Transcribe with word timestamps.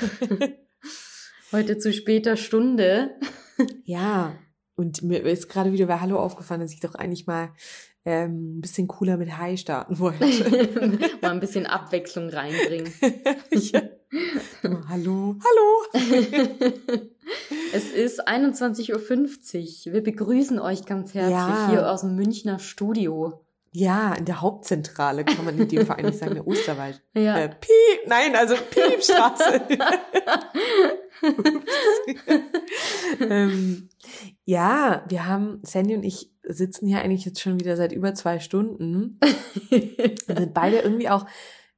Heute 1.52 1.78
zu 1.78 1.92
später 1.92 2.36
Stunde. 2.36 3.16
Ja, 3.84 4.36
und 4.76 5.02
mir 5.02 5.22
ist 5.24 5.48
gerade 5.48 5.72
wieder 5.72 5.86
bei 5.86 6.00
Hallo 6.00 6.18
aufgefallen, 6.18 6.60
dass 6.60 6.72
ich 6.72 6.80
doch 6.80 6.94
eigentlich 6.94 7.26
mal 7.26 7.50
ähm, 8.04 8.58
ein 8.58 8.60
bisschen 8.60 8.88
cooler 8.88 9.16
mit 9.16 9.36
Hi 9.36 9.56
starten 9.56 9.98
wollte. 9.98 10.24
mal 11.20 11.32
ein 11.32 11.40
bisschen 11.40 11.66
Abwechslung 11.66 12.30
reinbringen. 12.30 12.92
ja. 13.50 13.82
Hallo, 14.88 15.36
hallo. 15.44 16.24
es 17.72 17.90
ist 17.90 18.26
21.50 18.26 19.86
Uhr. 19.86 19.92
Wir 19.92 20.02
begrüßen 20.02 20.58
euch 20.58 20.84
ganz 20.84 21.14
herzlich 21.14 21.36
ja. 21.36 21.68
hier 21.70 21.90
aus 21.90 22.00
dem 22.00 22.16
Münchner 22.16 22.58
Studio. 22.58 23.44
Ja, 23.72 24.14
in 24.14 24.24
der 24.24 24.40
Hauptzentrale 24.40 25.24
kann 25.24 25.44
man 25.44 25.56
in 25.56 25.68
dem 25.68 25.86
Fall 25.86 25.98
eigentlich 25.98 26.18
sagen, 26.18 26.34
der 26.34 26.46
Osterwald. 26.46 27.02
Ja. 27.14 27.38
Äh, 27.38 27.48
Piep, 27.48 28.08
nein, 28.08 28.34
also 28.34 28.54
Piepstraße. 28.56 29.62
ähm, 33.30 33.88
ja, 34.44 35.04
wir 35.08 35.26
haben, 35.26 35.60
Sandy 35.62 35.94
und 35.94 36.02
ich 36.02 36.32
sitzen 36.42 36.86
hier 36.88 37.00
eigentlich 37.00 37.24
jetzt 37.24 37.40
schon 37.40 37.60
wieder 37.60 37.76
seit 37.76 37.92
über 37.92 38.14
zwei 38.14 38.40
Stunden. 38.40 39.18
wir 39.68 40.16
sind 40.36 40.54
beide 40.54 40.78
irgendwie 40.78 41.08
auch, 41.08 41.26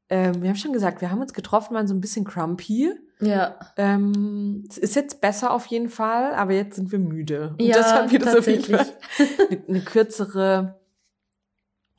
ähm, 0.08 0.42
wir 0.42 0.48
haben 0.48 0.56
schon 0.56 0.72
gesagt, 0.72 1.00
wir 1.00 1.10
haben 1.10 1.20
uns 1.20 1.34
getroffen, 1.34 1.74
waren 1.74 1.88
so 1.88 1.94
ein 1.94 2.00
bisschen 2.00 2.24
crumpy. 2.24 2.92
Ja. 3.20 3.58
Ähm, 3.76 4.64
es 4.68 4.78
ist 4.78 4.96
jetzt 4.96 5.20
besser 5.20 5.50
auf 5.50 5.66
jeden 5.66 5.88
Fall, 5.88 6.34
aber 6.34 6.52
jetzt 6.52 6.76
sind 6.76 6.90
wir 6.92 6.98
müde. 6.98 7.54
Und 7.58 7.62
ja, 7.62 7.76
deshalb 7.76 8.10
wird 8.12 8.26
es 8.26 8.36
auf 8.36 8.46
jeden 8.46 8.64
Fall 8.64 8.86
eine, 9.18 9.64
eine 9.68 9.80
kürzere 9.80 10.81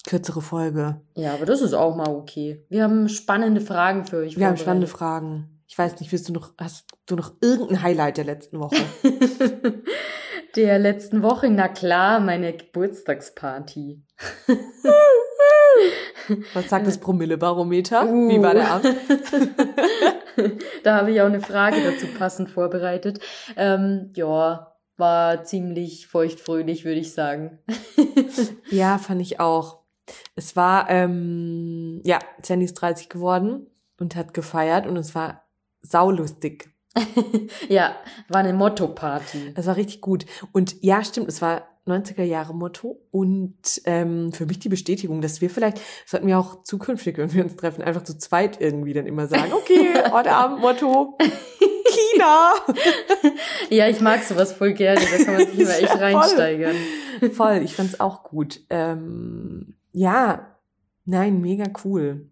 kürzere 0.05 0.41
Folge. 0.41 1.01
Ja, 1.15 1.33
aber 1.33 1.45
das 1.45 1.61
ist 1.61 1.73
auch 1.73 1.95
mal 1.95 2.09
okay. 2.09 2.65
Wir 2.69 2.83
haben 2.83 3.09
spannende 3.09 3.61
Fragen 3.61 4.05
für 4.05 4.17
euch. 4.17 4.37
Wir 4.37 4.47
haben 4.47 4.57
spannende 4.57 4.87
Fragen. 4.87 5.61
Ich 5.67 5.77
weiß 5.77 5.99
nicht, 5.99 6.11
willst 6.11 6.29
du 6.29 6.33
noch, 6.33 6.53
hast 6.59 6.85
du 7.05 7.15
noch 7.15 7.33
irgendein 7.41 7.81
Highlight 7.81 8.17
der 8.17 8.25
letzten 8.25 8.59
Woche? 8.59 8.75
der 10.55 10.77
letzten 10.77 11.23
Woche, 11.23 11.49
na 11.49 11.67
klar, 11.67 12.19
meine 12.19 12.53
Geburtstagsparty. 12.53 14.03
Was 16.53 16.69
sagt 16.69 16.87
das 16.87 16.99
Promillebarometer? 16.99 18.07
Uh. 18.07 18.29
Wie 18.29 18.41
war 18.41 18.53
der 18.53 18.69
Abend? 18.69 18.95
da 20.83 20.97
habe 20.97 21.11
ich 21.11 21.21
auch 21.21 21.25
eine 21.25 21.41
Frage 21.41 21.77
dazu 21.83 22.07
passend 22.17 22.49
vorbereitet. 22.49 23.19
Ähm, 23.57 24.13
ja, 24.15 24.73
war 24.97 25.43
ziemlich 25.43 26.07
feuchtfröhlich, 26.07 26.85
würde 26.85 26.99
ich 26.99 27.13
sagen. 27.13 27.59
ja, 28.69 28.97
fand 28.99 29.21
ich 29.21 29.39
auch. 29.39 29.82
Es 30.35 30.55
war, 30.55 30.89
ähm, 30.89 32.01
ja, 32.03 32.19
Sandy 32.41 32.65
ist 32.65 32.75
30 32.75 33.09
geworden 33.09 33.67
und 33.99 34.15
hat 34.15 34.33
gefeiert 34.33 34.87
und 34.87 34.97
es 34.97 35.15
war 35.15 35.43
saulustig. 35.81 36.69
ja, 37.69 37.95
war 38.29 38.41
eine 38.41 38.53
Motto-Party. 38.53 39.53
Das 39.55 39.65
war 39.65 39.75
richtig 39.75 40.01
gut. 40.01 40.25
Und 40.51 40.75
ja, 40.81 41.03
stimmt, 41.03 41.27
es 41.27 41.41
war 41.41 41.67
90er 41.87 42.23
Jahre 42.23 42.53
Motto 42.53 43.01
und 43.11 43.81
ähm, 43.85 44.31
für 44.31 44.45
mich 44.45 44.59
die 44.59 44.69
Bestätigung, 44.69 45.21
dass 45.21 45.41
wir 45.41 45.49
vielleicht, 45.49 45.81
sollten 46.05 46.27
wir 46.27 46.39
auch 46.39 46.63
zukünftig, 46.63 47.17
wenn 47.17 47.33
wir 47.33 47.43
uns 47.43 47.57
treffen, 47.57 47.81
einfach 47.81 48.03
zu 48.03 48.17
zweit 48.17 48.61
irgendwie 48.61 48.93
dann 48.93 49.05
immer 49.05 49.27
sagen, 49.27 49.51
okay, 49.51 49.89
heute 50.11 50.31
Abend 50.31 50.61
Motto, 50.61 51.17
China. 51.19 52.53
ja, 53.69 53.89
ich 53.89 53.99
mag 53.99 54.23
sowas 54.23 54.53
voll 54.53 54.73
gerne, 54.73 55.01
da 55.01 55.23
kann 55.25 55.33
man 55.33 55.47
sich 55.47 55.59
immer 55.59 55.77
echt 55.77 55.81
ja, 55.81 55.95
reinsteigern. 55.95 56.75
Voll, 57.33 57.61
ich 57.63 57.75
fand's 57.75 57.99
auch 57.99 58.23
gut. 58.23 58.61
Ähm, 58.69 59.75
ja, 59.93 60.57
nein, 61.05 61.39
mega 61.41 61.65
cool. 61.85 62.29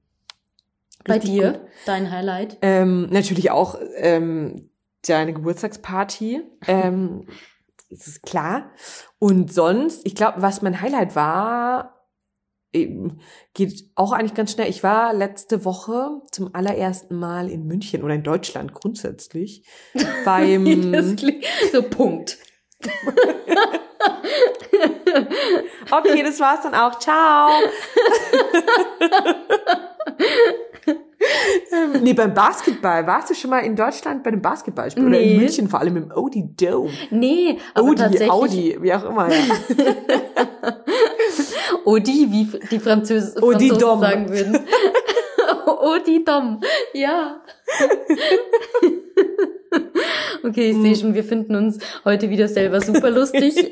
Bei 1.06 1.20
dir, 1.20 1.54
gut. 1.54 1.62
dein 1.86 2.12
Highlight? 2.12 2.58
Ähm, 2.62 3.08
natürlich 3.10 3.50
auch 3.52 3.78
ähm, 3.96 4.70
deine 5.08 5.34
Geburtstagsparty. 5.34 6.44
ähm, 6.68 7.26
das 7.90 8.08
ist 8.08 8.24
klar. 8.24 8.72
Und 9.20 9.54
sonst, 9.54 10.06
ich 10.06 10.16
glaube, 10.16 10.42
was 10.42 10.62
mein 10.62 10.82
Highlight 10.82 11.16
war, 11.16 12.02
geht 12.74 13.92
auch 13.96 14.14
eigentlich 14.14 14.34
ganz 14.34 14.54
schnell. 14.54 14.70
Ich 14.70 14.82
war 14.82 15.14
letzte 15.14 15.66
Woche 15.66 16.22
zum 16.32 16.56
allerersten 16.56 17.16
Mal 17.16 17.50
in 17.50 17.68
München 17.68 18.02
oder 18.02 18.16
in 18.16 18.24
Deutschland 18.24 18.74
grundsätzlich 18.74 19.66
beim 20.26 21.22
so 21.72 21.84
Punkt. 21.84 22.38
okay, 25.92 26.24
das 26.24 26.40
war's 26.40 26.62
dann 26.64 26.74
auch. 26.76 26.98
Ciao. 27.00 27.50
nee, 32.02 32.14
beim 32.14 32.34
Basketball. 32.34 33.06
Warst 33.06 33.30
du 33.30 33.36
schon 33.36 33.50
mal 33.50 33.60
in 33.60 33.76
Deutschland 33.76 34.24
bei 34.24 34.32
dem 34.32 34.42
Basketballspiel? 34.42 35.04
Nee. 35.04 35.10
Oder 35.10 35.20
in 35.20 35.38
München, 35.38 35.68
vor 35.70 35.80
allem 35.80 35.98
im 35.98 36.12
Audi 36.12 36.50
Dome? 36.56 36.90
Nee, 37.10 37.58
aber 37.74 37.90
Audi, 37.90 37.96
tatsächlich... 37.96 38.32
Audi, 38.32 38.78
wie 38.82 38.94
auch 38.94 39.06
immer. 39.06 39.32
Ja. 39.32 39.38
Audi, 41.86 42.28
wie 42.32 42.48
die 42.70 42.80
Französ 42.80 43.38
Audi 43.38 43.70
Franzosen 43.70 43.80
Dom. 43.80 44.00
sagen 44.00 44.30
würden. 44.30 44.60
Audi 45.66 46.24
Dom, 46.24 46.62
ja. 46.94 47.42
Okay, 50.44 50.72
ich 50.72 50.78
sehe 50.78 50.96
schon, 50.96 51.14
wir 51.14 51.24
finden 51.24 51.56
uns 51.56 51.78
heute 52.04 52.32
wieder 52.32 52.48
selber 52.48 52.82
super 52.82 53.12
lustig. 53.12 53.54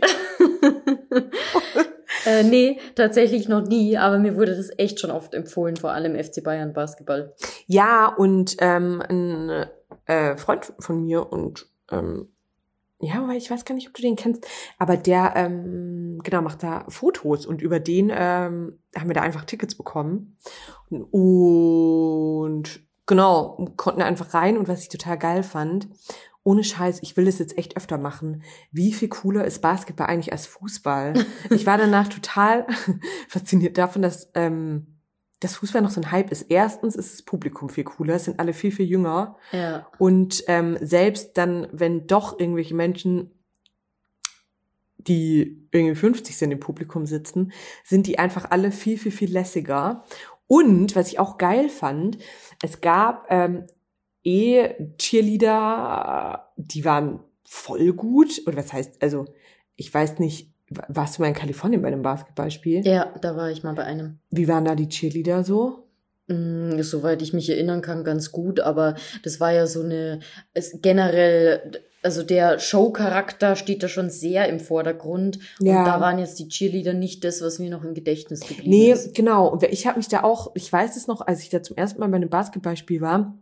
äh, 2.26 2.44
nee, 2.44 2.80
tatsächlich 2.96 3.48
noch 3.48 3.62
nie, 3.62 3.98
aber 3.98 4.20
mir 4.20 4.36
wurde 4.36 4.56
das 4.56 4.70
echt 4.78 5.00
schon 5.00 5.12
oft 5.12 5.34
empfohlen, 5.34 5.78
vor 5.78 5.92
allem 5.92 6.22
FC 6.22 6.44
Bayern 6.44 6.74
Basketball. 6.74 7.34
Ja, 7.66 8.08
und 8.08 8.58
ähm, 8.60 9.02
ein 9.08 9.66
äh, 10.06 10.38
Freund 10.38 10.74
von 10.80 11.02
mir 11.02 11.32
und 11.32 11.68
ähm, 11.92 12.30
ja, 13.02 13.26
weil 13.28 13.38
ich 13.38 13.50
weiß 13.50 13.64
gar 13.64 13.76
nicht, 13.76 13.88
ob 13.88 13.94
du 13.94 14.02
den 14.02 14.18
kennst, 14.18 14.46
aber 14.78 14.98
der 14.98 15.34
ähm, 15.36 16.20
genau 16.24 16.42
macht 16.42 16.64
da 16.64 16.86
Fotos 16.90 17.46
und 17.46 17.62
über 17.62 17.80
den 17.80 18.12
ähm, 18.14 18.80
haben 18.96 19.08
wir 19.08 19.14
da 19.14 19.22
einfach 19.22 19.46
Tickets 19.46 19.76
bekommen 19.76 20.38
und 20.90 22.82
genau 23.10 23.74
konnten 23.76 24.02
einfach 24.02 24.34
rein 24.34 24.58
und 24.58 24.70
was 24.70 24.84
ich 24.84 24.90
total 24.90 25.18
geil 25.18 25.44
fand 25.44 25.90
ohne 26.44 26.64
Scheiß, 26.64 27.00
ich 27.04 27.18
will 27.18 27.26
das 27.26 27.40
jetzt 27.40 27.58
echt 27.58 27.78
öfter 27.78 27.98
machen. 27.98 28.44
Wie 28.72 28.94
viel 28.94 29.10
cooler 29.10 29.46
ist 29.46 29.62
Basketball 29.62 30.08
eigentlich 30.08 30.32
als 30.32 30.48
Fußball? 30.48 31.14
Ich 31.52 31.66
war 31.66 31.78
danach 31.78 32.08
total 32.08 32.66
fasziniert 33.28 33.78
davon, 33.78 34.02
dass 34.02 34.32
ähm, 34.34 35.00
das 35.40 35.56
Fußball 35.56 35.82
noch 35.82 35.92
so 35.92 36.02
ein 36.02 36.12
Hype 36.12 36.32
ist. 36.32 36.44
Erstens 36.50 36.96
ist 36.96 37.14
das 37.14 37.22
Publikum 37.22 37.70
viel 37.70 37.84
cooler, 37.84 38.16
es 38.16 38.26
sind 38.26 38.40
alle 38.40 38.54
viel, 38.54 38.72
viel 38.72 38.88
jünger. 38.88 39.38
Ja. 39.52 39.88
Und 39.98 40.44
ähm, 40.48 40.78
selbst 40.82 41.38
dann, 41.38 41.68
wenn 41.72 42.08
doch 42.08 42.40
irgendwelche 42.40 42.76
Menschen, 42.76 43.32
die 44.98 45.68
irgendwie 45.72 45.96
50 45.96 46.38
sind 46.38 46.52
im 46.52 46.60
Publikum 46.60 47.06
sitzen, 47.06 47.52
sind 47.84 48.08
die 48.08 48.20
einfach 48.20 48.52
alle 48.52 48.72
viel, 48.72 48.98
viel, 48.98 49.12
viel 49.12 49.32
lässiger. 49.32 50.04
Und 50.50 50.96
was 50.96 51.10
ich 51.10 51.20
auch 51.20 51.38
geil 51.38 51.70
fand, 51.70 52.18
es 52.64 52.82
gab 52.82 53.28
ähm, 53.30 53.68
eh 54.24 54.74
Cheerleader, 54.98 56.52
die 56.58 56.84
waren 56.84 57.20
voll 57.46 57.94
gut. 57.94 58.42
Und 58.48 58.58
was 58.58 58.74
heißt, 58.74 59.02
also 59.04 59.26
ich 59.76 59.94
weiß 59.94 60.18
nicht, 60.18 60.52
warst 60.88 61.18
du 61.18 61.22
mal 61.22 61.28
in 61.28 61.36
Kalifornien 61.36 61.84
bei 61.84 61.90
einem 61.90 62.02
Basketballspiel? 62.02 62.86
Ja, 62.86 63.14
da 63.22 63.36
war 63.36 63.52
ich 63.52 63.64
mal 63.64 63.76
bei 63.76 63.84
einem. 63.84 64.18
Wie 64.32 64.48
waren 64.48 64.66
da 64.66 64.74
die 64.74 64.90
Cheerleader 64.90 65.44
so? 65.44 65.88
Mm, 66.26 66.82
soweit 66.82 67.22
ich 67.22 67.32
mich 67.32 67.48
erinnern 67.52 67.84
kann, 67.84 68.04
ganz 68.04 68.32
gut, 68.32 68.60
aber 68.60 68.96
das 69.24 69.40
war 69.40 69.54
ja 69.54 69.68
so 69.68 69.84
eine, 69.84 70.20
es, 70.56 70.80
generell, 70.82 71.84
also 72.02 72.24
der 72.24 72.60
Show-Charakter 72.60 73.56
steht 73.56 73.84
da 73.84 73.88
schon 73.88 74.10
sehr 74.10 74.48
im 74.48 74.60
Vordergrund. 74.60 75.40
Ja. 75.60 75.80
Und 75.80 75.86
da 75.86 76.00
waren 76.00 76.20
jetzt 76.20 76.40
die 76.40 76.48
Cheerleader 76.48 76.94
nicht 76.94 77.24
das, 77.24 77.42
was 77.42 77.60
mir 77.60 77.70
noch 77.70 77.84
im 77.84 77.94
Gedächtnis 77.94 78.42
geblieben 78.42 78.70
nee, 78.70 78.92
ist. 78.92 79.08
Nee, 79.08 79.14
genau. 79.14 79.48
Und 79.48 79.64
ich 79.64 79.86
habe 79.86 79.98
mich 79.98 80.08
da 80.08 80.24
auch, 80.24 80.52
ich 80.56 80.72
weiß 80.72 80.96
es 80.96 81.08
noch, 81.08 81.22
als 81.22 81.42
ich 81.42 81.50
da 81.50 81.62
zum 81.62 81.76
ersten 81.76 82.00
Mal 82.00 82.08
bei 82.08 82.16
einem 82.16 82.30
Basketballspiel 82.30 83.02
war, 83.02 83.38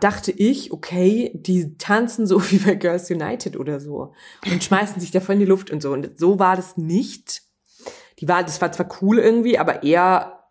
dachte 0.00 0.30
ich, 0.30 0.72
okay, 0.72 1.32
die 1.34 1.76
tanzen 1.78 2.26
so 2.26 2.40
wie 2.50 2.58
bei 2.58 2.74
Girls 2.74 3.10
United 3.10 3.56
oder 3.56 3.80
so 3.80 4.12
und 4.50 4.62
schmeißen 4.62 5.00
sich 5.00 5.10
davon 5.10 5.34
in 5.34 5.40
die 5.40 5.46
Luft 5.46 5.70
und 5.70 5.82
so. 5.82 5.92
Und 5.92 6.18
so 6.18 6.38
war 6.38 6.56
das 6.56 6.76
nicht. 6.76 7.42
Die 8.20 8.28
war, 8.28 8.42
das 8.44 8.60
war 8.60 8.70
zwar 8.72 8.88
cool 9.00 9.18
irgendwie, 9.18 9.58
aber 9.58 9.82
eher, 9.82 10.44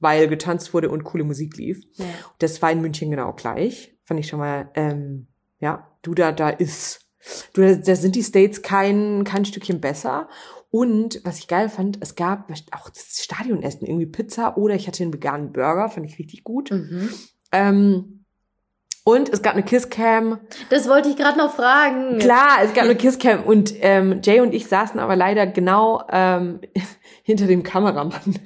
weil 0.00 0.28
getanzt 0.28 0.74
wurde 0.74 0.90
und 0.90 1.04
coole 1.04 1.24
Musik 1.24 1.56
lief. 1.56 1.82
Ja. 1.94 2.04
Das 2.38 2.60
war 2.60 2.70
in 2.70 2.80
München 2.80 3.10
genau 3.10 3.32
gleich. 3.32 3.96
Fand 4.04 4.20
ich 4.20 4.28
schon 4.28 4.40
mal, 4.40 4.70
ähm, 4.74 5.28
ja, 5.60 5.88
du 6.02 6.14
da, 6.14 6.32
da 6.32 6.50
ist, 6.50 7.06
du, 7.52 7.78
da 7.78 7.94
sind 7.94 8.16
die 8.16 8.22
States 8.22 8.62
kein, 8.62 9.24
kein 9.24 9.44
Stückchen 9.44 9.80
besser. 9.80 10.28
Und 10.70 11.20
was 11.24 11.38
ich 11.38 11.48
geil 11.48 11.68
fand, 11.68 11.98
es 12.00 12.14
gab 12.14 12.50
auch 12.72 12.88
das 12.88 13.22
Stadionessen, 13.22 13.86
irgendwie 13.86 14.06
Pizza 14.06 14.56
oder 14.56 14.74
ich 14.74 14.86
hatte 14.86 15.02
einen 15.02 15.12
veganen 15.12 15.52
Burger, 15.52 15.88
fand 15.88 16.06
ich 16.06 16.18
richtig 16.18 16.44
gut. 16.44 16.70
Mhm. 16.70 17.10
Ähm, 17.52 18.19
Und 19.04 19.30
es 19.30 19.42
gab 19.42 19.54
eine 19.54 19.62
Kisscam. 19.62 20.38
Das 20.68 20.88
wollte 20.88 21.08
ich 21.08 21.16
gerade 21.16 21.38
noch 21.38 21.54
fragen. 21.54 22.18
Klar, 22.18 22.58
es 22.62 22.74
gab 22.74 22.84
eine 22.84 22.96
Kisscam 22.96 23.42
und 23.44 23.72
ähm, 23.80 24.20
Jay 24.22 24.40
und 24.40 24.52
ich 24.54 24.66
saßen 24.66 25.00
aber 25.00 25.16
leider 25.16 25.46
genau 25.46 26.02
ähm, 26.12 26.60
hinter 27.22 27.46
dem 27.46 27.62
Kameramann. 27.62 28.20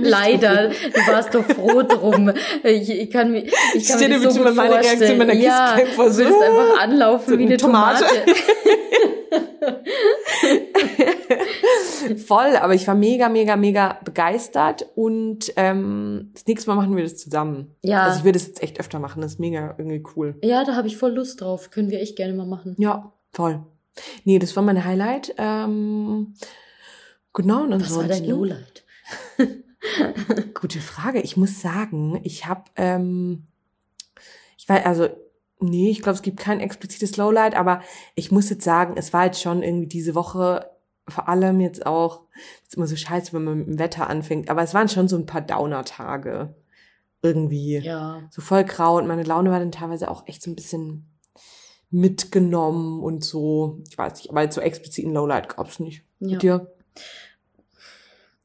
Leider, 0.00 0.68
du 0.68 1.12
warst 1.12 1.34
doch 1.34 1.44
froh 1.44 1.82
drum. 1.82 2.32
Ich, 2.64 2.90
ich 2.90 3.10
kann 3.10 3.32
mir, 3.32 3.44
ich 3.74 3.88
kann 3.88 3.98
mir 3.98 4.08
das 4.08 4.34
so 4.34 4.42
gut 4.42 4.54
meine 4.54 4.70
vorstellen. 4.74 4.98
Reaktion 4.98 5.18
meiner 5.18 5.34
ja, 5.34 5.78
vor 5.94 6.10
so, 6.10 6.22
du 6.22 6.30
würdest 6.30 6.42
einfach 6.42 6.80
anlaufen 6.80 7.30
so 7.30 7.38
wie 7.38 7.46
eine 7.46 7.56
Tomate. 7.56 8.04
Tomate. 8.04 8.24
Voll, 12.26 12.56
aber 12.56 12.74
ich 12.74 12.88
war 12.88 12.94
mega, 12.94 13.28
mega, 13.28 13.56
mega 13.56 13.98
begeistert 14.04 14.86
und 14.94 15.52
ähm, 15.56 16.30
das 16.34 16.46
nächste 16.46 16.70
Mal 16.70 16.76
machen 16.76 16.96
wir 16.96 17.04
das 17.04 17.16
zusammen. 17.16 17.74
Ja. 17.82 18.04
Also 18.04 18.18
ich 18.18 18.24
würde 18.24 18.38
das 18.38 18.48
jetzt 18.48 18.62
echt 18.62 18.80
öfter 18.80 18.98
machen, 18.98 19.22
das 19.22 19.32
ist 19.32 19.38
mega 19.38 19.74
irgendwie 19.78 20.02
cool. 20.16 20.36
Ja, 20.42 20.64
da 20.64 20.74
habe 20.74 20.88
ich 20.88 20.96
voll 20.96 21.12
Lust 21.12 21.40
drauf. 21.40 21.70
Können 21.70 21.90
wir 21.90 22.00
echt 22.00 22.16
gerne 22.16 22.34
mal 22.34 22.46
machen. 22.46 22.74
Ja, 22.78 23.12
voll. 23.32 23.64
Nee, 24.24 24.38
das 24.38 24.56
war 24.56 24.62
mein 24.62 24.84
Highlight. 24.84 25.34
Ähm, 25.38 26.34
genau, 27.32 27.64
und 27.64 27.72
ansonsten. 27.72 27.98
Was 27.98 28.08
war 28.08 28.08
dein 28.08 28.24
Lowlight? 28.24 28.84
Gute 30.54 30.80
Frage. 30.80 31.20
Ich 31.20 31.36
muss 31.36 31.60
sagen, 31.60 32.20
ich 32.22 32.46
habe, 32.46 32.64
ähm, 32.76 33.46
ich 34.56 34.68
war, 34.68 34.86
also, 34.86 35.08
nee, 35.62 35.90
ich 35.90 36.02
glaube, 36.02 36.16
es 36.16 36.22
gibt 36.22 36.38
kein 36.38 36.60
explizites 36.60 37.16
Lowlight, 37.16 37.54
aber 37.54 37.82
ich 38.14 38.30
muss 38.30 38.50
jetzt 38.50 38.64
sagen, 38.64 38.94
es 38.96 39.12
war 39.12 39.26
jetzt 39.26 39.40
schon 39.40 39.62
irgendwie 39.62 39.88
diese 39.88 40.14
Woche 40.14 40.68
vor 41.08 41.28
allem 41.28 41.60
jetzt 41.60 41.84
auch, 41.86 42.22
ist 42.62 42.76
immer 42.76 42.86
so 42.86 42.96
scheiße, 42.96 43.32
wenn 43.32 43.44
man 43.44 43.58
mit 43.58 43.66
dem 43.66 43.78
Wetter 43.78 44.08
anfängt, 44.08 44.50
aber 44.50 44.62
es 44.62 44.74
waren 44.74 44.88
schon 44.88 45.08
so 45.08 45.16
ein 45.16 45.26
paar 45.26 45.40
Downer-Tage. 45.40 46.54
Irgendwie. 47.24 47.78
Ja. 47.78 48.28
So 48.30 48.42
voll 48.42 48.64
grau 48.64 48.98
und 48.98 49.06
meine 49.06 49.22
Laune 49.22 49.50
war 49.50 49.60
dann 49.60 49.70
teilweise 49.70 50.10
auch 50.10 50.26
echt 50.26 50.42
so 50.42 50.50
ein 50.50 50.56
bisschen 50.56 51.06
mitgenommen 51.90 53.00
und 53.00 53.24
so. 53.24 53.80
Ich 53.88 53.96
weiß 53.96 54.14
nicht, 54.14 54.30
aber 54.30 54.42
jetzt 54.42 54.56
so 54.56 54.60
explizit 54.60 55.06
ein 55.06 55.14
Lowlight 55.14 55.54
gab's 55.54 55.78
nicht. 55.78 56.04
Ja. 56.18 56.32
Mit 56.32 56.42
dir? 56.42 56.72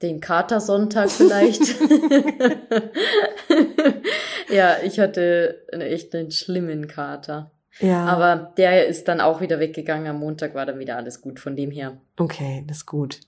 Den 0.01 0.19
Katersonntag 0.21 1.09
vielleicht. 1.09 1.61
ja, 4.49 4.77
ich 4.83 4.99
hatte 4.99 5.67
echt 5.71 6.13
einen 6.13 6.31
schlimmen 6.31 6.87
Kater. 6.87 7.51
Ja. 7.79 8.05
Aber 8.05 8.53
der 8.57 8.87
ist 8.87 9.07
dann 9.07 9.21
auch 9.21 9.41
wieder 9.41 9.59
weggegangen. 9.59 10.07
Am 10.07 10.19
Montag 10.19 10.55
war 10.55 10.65
dann 10.65 10.79
wieder 10.79 10.97
alles 10.97 11.21
gut 11.21 11.39
von 11.39 11.55
dem 11.55 11.71
her. 11.71 11.97
Okay, 12.17 12.63
das 12.67 12.77
ist 12.77 12.85
gut. 12.85 13.19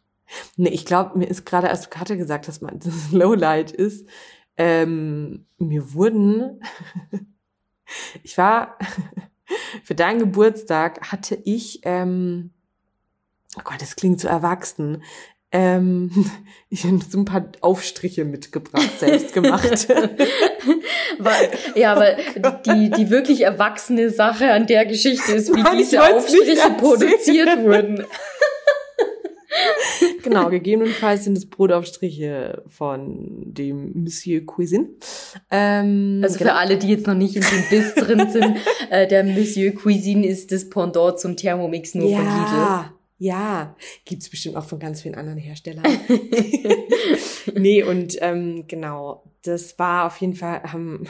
Nee, 0.58 0.70
ich 0.70 0.86
glaube, 0.86 1.18
mir 1.18 1.28
ist 1.28 1.46
gerade, 1.46 1.70
als 1.70 1.84
du 1.84 1.90
Karte 1.90 2.18
gesagt 2.18 2.48
hast, 2.48 2.62
man, 2.62 2.80
das 2.84 3.12
Lowlight 3.12 3.72
ist, 3.72 4.08
ähm, 4.58 5.46
mir 5.58 5.94
wurden, 5.94 6.62
ich 8.24 8.38
war, 8.38 8.78
für 9.84 9.96
deinen 9.96 10.20
Geburtstag 10.20 11.12
hatte 11.12 11.36
ich, 11.46 11.82
ähm, 11.84 12.52
oh 13.58 13.62
Gott, 13.64 13.82
das 13.82 13.96
klingt 13.96 14.20
so 14.20 14.28
erwachsen, 14.28 15.04
ähm, 15.52 16.12
ich 16.70 16.84
habe 16.84 17.00
so 17.08 17.18
ein 17.18 17.26
paar 17.26 17.46
Aufstriche 17.62 18.26
mitgebracht, 18.26 19.00
selbst 19.00 19.34
gemacht. 19.34 19.88
ja, 21.76 21.94
aber 21.94 22.18
die, 22.66 22.92
die 22.92 23.10
wirklich 23.10 23.42
erwachsene 23.42 24.10
Sache 24.10 24.52
an 24.52 24.68
der 24.68 24.86
Geschichte 24.86 25.34
ist, 25.34 25.56
wie 25.56 25.62
Mann, 25.62 25.78
diese 25.78 26.04
Aufstriche 26.04 26.70
produziert 26.78 27.64
wurden. 27.64 28.06
genau, 30.24 30.50
gegebenenfalls 30.50 31.24
sind 31.24 31.38
es 31.38 31.50
Brotaufstriche 31.50 32.64
von 32.68 33.54
dem 33.54 34.04
Monsieur 34.04 34.46
Cuisine. 34.46 34.90
Ähm, 35.50 36.22
also 36.24 36.38
genau. 36.38 36.52
für 36.52 36.58
alle, 36.58 36.78
die 36.78 36.90
jetzt 36.90 37.08
noch 37.08 37.16
nicht 37.16 37.36
in 37.36 37.42
dem 37.42 37.64
Biss 37.70 37.96
drin 37.96 38.30
sind, 38.30 38.58
äh, 38.90 39.08
der 39.08 39.24
Monsieur 39.24 39.74
Cuisine 39.74 40.28
ist 40.28 40.52
das 40.52 40.70
Pendant 40.70 41.20
zum 41.20 41.36
Thermomix 41.36 41.96
nur 41.96 42.10
ja. 42.10 42.18
von 42.18 42.26
Lidl. 42.26 42.99
Ja, 43.22 43.76
gibt's 44.06 44.30
bestimmt 44.30 44.56
auch 44.56 44.64
von 44.64 44.80
ganz 44.80 45.02
vielen 45.02 45.16
anderen 45.16 45.38
Herstellern. 45.38 45.84
nee, 47.54 47.84
und 47.84 48.18
ähm, 48.22 48.64
genau, 48.66 49.24
das 49.44 49.78
war 49.78 50.08
auf 50.08 50.16
jeden 50.18 50.36
Fall, 50.36 50.64
haben, 50.64 51.06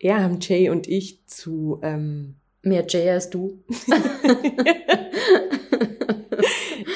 ja, 0.00 0.18
haben 0.22 0.38
Jay 0.40 0.70
und 0.70 0.88
ich 0.88 1.26
zu 1.26 1.78
ähm, 1.82 2.36
mehr 2.62 2.86
Jay 2.88 3.10
als 3.10 3.28
du. 3.28 3.62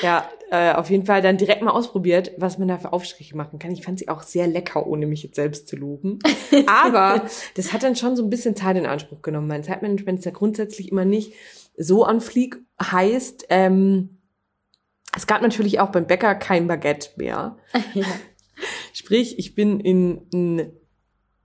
ja, 0.02 0.26
äh, 0.50 0.72
auf 0.72 0.88
jeden 0.88 1.04
Fall 1.04 1.20
dann 1.20 1.36
direkt 1.36 1.60
mal 1.60 1.72
ausprobiert, 1.72 2.32
was 2.38 2.56
man 2.56 2.68
da 2.68 2.78
für 2.78 2.94
Aufstriche 2.94 3.36
machen 3.36 3.58
kann. 3.58 3.72
Ich 3.72 3.84
fand 3.84 3.98
sie 3.98 4.08
auch 4.08 4.22
sehr 4.22 4.46
lecker, 4.46 4.86
ohne 4.86 5.06
mich 5.06 5.22
jetzt 5.22 5.36
selbst 5.36 5.68
zu 5.68 5.76
loben. 5.76 6.18
Aber 6.66 7.26
das 7.56 7.74
hat 7.74 7.82
dann 7.82 7.96
schon 7.96 8.16
so 8.16 8.22
ein 8.22 8.30
bisschen 8.30 8.56
Zeit 8.56 8.78
in 8.78 8.86
Anspruch 8.86 9.20
genommen. 9.20 9.48
Mein 9.48 9.64
Zeitmanagement 9.64 10.20
ist 10.20 10.24
ja 10.24 10.30
grundsätzlich 10.30 10.90
immer 10.90 11.04
nicht 11.04 11.34
so 11.76 12.04
an 12.04 12.20
Flieg 12.20 12.58
heißt, 12.80 13.46
ähm, 13.50 14.18
es 15.16 15.26
gab 15.26 15.42
natürlich 15.42 15.80
auch 15.80 15.90
beim 15.90 16.06
Bäcker 16.06 16.34
kein 16.34 16.66
Baguette 16.66 17.10
mehr. 17.16 17.56
Ja. 17.94 18.06
Sprich, 18.92 19.38
ich 19.38 19.54
bin 19.54 19.80
in, 19.80 20.28
in 20.32 20.72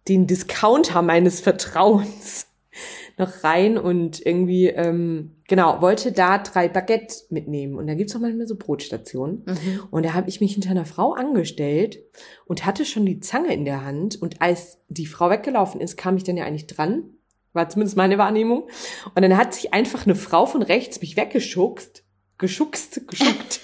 den 0.07 0.27
Discounter 0.27 1.01
meines 1.01 1.39
Vertrauens 1.39 2.47
noch 3.17 3.43
rein 3.43 3.77
und 3.77 4.23
irgendwie, 4.23 4.67
ähm, 4.67 5.37
genau, 5.47 5.81
wollte 5.81 6.11
da 6.11 6.37
drei 6.37 6.67
Baguette 6.67 7.15
mitnehmen. 7.29 7.75
Und 7.75 7.87
da 7.87 7.95
gibt's 7.95 8.15
auch 8.15 8.19
manchmal 8.19 8.45
so 8.45 8.55
Brotstationen. 8.55 9.43
Mhm. 9.45 9.83
Und 9.89 10.05
da 10.05 10.13
habe 10.13 10.29
ich 10.29 10.41
mich 10.41 10.53
hinter 10.53 10.69
einer 10.69 10.85
Frau 10.85 11.13
angestellt 11.13 11.97
und 12.45 12.65
hatte 12.65 12.85
schon 12.85 13.05
die 13.05 13.19
Zange 13.19 13.53
in 13.53 13.65
der 13.65 13.83
Hand. 13.83 14.21
Und 14.21 14.41
als 14.41 14.79
die 14.89 15.07
Frau 15.07 15.29
weggelaufen 15.29 15.81
ist, 15.81 15.97
kam 15.97 16.17
ich 16.17 16.23
dann 16.23 16.37
ja 16.37 16.45
eigentlich 16.45 16.67
dran 16.67 17.16
war 17.53 17.69
zumindest 17.69 17.97
meine 17.97 18.17
Wahrnehmung. 18.17 18.69
Und 19.15 19.21
dann 19.21 19.37
hat 19.37 19.53
sich 19.53 19.73
einfach 19.73 20.05
eine 20.05 20.15
Frau 20.15 20.45
von 20.45 20.61
rechts 20.61 21.01
mich 21.01 21.17
weggeschuckst, 21.17 22.03
geschuckst, 22.37 23.07
geschuckt. 23.07 23.61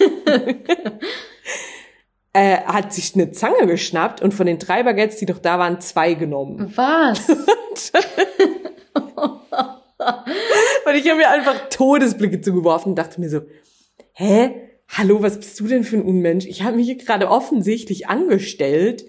äh, 2.32 2.58
hat 2.62 2.92
sich 2.92 3.14
eine 3.14 3.30
Zange 3.32 3.66
geschnappt 3.66 4.20
und 4.20 4.34
von 4.34 4.46
den 4.46 4.58
drei 4.58 4.82
Baguettes, 4.82 5.18
die 5.18 5.26
doch 5.26 5.38
da 5.38 5.58
waren, 5.58 5.80
zwei 5.80 6.14
genommen. 6.14 6.72
Was? 6.74 7.28
und 7.28 7.38
ich 10.94 11.08
habe 11.08 11.18
mir 11.18 11.30
einfach 11.30 11.68
Todesblicke 11.70 12.40
zugeworfen 12.40 12.90
und 12.90 12.96
dachte 12.96 13.20
mir 13.20 13.30
so, 13.30 13.42
hä? 14.12 14.60
Hallo, 14.88 15.22
was 15.22 15.38
bist 15.38 15.58
du 15.58 15.66
denn 15.66 15.82
für 15.82 15.96
ein 15.96 16.02
Unmensch? 16.02 16.44
Ich 16.44 16.62
habe 16.62 16.76
mich 16.76 16.86
hier 16.86 16.98
gerade 16.98 17.30
offensichtlich 17.30 18.06
angestellt 18.08 19.04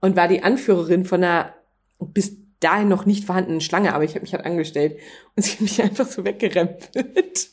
und 0.00 0.16
war 0.16 0.26
die 0.26 0.42
Anführerin 0.42 1.04
von 1.04 1.22
einer 1.22 1.54
bis 1.98 2.36
dahin 2.60 2.88
noch 2.88 3.06
nicht 3.06 3.24
vorhandenen 3.24 3.60
Schlange, 3.60 3.94
aber 3.94 4.04
ich 4.04 4.12
habe 4.12 4.20
mich 4.20 4.34
halt 4.34 4.44
angestellt 4.44 4.98
und 5.34 5.42
sie 5.42 5.52
hat 5.52 5.60
mich 5.60 5.82
einfach 5.82 6.06
so 6.06 6.24
weggerempelt. 6.24 7.50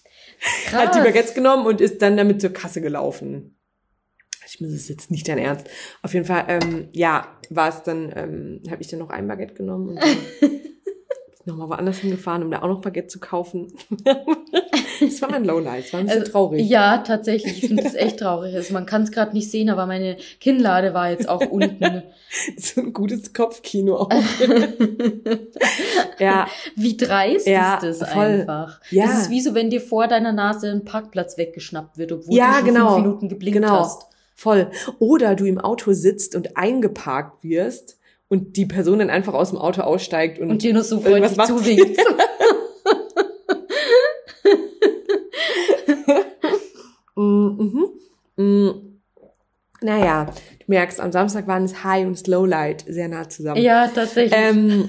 Krass. 0.65 0.87
Hat 0.87 0.95
die 0.95 0.99
Baguettes 0.99 1.33
genommen 1.33 1.65
und 1.65 1.81
ist 1.81 2.01
dann 2.01 2.17
damit 2.17 2.41
zur 2.41 2.51
Kasse 2.51 2.81
gelaufen. 2.81 3.57
Ich 4.45 4.61
muss 4.61 4.71
es 4.71 4.87
jetzt 4.87 5.11
nicht 5.11 5.27
dein 5.27 5.39
Ernst. 5.39 5.67
Auf 6.01 6.13
jeden 6.13 6.25
Fall, 6.25 6.45
ähm, 6.47 6.89
ja, 6.93 7.37
war 7.49 7.69
es 7.69 7.83
dann, 7.83 8.13
ähm, 8.15 8.61
habe 8.69 8.81
ich 8.81 8.87
dann 8.87 8.99
noch 8.99 9.09
ein 9.09 9.27
Baguette 9.27 9.55
genommen 9.55 9.89
und 9.89 9.99
nochmal 11.47 11.69
woanders 11.69 11.99
hingefahren, 11.99 12.43
um 12.43 12.51
da 12.51 12.61
auch 12.61 12.67
noch 12.67 12.81
Baguette 12.81 13.07
zu 13.07 13.19
kaufen. 13.19 13.73
das 14.99 15.21
war 15.21 15.31
mein 15.31 15.45
Lowlight, 15.45 15.85
das 15.85 15.93
war 15.93 15.99
ein 16.01 16.05
bisschen 16.05 16.21
also, 16.21 16.31
traurig. 16.31 16.67
Ja, 16.67 16.99
tatsächlich, 16.99 17.63
ich 17.63 17.67
finde 17.67 17.83
das 17.83 17.95
echt 17.95 18.19
traurig. 18.19 18.55
Also 18.55 18.73
man 18.73 18.85
kann 18.85 19.03
es 19.03 19.11
gerade 19.11 19.33
nicht 19.33 19.49
sehen, 19.49 19.69
aber 19.69 19.85
meine 19.85 20.17
Kinnlade 20.39 20.93
war 20.93 21.09
jetzt 21.09 21.27
auch 21.27 21.41
unten. 21.41 22.03
so 22.57 22.81
ein 22.81 22.93
gutes 22.93 23.33
Kopfkino 23.33 23.95
auch. 23.95 24.09
ja. 26.19 26.47
Wie 26.75 26.97
dreist 26.97 27.47
ja, 27.47 27.75
ist 27.75 28.01
das 28.01 28.09
voll. 28.09 28.25
einfach. 28.25 28.81
Ja. 28.91 29.05
Das 29.05 29.23
ist 29.23 29.29
wie 29.29 29.41
so, 29.41 29.55
wenn 29.55 29.69
dir 29.69 29.81
vor 29.81 30.07
deiner 30.07 30.33
Nase 30.33 30.69
ein 30.69 30.85
Parkplatz 30.85 31.37
weggeschnappt 31.37 31.97
wird, 31.97 32.11
obwohl 32.11 32.35
ja, 32.35 32.51
du 32.51 32.57
schon 32.57 32.65
genau. 32.65 32.93
fünf 32.93 33.05
Minuten 33.05 33.29
geblinkt 33.29 33.61
genau. 33.61 33.79
hast. 33.79 34.03
Voll. 34.35 34.69
Oder 34.99 35.35
du 35.35 35.45
im 35.45 35.57
Auto 35.57 35.93
sitzt 35.93 36.35
und 36.35 36.57
eingeparkt 36.57 37.43
wirst 37.43 37.96
und 38.29 38.57
die 38.57 38.65
Person 38.65 38.99
dann 38.99 39.09
einfach 39.09 39.33
aus 39.33 39.49
dem 39.49 39.57
Auto 39.57 39.81
aussteigt 39.81 40.39
und, 40.39 40.49
und 40.49 40.61
dir 40.61 40.73
nur 40.73 40.83
so 40.83 40.99
freundlich 40.99 41.37
zuwinkt. 41.45 41.97
mhm. 47.15 47.89
mhm. 48.35 48.99
Naja, 49.81 50.25
du 50.25 50.65
merkst, 50.67 50.99
am 50.99 51.11
Samstag 51.11 51.47
waren 51.47 51.63
es 51.63 51.83
High 51.83 52.07
und 52.07 52.17
Slowlight 52.17 52.83
sehr 52.87 53.07
nah 53.07 53.29
zusammen. 53.29 53.61
Ja, 53.61 53.87
tatsächlich. 53.87 54.33
Ähm, 54.35 54.87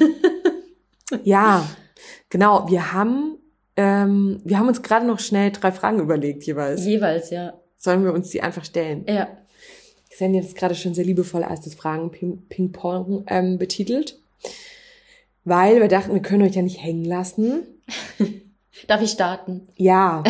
ja, 1.24 1.68
genau. 2.30 2.70
Wir 2.70 2.92
haben, 2.92 3.36
ähm, 3.76 4.40
wir 4.44 4.58
haben 4.58 4.68
uns 4.68 4.82
gerade 4.82 5.06
noch 5.06 5.20
schnell 5.20 5.52
drei 5.52 5.72
Fragen 5.72 6.00
überlegt 6.00 6.44
jeweils. 6.44 6.86
Jeweils, 6.86 7.28
ja. 7.30 7.52
Sollen 7.76 8.02
wir 8.02 8.14
uns 8.14 8.30
die 8.30 8.42
einfach 8.42 8.64
stellen? 8.64 9.04
Ja. 9.06 9.28
Xenia 10.18 10.40
hat 10.40 10.48
es 10.48 10.54
gerade 10.56 10.74
schon 10.74 10.94
sehr 10.94 11.04
liebevoll 11.04 11.44
als 11.44 11.60
das 11.60 11.74
Fragen-Ping-Pong 11.74 13.24
ähm, 13.28 13.56
betitelt. 13.56 14.18
Weil 15.44 15.80
wir 15.80 15.88
dachten, 15.88 16.12
wir 16.12 16.22
können 16.22 16.42
euch 16.42 16.56
ja 16.56 16.62
nicht 16.62 16.82
hängen 16.82 17.04
lassen. 17.04 17.62
Darf 18.88 19.00
ich 19.00 19.10
starten? 19.10 19.68
Ja. 19.76 20.24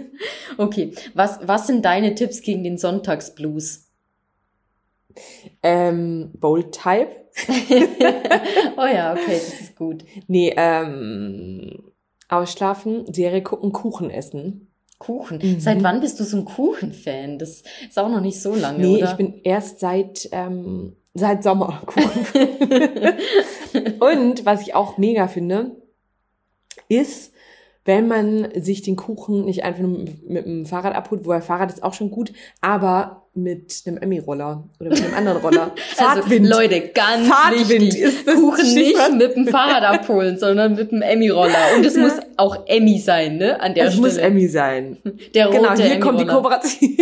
okay. 0.56 0.92
Was, 1.12 1.38
was 1.42 1.66
sind 1.66 1.84
deine 1.84 2.14
Tipps 2.14 2.40
gegen 2.40 2.64
den 2.64 2.78
Sonntagsblues? 2.78 3.86
Ähm, 5.62 6.30
Bold 6.40 6.72
Type. 6.72 7.10
oh 8.76 8.86
ja, 8.86 9.12
okay, 9.12 9.34
das 9.34 9.60
ist 9.60 9.76
gut. 9.76 10.04
Nee, 10.28 10.54
ähm, 10.56 11.92
ausschlafen, 12.28 13.12
Serie 13.12 13.42
gucken, 13.42 13.72
Kuchen 13.72 14.10
essen. 14.10 14.68
Kuchen. 14.98 15.38
Mhm. 15.42 15.60
Seit 15.60 15.82
wann 15.82 16.00
bist 16.00 16.18
du 16.20 16.24
so 16.24 16.38
ein 16.38 16.44
Kuchenfan? 16.44 17.38
Das 17.38 17.62
ist 17.88 17.98
auch 17.98 18.08
noch 18.08 18.20
nicht 18.20 18.40
so 18.40 18.54
lange, 18.54 18.78
nee, 18.78 18.96
oder? 18.96 19.10
ich 19.10 19.16
bin 19.16 19.40
erst 19.42 19.80
seit, 19.80 20.28
ähm, 20.32 20.96
seit 21.14 21.42
Sommer 21.42 21.82
Kuchen. 21.86 22.26
Und 24.00 24.46
was 24.46 24.62
ich 24.62 24.74
auch 24.74 24.98
mega 24.98 25.28
finde, 25.28 25.76
ist, 26.88 27.32
wenn 27.84 28.08
man 28.08 28.48
sich 28.60 28.82
den 28.82 28.96
Kuchen 28.96 29.44
nicht 29.44 29.64
einfach 29.64 29.82
nur 29.82 30.04
mit 30.26 30.44
dem 30.44 30.66
Fahrrad 30.66 30.94
abholt, 30.94 31.24
wo 31.24 31.32
er 31.32 31.42
Fahrrad 31.42 31.70
ist 31.70 31.82
auch 31.82 31.94
schon 31.94 32.10
gut, 32.10 32.32
aber 32.60 33.25
mit 33.36 33.82
einem 33.86 33.98
Emmy-Roller 33.98 34.64
oder 34.80 34.90
mit 34.90 35.04
einem 35.04 35.14
anderen 35.14 35.38
Roller. 35.38 35.72
Also, 35.98 36.20
Fahrtwind. 36.22 36.46
Also, 36.46 36.60
Leute, 36.60 36.80
ganz 36.88 37.28
Fahrtwind 37.28 37.68
wichtig. 37.68 38.00
Ist 38.00 38.26
das 38.26 38.34
Kuchen 38.34 38.74
nicht 38.74 39.12
mit 39.16 39.36
dem 39.36 39.46
Fahrrad 39.46 39.82
abholen, 39.82 40.38
sondern 40.40 40.74
mit 40.74 40.90
dem 40.92 41.02
Emmy-Roller. 41.02 41.76
Und 41.76 41.86
es 41.86 41.96
muss 41.96 42.14
auch 42.36 42.66
Emmy 42.66 42.98
sein, 42.98 43.38
ne? 43.38 43.60
An 43.60 43.74
der 43.74 43.86
es 43.86 43.94
Stelle. 43.94 44.08
Es 44.08 44.14
muss 44.14 44.22
Emmy 44.22 44.48
sein. 44.48 44.98
Der 45.34 45.46
rote 45.46 45.58
Genau, 45.58 45.74
hier 45.74 46.00
kommt 46.00 46.20
die 46.20 46.26
Kooperation. 46.26 46.96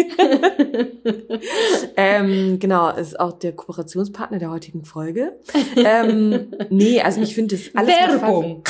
ähm, 1.97 2.59
genau, 2.59 2.91
ist 2.91 3.19
auch 3.19 3.33
der 3.33 3.53
Kooperationspartner 3.53 4.39
der 4.39 4.51
heutigen 4.51 4.85
Folge. 4.85 5.33
ähm, 5.77 6.53
nee, 6.71 7.01
also 7.01 7.21
ich 7.21 7.35
finde 7.35 7.57
das 7.57 7.75
alles... 7.75 7.95
Werbung. 7.95 8.63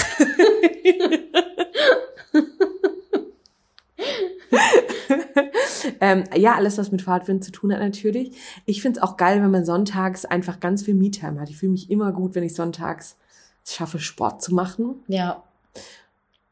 ähm, 6.00 6.24
ja, 6.36 6.54
alles, 6.54 6.78
was 6.78 6.92
mit 6.92 7.02
Fahrtwind 7.02 7.44
zu 7.44 7.52
tun 7.52 7.72
hat, 7.72 7.80
natürlich. 7.80 8.36
Ich 8.66 8.82
finde 8.82 8.98
es 8.98 9.02
auch 9.02 9.16
geil, 9.16 9.42
wenn 9.42 9.50
man 9.50 9.64
sonntags 9.64 10.24
einfach 10.24 10.60
ganz 10.60 10.82
viel 10.82 10.94
Me-Time 10.94 11.40
hat. 11.40 11.50
Ich 11.50 11.56
fühle 11.56 11.72
mich 11.72 11.90
immer 11.90 12.12
gut, 12.12 12.34
wenn 12.34 12.44
ich 12.44 12.54
sonntags 12.54 13.16
es 13.64 13.74
schaffe, 13.74 13.98
Sport 13.98 14.42
zu 14.42 14.54
machen. 14.54 15.02
Ja. 15.08 15.42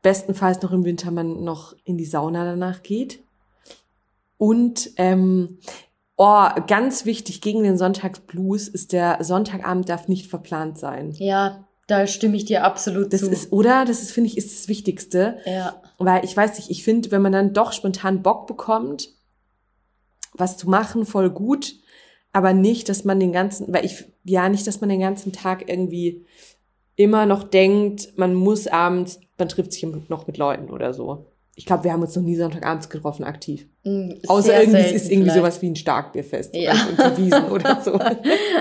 Bestenfalls 0.02 0.62
noch 0.62 0.72
im 0.72 0.84
Winter 0.84 1.10
man 1.10 1.44
noch 1.44 1.76
in 1.84 1.98
die 1.98 2.04
Sauna 2.04 2.44
danach 2.44 2.82
geht. 2.82 3.20
Und 4.38 4.90
ähm, 4.96 5.58
oh, 6.16 6.48
ganz 6.66 7.04
wichtig 7.04 7.40
gegen 7.40 7.62
den 7.62 7.78
Sonntagsblues 7.78 8.68
ist 8.68 8.92
der 8.92 9.22
Sonntagabend 9.22 9.88
darf 9.88 10.08
nicht 10.08 10.28
verplant 10.28 10.78
sein. 10.78 11.12
Ja, 11.12 11.64
da 11.86 12.06
stimme 12.06 12.36
ich 12.36 12.44
dir 12.44 12.64
absolut 12.64 13.12
das 13.12 13.20
zu. 13.20 13.30
ist, 13.30 13.52
oder? 13.52 13.84
Das 13.84 14.02
ist, 14.02 14.10
finde 14.10 14.30
ich, 14.30 14.36
ist 14.36 14.50
das 14.50 14.68
Wichtigste. 14.68 15.38
Ja. 15.44 15.80
Weil 16.04 16.24
ich 16.24 16.36
weiß 16.36 16.56
nicht, 16.56 16.70
ich 16.70 16.84
finde, 16.84 17.10
wenn 17.10 17.22
man 17.22 17.32
dann 17.32 17.52
doch 17.52 17.72
spontan 17.72 18.22
Bock 18.22 18.46
bekommt, 18.46 19.10
was 20.34 20.56
zu 20.56 20.68
machen, 20.68 21.06
voll 21.06 21.30
gut, 21.30 21.74
aber 22.32 22.52
nicht, 22.52 22.88
dass 22.88 23.04
man 23.04 23.20
den 23.20 23.32
ganzen, 23.32 23.72
weil 23.72 23.84
ich, 23.84 24.04
ja, 24.24 24.48
nicht, 24.48 24.66
dass 24.66 24.80
man 24.80 24.88
den 24.88 25.00
ganzen 25.00 25.32
Tag 25.32 25.68
irgendwie 25.68 26.24
immer 26.96 27.26
noch 27.26 27.44
denkt, 27.44 28.12
man 28.16 28.34
muss 28.34 28.66
abends, 28.66 29.20
man 29.38 29.48
trifft 29.48 29.72
sich 29.72 29.86
noch 30.08 30.26
mit 30.26 30.36
Leuten 30.36 30.70
oder 30.70 30.94
so. 30.94 31.26
Ich 31.54 31.66
glaube, 31.66 31.84
wir 31.84 31.92
haben 31.92 32.00
uns 32.00 32.16
noch 32.16 32.22
nie 32.22 32.36
Sonntagabends 32.36 32.88
getroffen, 32.88 33.24
aktiv. 33.24 33.68
Mm, 33.84 34.12
Außer 34.26 34.58
irgendwie, 34.58 34.80
es 34.80 34.92
ist 34.92 35.10
irgendwie 35.10 35.30
vielleicht. 35.30 35.36
sowas 35.36 35.62
wie 35.62 35.66
ein 35.66 35.76
Starkbierfest 35.76 36.56
ja. 36.56 36.72
unter 36.88 37.18
Wiesen 37.18 37.50
oder 37.50 37.82
so. 37.82 38.00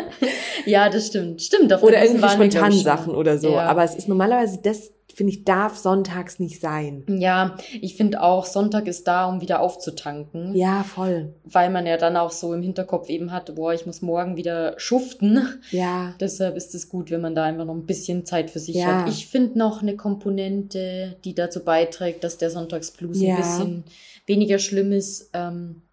ja, 0.65 0.89
das 0.89 1.07
stimmt. 1.07 1.41
Stimmt. 1.41 1.71
Auf 1.71 1.83
oder 1.83 2.03
irgendwie 2.03 2.27
spontan 2.27 2.73
Sachen 2.73 3.15
oder 3.15 3.37
so. 3.37 3.51
Ja. 3.51 3.67
Aber 3.67 3.83
es 3.83 3.95
ist 3.95 4.09
normalerweise 4.09 4.59
das, 4.61 4.91
finde 5.13 5.33
ich, 5.33 5.43
darf 5.43 5.77
sonntags 5.77 6.39
nicht 6.39 6.59
sein. 6.59 7.03
Ja, 7.07 7.55
ich 7.79 7.95
finde 7.95 8.21
auch, 8.21 8.45
Sonntag 8.45 8.87
ist 8.87 9.07
da, 9.07 9.25
um 9.25 9.41
wieder 9.41 9.61
aufzutanken. 9.61 10.55
Ja, 10.55 10.83
voll. 10.83 11.33
Weil 11.43 11.69
man 11.69 11.85
ja 11.85 11.97
dann 11.97 12.17
auch 12.17 12.31
so 12.31 12.53
im 12.53 12.61
Hinterkopf 12.61 13.09
eben 13.09 13.31
hat, 13.31 13.55
boah, 13.55 13.73
ich 13.73 13.85
muss 13.85 14.01
morgen 14.01 14.35
wieder 14.35 14.75
schuften. 14.77 15.59
Ja. 15.71 16.13
Deshalb 16.19 16.55
ist 16.55 16.75
es 16.75 16.89
gut, 16.89 17.11
wenn 17.11 17.21
man 17.21 17.35
da 17.35 17.43
einfach 17.43 17.65
noch 17.65 17.75
ein 17.75 17.85
bisschen 17.85 18.25
Zeit 18.25 18.51
für 18.51 18.59
sich 18.59 18.75
ja. 18.75 19.03
hat. 19.03 19.09
Ich 19.09 19.27
finde 19.27 19.57
noch 19.57 19.81
eine 19.81 19.95
Komponente, 19.95 21.15
die 21.23 21.35
dazu 21.35 21.61
beiträgt, 21.63 22.23
dass 22.23 22.37
der 22.37 22.49
Sonntagsblues 22.49 23.21
ja. 23.21 23.35
ein 23.35 23.37
bisschen 23.37 23.83
weniger 24.25 24.59
schlimm 24.59 24.91
ist, 24.91 25.29
ähm, 25.33 25.83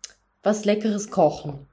was 0.42 0.64
Leckeres 0.64 1.10
kochen. 1.10 1.67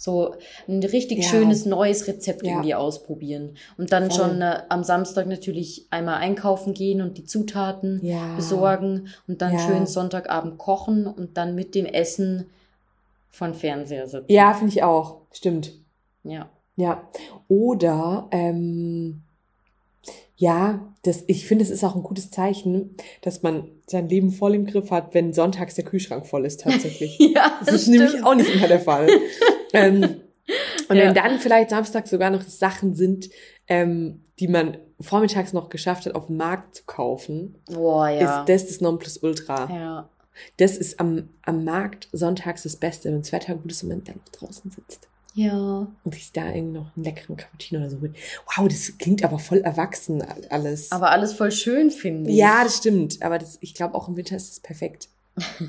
So 0.00 0.36
ein 0.68 0.80
richtig 0.84 1.18
Ja. 1.24 1.28
schönes 1.28 1.66
neues 1.66 2.06
Rezept 2.06 2.44
Ja. 2.46 2.52
irgendwie 2.52 2.74
ausprobieren. 2.76 3.56
Und 3.76 3.90
dann 3.92 4.10
Voll. 4.12 4.20
schon 4.30 4.40
äh, 4.42 4.62
am 4.68 4.84
Samstag 4.84 5.26
natürlich 5.26 5.86
einmal 5.90 6.18
einkaufen 6.18 6.72
gehen 6.72 7.02
und 7.02 7.18
die 7.18 7.24
Zutaten 7.24 7.98
Ja. 8.04 8.36
besorgen 8.36 9.08
und 9.26 9.42
dann 9.42 9.58
schön 9.58 9.86
Sonntagabend 9.88 10.56
kochen 10.56 11.08
und 11.08 11.36
dann 11.36 11.56
mit 11.56 11.74
dem 11.74 11.84
Essen 11.84 12.46
von 13.30 13.54
Fernseher 13.54 14.06
sitzen. 14.06 14.30
Ja, 14.32 14.54
finde 14.54 14.72
ich 14.72 14.82
auch. 14.84 15.16
Stimmt. 15.32 15.72
Ja. 16.22 16.48
Ja. 16.76 17.02
Oder, 17.48 18.28
ähm, 18.30 19.22
ja, 20.36 20.80
das, 21.02 21.24
ich 21.26 21.46
finde, 21.48 21.64
es 21.64 21.70
ist 21.70 21.82
auch 21.82 21.96
ein 21.96 22.04
gutes 22.04 22.30
Zeichen, 22.30 22.94
dass 23.22 23.42
man 23.42 23.64
sein 23.86 24.08
Leben 24.08 24.30
voll 24.30 24.54
im 24.54 24.64
Griff 24.66 24.92
hat, 24.92 25.12
wenn 25.12 25.32
sonntags 25.32 25.74
der 25.74 25.84
Kühlschrank 25.84 26.24
voll 26.26 26.46
ist, 26.46 26.60
tatsächlich. 26.60 27.18
Ja, 27.34 27.58
Das 27.64 27.74
ist 27.74 27.88
nämlich 27.88 28.22
auch 28.24 28.36
nicht 28.36 28.54
immer 28.54 28.68
der 28.68 28.78
Fall. 28.80 29.08
ähm, 29.72 30.02
und 30.88 30.96
Ja. 30.96 31.04
wenn 31.06 31.14
dann 31.14 31.38
vielleicht 31.38 31.70
Samstag 31.70 32.06
sogar 32.08 32.30
noch 32.30 32.42
Sachen 32.42 32.94
sind, 32.94 33.28
ähm, 33.66 34.24
die 34.38 34.48
man 34.48 34.78
vormittags 35.00 35.52
noch 35.52 35.68
geschafft 35.68 36.06
hat, 36.06 36.14
auf 36.14 36.26
dem 36.26 36.36
Markt 36.38 36.76
zu 36.76 36.82
kaufen, 36.86 37.56
Boah, 37.66 38.08
ja. 38.08 38.40
ist 38.42 38.48
das 38.48 38.66
das 38.68 38.80
Nonplusultra. 38.80 39.68
ja. 39.70 40.08
Das 40.56 40.76
ist 40.76 41.00
am, 41.00 41.30
am 41.42 41.64
Markt 41.64 42.08
sonntags 42.12 42.62
das 42.62 42.76
Beste, 42.76 43.10
wenn 43.10 43.22
das 43.22 43.32
Wetter 43.32 43.56
gut 43.56 43.72
ist 43.72 43.82
und 43.82 43.88
man 43.88 44.04
dann 44.04 44.20
draußen 44.30 44.70
sitzt. 44.70 45.08
Ja. 45.34 45.88
Und 46.04 46.14
sich 46.14 46.30
da 46.32 46.46
irgendwie 46.54 46.78
noch 46.78 46.94
einen 46.96 47.04
leckeren 47.04 47.36
Cappuccino 47.36 47.80
oder 47.80 47.90
so 47.90 47.96
mit. 47.98 48.14
Wow, 48.56 48.68
das 48.68 48.96
klingt 48.98 49.24
aber 49.24 49.40
voll 49.40 49.58
erwachsen 49.58 50.22
alles. 50.48 50.92
Aber 50.92 51.10
alles 51.10 51.32
voll 51.32 51.50
schön, 51.50 51.90
finde 51.90 52.30
ich. 52.30 52.36
ja, 52.36 52.62
das 52.62 52.76
stimmt. 52.76 53.20
Aber 53.20 53.38
das, 53.38 53.58
ich 53.60 53.74
glaube, 53.74 53.96
auch 53.96 54.06
im 54.08 54.16
Winter 54.16 54.36
ist 54.36 54.52
es 54.52 54.60
perfekt. 54.60 55.08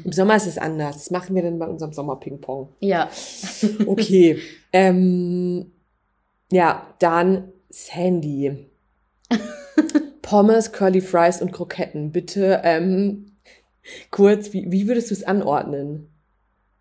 Im 0.04 0.12
Sommer 0.12 0.36
ist 0.36 0.48
es 0.48 0.58
anders. 0.58 0.96
Das 0.96 1.12
machen 1.12 1.36
wir 1.36 1.44
dann 1.44 1.60
bei 1.60 1.68
unserem 1.68 1.94
Sommer-Ping-Pong. 1.94 2.70
Ja. 2.80 3.10
Okay. 3.86 4.40
ähm, 4.74 5.72
ja, 6.52 6.88
dann 7.00 7.52
Sandy. 7.70 8.68
Pommes, 10.22 10.72
Curly 10.72 11.02
Fries 11.02 11.42
und 11.42 11.52
Kroketten. 11.52 12.12
Bitte 12.12 12.62
ähm, 12.64 13.38
kurz, 14.12 14.54
wie, 14.54 14.72
wie 14.72 14.88
würdest 14.88 15.10
du 15.10 15.16
es 15.16 15.24
anordnen? 15.24 16.10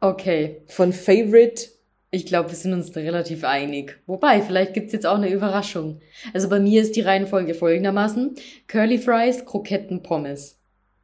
Okay. 0.00 0.62
Von 0.66 0.92
Favorite 0.92 1.68
Ich 2.10 2.26
glaube, 2.26 2.50
wir 2.50 2.56
sind 2.56 2.72
uns 2.72 2.92
da 2.92 3.00
relativ 3.00 3.44
einig. 3.44 3.98
Wobei, 4.06 4.42
vielleicht 4.42 4.74
gibt's 4.74 4.92
jetzt 4.92 5.06
auch 5.06 5.16
eine 5.16 5.30
Überraschung. 5.30 6.00
Also 6.32 6.48
bei 6.48 6.60
mir 6.60 6.82
ist 6.82 6.96
die 6.96 7.00
Reihenfolge 7.00 7.54
folgendermaßen. 7.54 8.34
Curly 8.66 8.98
Fries, 8.98 9.44
Kroketten, 9.44 10.02
Pommes. 10.02 10.57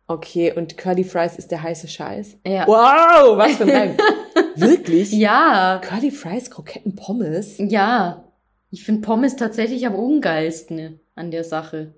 Okay, 0.06 0.52
und 0.54 0.76
Curly 0.76 1.04
Fries 1.04 1.36
ist 1.36 1.50
der 1.50 1.62
heiße 1.62 1.88
Scheiß. 1.88 2.36
Ja. 2.46 2.66
Wow, 2.66 3.38
was 3.38 3.56
für 3.56 3.64
ein. 3.64 3.96
Wirklich? 4.56 5.12
Ja. 5.12 5.80
Curly 5.82 6.10
Fries, 6.10 6.50
Kroketten, 6.50 6.94
Pommes? 6.94 7.54
Ja. 7.58 8.24
Ich 8.70 8.84
finde 8.84 9.00
Pommes 9.00 9.36
tatsächlich 9.36 9.86
am 9.86 9.94
ungeilsten 9.94 11.00
an 11.14 11.30
der 11.30 11.44
Sache. 11.44 11.94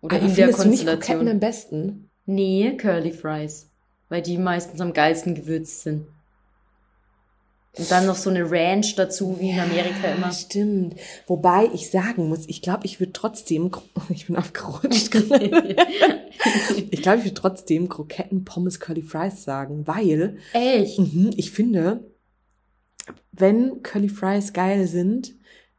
Oder 0.00 0.16
Aber 0.16 0.26
in 0.26 0.34
der 0.34 0.46
findest 0.46 0.64
du 0.64 0.68
nicht 0.70 0.86
Kroketten 0.86 0.98
Konstellation. 1.00 1.28
am 1.28 1.40
besten? 1.40 2.10
Nee, 2.26 2.76
Curly 2.78 3.12
Fries. 3.12 3.70
Weil 4.08 4.22
die 4.22 4.38
meistens 4.38 4.80
am 4.80 4.92
geilsten 4.92 5.34
gewürzt 5.34 5.82
sind. 5.82 6.06
Und 7.76 7.90
dann 7.90 8.06
noch 8.06 8.14
so 8.14 8.30
eine 8.30 8.48
Ranch 8.48 8.94
dazu, 8.94 9.36
wie 9.40 9.50
in 9.50 9.58
Amerika 9.58 10.12
immer. 10.12 10.30
stimmt. 10.30 10.94
Wobei 11.26 11.68
ich 11.74 11.90
sagen 11.90 12.28
muss, 12.28 12.46
ich 12.46 12.62
glaube, 12.62 12.86
ich 12.86 13.00
würde 13.00 13.12
trotzdem, 13.12 13.70
ich 14.10 14.26
bin 14.26 14.36
abgerutscht. 14.36 15.14
ich 16.90 17.02
glaube, 17.02 17.18
ich 17.18 17.24
würde 17.24 17.34
trotzdem 17.34 17.88
Kroketten, 17.88 18.44
Pommes, 18.44 18.78
Curly 18.78 19.02
Fries 19.02 19.42
sagen, 19.42 19.86
weil 19.86 20.38
Echt? 20.52 20.98
mhm, 20.98 21.32
ich 21.36 21.50
finde, 21.50 22.04
wenn 23.32 23.82
Curly 23.82 24.08
Fries 24.08 24.52
geil 24.52 24.86
sind, 24.86 25.34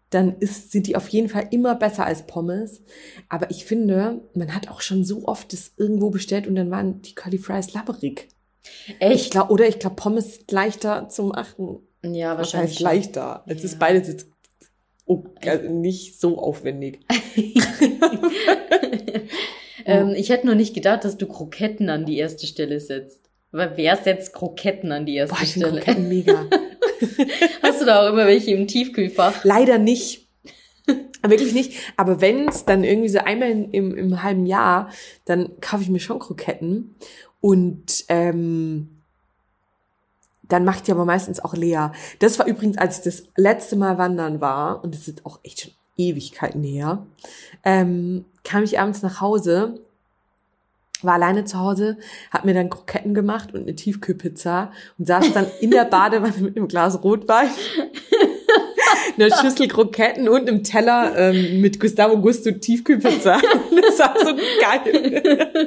dann 0.10 0.38
ist, 0.40 0.72
sind 0.72 0.88
die 0.88 0.96
auf 0.96 1.08
jeden 1.10 1.30
Fall 1.30 1.48
immer 1.52 1.76
besser 1.76 2.06
als 2.06 2.28
Pommes. 2.28 2.82
Aber 3.30 3.52
ich 3.52 3.66
finde, 3.66 4.22
man 4.34 4.54
hat 4.54 4.70
auch 4.70 4.82
schon 4.82 5.04
so 5.04 5.26
oft 5.28 5.52
das 5.54 5.72
irgendwo 5.78 6.10
bestellt 6.10 6.48
und 6.48 6.56
dann 6.56 6.72
waren 6.72 7.02
die 7.02 7.16
Curly 7.16 7.38
Fries 7.38 7.74
labberig. 7.74 8.28
Ich 8.88 8.96
Echt? 9.00 9.32
glaube, 9.32 9.52
oder 9.52 9.68
ich 9.68 9.80
glaube, 9.80 9.96
Pommes 9.96 10.28
ist 10.38 10.52
leichter 10.52 11.10
zum 11.10 11.34
Achten. 11.36 11.80
Ja, 12.04 12.38
wahrscheinlich. 12.38 12.72
heißt 12.72 12.80
leichter? 12.82 13.44
Es 13.48 13.60
Ja. 13.60 13.64
ist 13.66 13.80
beides 13.80 14.08
jetzt 14.08 14.28
oh, 15.06 15.24
also 15.46 15.70
nicht 15.72 16.20
so 16.20 16.38
aufwendig. 16.40 17.00
ähm, 19.86 20.14
ich 20.16 20.30
hätte 20.30 20.46
nur 20.46 20.56
nicht 20.56 20.74
gedacht, 20.74 21.04
dass 21.04 21.18
du 21.18 21.28
Kroketten 21.28 21.90
an 21.90 22.06
die 22.06 22.18
erste 22.18 22.48
Stelle 22.48 22.80
setzt. 22.80 23.22
Weil 23.52 23.74
wer 23.78 23.96
setzt 23.98 24.34
Kroketten 24.34 24.92
an 24.92 25.06
die 25.06 25.16
erste 25.16 25.36
Boah, 25.36 25.44
ich 25.44 25.52
Stelle? 25.52 25.80
Kroketten 25.80 26.10
mega. 26.10 26.46
Hast 27.64 27.82
du 27.82 27.86
da 27.86 28.04
auch 28.06 28.10
immer 28.12 28.26
welche 28.26 28.52
im 28.52 28.68
Tiefkühlfach? 28.68 29.44
Leider 29.44 29.78
nicht. 29.78 30.25
Wirklich 31.24 31.54
nicht. 31.54 31.94
Aber 31.98 32.22
wenn 32.22 32.48
es 32.48 32.66
dann 32.66 32.84
irgendwie 32.84 33.10
so 33.10 33.20
einmal 33.20 33.50
in, 33.50 33.72
im, 33.72 33.98
im 33.98 34.24
halben 34.24 34.46
Jahr, 34.46 34.90
dann 35.26 35.60
kaufe 35.62 35.84
ich 35.84 35.90
mir 35.90 36.00
schon 36.00 36.20
Kroketten. 36.20 36.96
Und 37.42 38.06
ähm, 38.10 38.90
dann 40.48 40.66
macht 40.66 40.88
die 40.88 40.92
aber 40.92 41.06
meistens 41.06 41.40
auch 41.40 41.54
leer. 41.54 41.92
Das 42.20 42.40
war 42.40 42.48
übrigens, 42.48 42.78
als 42.78 43.00
ich 43.00 43.04
das 43.04 43.24
letzte 43.36 43.76
Mal 43.76 43.98
wandern 43.98 44.42
war, 44.42 44.84
und 44.84 44.94
das 44.94 45.08
ist 45.08 45.26
auch 45.26 45.40
echt 45.44 45.62
schon 45.62 45.72
Ewigkeiten 45.98 46.64
her, 46.64 47.06
ähm, 47.64 48.26
kam 48.44 48.64
ich 48.64 48.80
abends 48.80 49.02
nach 49.02 49.22
Hause, 49.22 49.80
war 51.02 51.16
alleine 51.16 51.46
zu 51.46 51.60
Hause, 51.60 51.98
hab 52.32 52.46
mir 52.46 52.54
dann 52.54 52.70
Kroketten 52.70 53.14
gemacht 53.14 53.54
und 53.54 53.62
eine 53.62 53.76
Tiefkühlpizza 53.76 54.72
und 54.98 55.08
saß 55.08 55.34
dann 55.34 55.48
in 55.62 55.72
der 55.72 55.86
Badewanne 55.90 56.38
mit 56.40 56.58
einem 56.58 56.68
Glas 56.68 57.04
Rotwein 57.04 57.50
einer 59.18 59.36
Schüssel 59.36 59.68
Kroketten 59.68 60.30
und 60.30 60.48
einem 60.48 60.64
Teller 60.64 61.18
ähm, 61.18 61.62
mit 61.62 61.80
Gustavo 61.80 62.18
Gusto 62.18 62.52
Tiefkühlpizza. 62.52 63.40
Das 63.76 64.00
war 64.00 64.16
so 64.24 64.36
geil. 64.62 65.64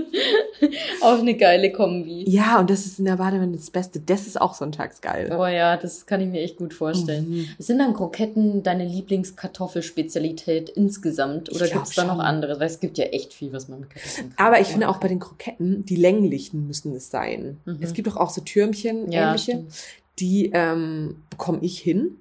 auch 1.03 1.19
eine 1.19 1.37
geile 1.37 1.73
Kombi. 1.73 2.25
Ja, 2.27 2.59
und 2.59 2.71
das 2.71 2.87
ist 2.87 2.99
in 2.99 3.05
der 3.05 3.17
Badewanne 3.17 3.57
das 3.57 3.71
Beste. 3.71 4.01
Das 4.01 4.27
ist 4.27 4.41
auch 4.41 4.55
sonntags 4.55 5.01
geil. 5.01 5.35
Oh 5.39 5.47
ja, 5.47 5.77
das 5.77 6.07
kann 6.07 6.21
ich 6.21 6.29
mir 6.29 6.41
echt 6.41 6.57
gut 6.57 6.75
vorstellen. 6.75 7.29
Mhm. 7.29 7.49
Sind 7.59 7.79
dann 7.79 7.95
Kroketten 7.95 8.63
deine 8.63 8.87
Lieblingskartoffelspezialität 8.87 10.71
insgesamt? 10.71 11.55
Oder 11.55 11.69
gibt 11.69 11.87
es 11.87 11.95
da 11.95 12.05
noch 12.05 12.19
andere? 12.19 12.59
Weil 12.61 12.67
es 12.67 12.81
gibt 12.81 12.99
ja 12.99 13.05
echt 13.07 13.33
viel, 13.33 13.53
was 13.53 13.69
man 13.69 13.81
mit 13.81 13.91
Kartoffeln 13.91 14.35
kann. 14.35 14.47
Aber 14.47 14.61
ich 14.61 14.69
finde 14.69 14.89
auch 14.89 14.99
bei 14.99 15.09
den 15.09 15.21
Kroketten, 15.21 15.85
die 15.85 15.97
länglichen 15.97 16.67
müssen 16.67 16.95
es 16.95 17.11
sein. 17.11 17.59
Mhm. 17.65 17.79
Es 17.81 17.93
gibt 17.93 18.09
doch 18.09 18.17
auch 18.17 18.31
so 18.31 18.41
Türmchen, 18.41 19.11
ja, 19.11 19.29
ähnliche. 19.29 19.53
Stimmt. 19.53 19.73
Die 20.19 20.51
ähm, 20.53 21.17
bekomme 21.31 21.61
ich 21.63 21.79
hin. 21.79 22.17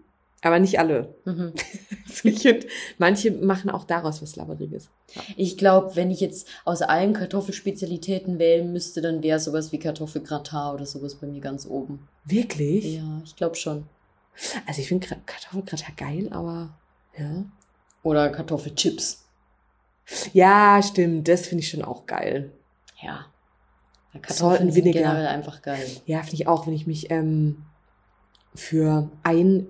Aber 0.48 0.60
nicht 0.60 0.80
alle. 0.80 1.14
Mhm. 1.26 1.52
manche 2.98 3.32
machen 3.32 3.70
auch 3.70 3.84
daraus 3.84 4.22
was 4.22 4.38
Labberiges. 4.38 4.90
Ja. 5.14 5.22
Ich 5.36 5.58
glaube, 5.58 5.98
wenn 5.98 6.10
ich 6.10 6.22
jetzt 6.22 6.48
aus 6.64 6.82
allen 6.82 7.12
Kartoffelspezialitäten 7.12 8.40
wählen 8.40 8.72
müsste, 8.72 9.02
dann 9.02 9.22
wäre 9.22 9.42
sowas 9.42 9.74
wie 9.74 9.80
Kartoffelgratin 9.80 10.74
oder 10.74 10.86
sowas 10.86 11.16
bei 11.16 11.28
mir 11.28 11.42
ganz 11.42 11.66
oben. 11.66 12.08
Wirklich? 12.24 12.96
Ja, 12.96 13.22
ich 13.26 13.36
glaube 13.36 13.56
schon. 13.56 13.88
Also 14.66 14.80
ich 14.80 14.88
finde 14.88 15.06
Kartoffelgratin 15.26 15.96
geil, 15.98 16.30
aber 16.32 16.70
ja. 17.18 17.44
Oder 18.04 18.30
Kartoffelchips. 18.30 19.26
Ja, 20.32 20.82
stimmt. 20.82 21.28
Das 21.28 21.46
finde 21.46 21.62
ich 21.62 21.70
schon 21.70 21.84
auch 21.84 22.06
geil. 22.06 22.54
Ja. 23.02 23.26
Kartoffeln 24.22 24.72
sind 24.72 24.94
generell 24.94 25.28
einfach 25.28 25.62
geil. 25.62 25.86
Ja, 26.06 26.22
finde 26.22 26.36
ich 26.36 26.48
auch, 26.48 26.68
wenn 26.68 26.74
ich 26.74 26.88
mich 26.88 27.12
ähm, 27.12 27.66
für 28.56 29.12
ein 29.24 29.68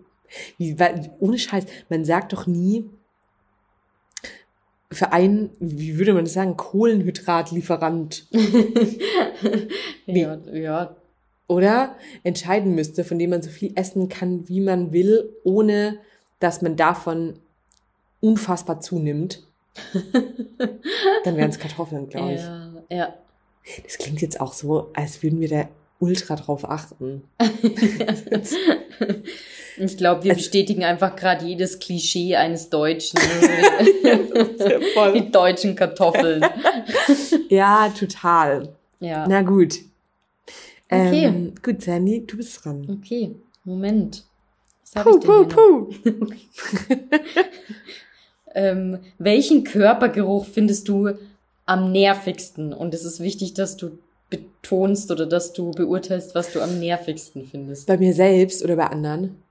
wie, 0.58 0.80
weil, 0.80 1.12
ohne 1.20 1.38
Scheiß, 1.38 1.66
man 1.90 2.06
sagt 2.06 2.34
doch 2.34 2.48
nie, 2.48 2.90
für 4.92 5.12
einen, 5.12 5.50
wie 5.60 5.98
würde 5.98 6.14
man 6.14 6.24
das 6.26 6.34
sagen, 6.34 6.56
Kohlenhydratlieferant. 6.56 8.28
ja, 10.06 10.38
ja. 10.54 10.96
Oder 11.48 11.96
entscheiden 12.24 12.76
müsste, 12.76 13.04
von 13.04 13.20
dem 13.20 13.32
man 13.32 13.42
so 13.42 13.50
viel 13.50 13.74
essen 13.76 14.10
kann, 14.10 14.48
wie 14.48 14.62
man 14.62 14.94
will, 14.94 15.30
ohne 15.44 16.00
dass 16.40 16.62
man 16.62 16.76
davon 16.76 17.34
unfassbar 18.22 18.80
zunimmt. 18.80 19.44
Dann 21.24 21.38
wären 21.38 21.50
es 21.50 21.60
Kartoffeln, 21.60 22.10
glaube 22.10 22.34
ich. 22.34 22.42
Ja, 22.42 22.72
ja. 22.90 23.14
Das 23.84 23.98
klingt 23.98 24.22
jetzt 24.22 24.40
auch 24.40 24.54
so, 24.54 24.90
als 24.94 25.22
würden 25.22 25.42
wir 25.42 25.50
da 25.50 25.68
ultra 26.00 26.36
drauf 26.36 26.70
achten. 26.70 27.24
Ich 29.80 29.98
glaube, 29.98 30.24
wir 30.24 30.32
also, 30.32 30.44
bestätigen 30.44 30.84
einfach 30.84 31.16
gerade 31.16 31.46
jedes 31.46 31.80
Klischee 31.80 32.36
eines 32.36 32.70
Deutschen. 32.70 33.20
Die 35.14 35.32
deutschen 35.32 35.76
Kartoffeln. 35.76 36.44
ja, 37.50 37.90
total. 37.98 38.70
Ja. 39.00 39.28
Na 39.28 39.44
gut. 39.44 39.76
Okay. 40.90 41.26
Ähm, 41.26 41.54
gut, 41.62 41.84
Sandy, 41.84 42.26
du 42.26 42.38
bist 42.38 42.64
dran. 42.64 43.00
Okay, 43.00 43.36
Moment. 43.66 44.24
Was 44.94 45.04
puh, 45.04 45.20
puh, 45.20 45.46
puh. 45.46 45.90
ähm, 48.56 49.00
welchen 49.20 49.64
Körpergeruch 49.64 50.46
findest 50.46 50.88
du 50.88 51.12
am 51.66 51.92
nervigsten? 51.92 52.74
Und 52.74 52.94
es 52.94 53.04
ist 53.04 53.20
wichtig, 53.20 53.54
dass 53.54 53.78
du 53.78 54.00
betonst 54.30 55.12
oder 55.12 55.26
dass 55.26 55.54
du 55.54 55.72
beurteilst, 55.72 56.34
was 56.36 56.52
du 56.54 56.62
am 56.62 56.80
nervigsten 56.80 57.46
findest. 57.46 57.86
Bei 57.86 57.98
mir 57.98 58.14
selbst 58.14 58.64
oder 58.64 58.78
bei 58.78 58.88
anderen? 58.88 59.44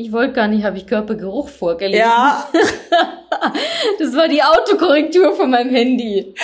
Ich 0.00 0.12
wollte 0.12 0.34
gar 0.34 0.46
nicht, 0.46 0.62
habe 0.62 0.78
ich 0.78 0.86
Körpergeruch 0.86 1.48
vorgelesen. 1.48 1.98
Ja. 1.98 2.48
das 3.98 4.14
war 4.14 4.28
die 4.28 4.40
Autokorrektur 4.44 5.34
von 5.34 5.50
meinem 5.50 5.70
Handy. 5.70 6.34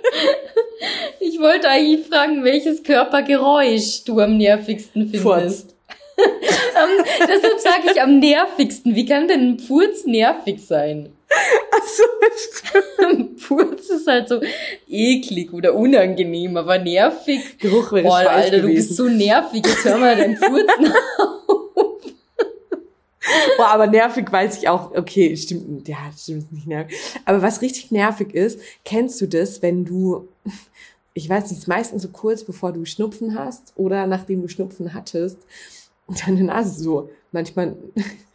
ich 1.20 1.38
wollte 1.38 1.68
eigentlich 1.68 2.08
fragen, 2.08 2.42
welches 2.42 2.82
Körpergeräusch 2.82 4.02
du 4.02 4.18
am 4.18 4.36
nervigsten 4.36 5.10
findest. 5.10 5.76
um, 6.16 7.04
deshalb 7.20 7.60
sage 7.60 7.92
ich 7.92 8.02
am 8.02 8.18
nervigsten. 8.18 8.96
Wie 8.96 9.06
kann 9.06 9.28
denn 9.28 9.50
ein 9.50 9.58
Furz 9.60 10.04
nervig 10.04 10.66
sein? 10.66 11.12
Ach 11.30 11.86
so, 11.86 12.02
stimmt. 12.36 13.40
Furz 13.40 13.90
ist 13.90 14.08
halt 14.08 14.28
so 14.28 14.40
eklig 14.88 15.52
oder 15.52 15.74
unangenehm, 15.74 16.56
aber 16.56 16.78
nervig. 16.78 17.58
Geruch 17.60 17.92
wäre 17.92 18.08
Boah, 18.08 18.16
Alter, 18.16 18.58
gewesen. 18.58 18.66
du 18.66 18.74
bist 18.74 18.96
so 18.96 19.04
nervig. 19.04 19.64
Jetzt 19.64 19.84
hör 19.84 19.98
mal 19.98 20.16
deinen 20.16 20.36
Furzen 20.36 20.92
auf. 21.18 21.43
Boah, 23.56 23.68
aber 23.68 23.86
nervig 23.86 24.30
weiß 24.30 24.58
ich 24.58 24.68
auch, 24.68 24.92
okay, 24.94 25.36
stimmt, 25.36 25.88
ja, 25.88 25.96
stimmt 26.16 26.52
nicht 26.52 26.66
nervig. 26.66 26.96
Aber 27.24 27.42
was 27.42 27.62
richtig 27.62 27.90
nervig 27.90 28.34
ist, 28.34 28.60
kennst 28.84 29.20
du 29.20 29.26
das, 29.26 29.62
wenn 29.62 29.84
du, 29.84 30.28
ich 31.14 31.28
weiß 31.28 31.50
nicht, 31.50 31.66
meistens 31.68 32.02
so 32.02 32.08
kurz 32.08 32.44
bevor 32.44 32.72
du 32.72 32.84
Schnupfen 32.84 33.38
hast 33.38 33.72
oder 33.76 34.06
nachdem 34.06 34.42
du 34.42 34.48
Schnupfen 34.48 34.92
hattest, 34.94 35.38
deine 36.26 36.44
Nase 36.44 36.82
so 36.82 37.10
manchmal 37.32 37.76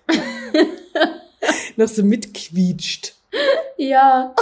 noch 1.75 1.88
so 1.88 2.04
mitquietscht. 2.04 3.13
Ja. 3.78 4.34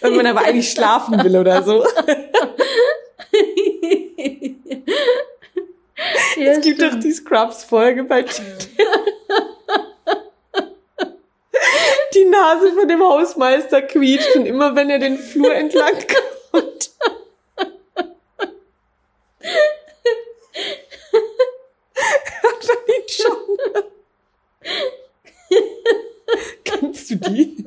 Wenn 0.00 0.16
man 0.16 0.26
aber 0.26 0.42
eigentlich 0.42 0.70
schlafen 0.70 1.22
will 1.22 1.36
oder 1.36 1.62
so. 1.62 1.84
Ja, 6.36 6.52
es 6.52 6.60
gibt 6.62 6.78
stimmt. 6.78 6.94
doch 6.94 7.00
die 7.00 7.12
Scrubs-Folge 7.12 8.04
bei 8.04 8.22
Die 8.22 8.28
Nase 12.34 12.72
von 12.72 12.88
dem 12.88 13.02
Hausmeister 13.02 13.82
quietscht 13.82 14.36
und 14.36 14.46
immer 14.46 14.74
wenn 14.74 14.88
er 14.90 14.98
den 14.98 15.18
Flur 15.18 15.54
entlang 15.54 15.92
kommt. 15.92 16.90
Kennst 26.64 27.10
du 27.10 27.16
die? 27.16 27.64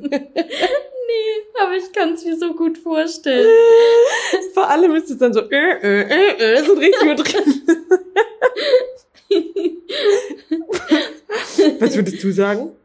Nee, 1.08 1.42
aber 1.60 1.76
ich 1.76 1.92
kann 1.92 2.12
es 2.12 2.24
mir 2.24 2.36
so 2.36 2.54
gut 2.54 2.78
vorstellen. 2.78 3.48
Vor 4.52 4.68
allem 4.68 4.94
ist 4.94 5.10
es 5.10 5.18
dann 5.18 5.32
so, 5.32 5.40
äh, 5.40 5.78
äh, 5.80 6.02
äh, 6.02 6.52
äh 6.52 6.62
so 6.64 6.74
richtig 6.74 7.16
drin. 7.16 7.62
Was 11.80 11.96
würdest 11.96 12.22
du 12.22 12.30
sagen? 12.32 12.76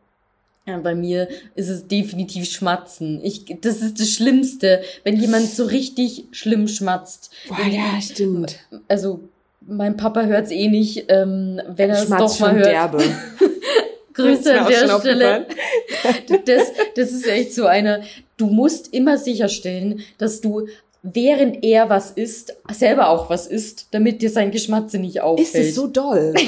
Ja, 0.65 0.77
bei 0.77 0.95
mir 0.95 1.27
ist 1.55 1.67
es 1.67 1.87
definitiv 1.87 2.49
Schmatzen. 2.49 3.19
Ich, 3.21 3.45
das 3.61 3.81
ist 3.81 3.99
das 3.99 4.09
Schlimmste, 4.09 4.81
wenn 5.03 5.17
jemand 5.17 5.49
so 5.49 5.65
richtig 5.65 6.25
schlimm 6.31 6.69
schmatzt. 6.69 7.31
Boah, 7.49 7.67
ja, 7.69 7.99
stimmt. 8.01 8.59
Also, 8.87 9.19
mein 9.59 9.97
Papa 9.97 10.23
hört's 10.23 10.51
eh 10.51 10.69
nicht, 10.69 11.05
ähm, 11.09 11.61
wenn 11.67 11.89
er 11.89 12.03
es 12.03 12.09
doch 12.09 12.39
mal 12.39 12.55
hört. 12.55 12.65
Derbe. 12.67 13.03
Grüße 14.13 14.59
an 14.59 14.67
der 14.69 14.99
Stelle. 14.99 15.47
Das, 16.45 16.63
das 16.95 17.11
ist 17.11 17.25
echt 17.25 17.53
so 17.53 17.65
eine, 17.65 18.03
du 18.35 18.47
musst 18.47 18.93
immer 18.93 19.17
sicherstellen, 19.17 20.01
dass 20.17 20.41
du 20.41 20.67
während 21.01 21.63
er 21.63 21.89
was 21.89 22.11
isst, 22.11 22.57
selber 22.71 23.07
auch 23.09 23.29
was 23.29 23.47
isst, 23.47 23.87
damit 23.91 24.21
dir 24.21 24.29
sein 24.29 24.51
Geschmatze 24.51 24.99
nicht 24.99 25.21
auffällt. 25.21 25.47
Ist 25.47 25.55
es 25.55 25.75
so 25.75 25.87
doll? 25.87 26.33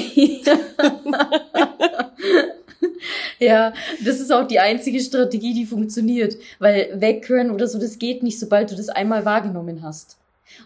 ja, 3.38 3.72
das 4.04 4.20
ist 4.20 4.32
auch 4.32 4.46
die 4.46 4.60
einzige 4.60 5.00
Strategie, 5.00 5.54
die 5.54 5.66
funktioniert. 5.66 6.36
Weil 6.58 6.88
weghören 6.94 7.50
oder 7.50 7.66
so, 7.66 7.78
das 7.78 7.98
geht 7.98 8.22
nicht, 8.22 8.38
sobald 8.38 8.70
du 8.70 8.76
das 8.76 8.88
einmal 8.88 9.24
wahrgenommen 9.24 9.82
hast. 9.82 10.16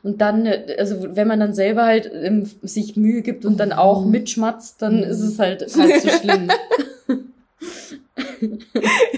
Und 0.02 0.20
dann, 0.20 0.46
also 0.78 1.16
wenn 1.16 1.28
man 1.28 1.40
dann 1.40 1.54
selber 1.54 1.84
halt 1.84 2.10
ähm, 2.12 2.48
sich 2.62 2.96
Mühe 2.96 3.22
gibt 3.22 3.44
und 3.44 3.58
dann 3.58 3.72
auch 3.72 4.04
mhm. 4.04 4.10
mitschmatzt, 4.10 4.82
dann 4.82 5.02
ist 5.02 5.20
es 5.20 5.38
halt 5.38 5.62
halt 5.76 6.02
so 6.02 6.08
schlimm. 6.08 6.48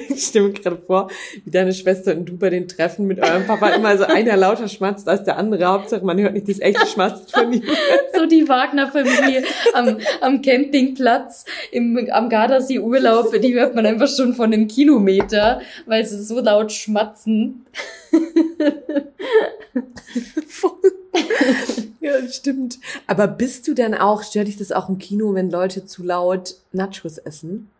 Ich 0.08 0.24
stelle 0.24 0.48
mir 0.48 0.54
gerade 0.54 0.78
vor, 0.78 1.10
wie 1.44 1.50
deine 1.50 1.72
Schwester 1.72 2.16
und 2.16 2.26
du 2.26 2.36
bei 2.36 2.50
den 2.50 2.68
Treffen 2.68 3.06
mit 3.06 3.20
eurem 3.20 3.46
Papa 3.46 3.70
immer 3.70 3.96
so 3.96 4.04
einer 4.04 4.36
lauter 4.36 4.68
schmatzt 4.68 5.08
als 5.08 5.24
der 5.24 5.36
andere. 5.36 5.66
Hauptsache, 5.66 6.04
man 6.04 6.20
hört 6.20 6.34
nicht 6.34 6.48
das 6.48 6.60
echte 6.60 6.86
Schmatzt 6.86 7.32
von 7.32 7.52
ihm. 7.52 7.62
so 8.14 8.26
die 8.26 8.48
Wagner-Familie 8.48 9.44
am, 9.74 9.98
am 10.20 10.42
Campingplatz 10.42 11.44
im, 11.70 12.08
am 12.10 12.28
Gardasee-Urlaub, 12.28 13.40
die 13.40 13.54
hört 13.54 13.74
man 13.74 13.86
einfach 13.86 14.08
schon 14.08 14.34
von 14.34 14.52
einem 14.52 14.68
Kilometer, 14.68 15.60
weil 15.86 16.04
sie 16.04 16.22
so 16.22 16.40
laut 16.40 16.72
schmatzen. 16.72 17.66
Ja, 22.00 22.28
stimmt. 22.28 22.80
Aber 23.06 23.28
bist 23.28 23.68
du 23.68 23.74
dann 23.74 23.94
auch, 23.94 24.24
stört 24.24 24.48
dich 24.48 24.56
das 24.56 24.72
auch 24.72 24.88
im 24.88 24.98
Kino, 24.98 25.34
wenn 25.34 25.50
Leute 25.50 25.84
zu 25.84 26.02
laut 26.02 26.56
Nachos 26.72 27.16
essen? 27.18 27.70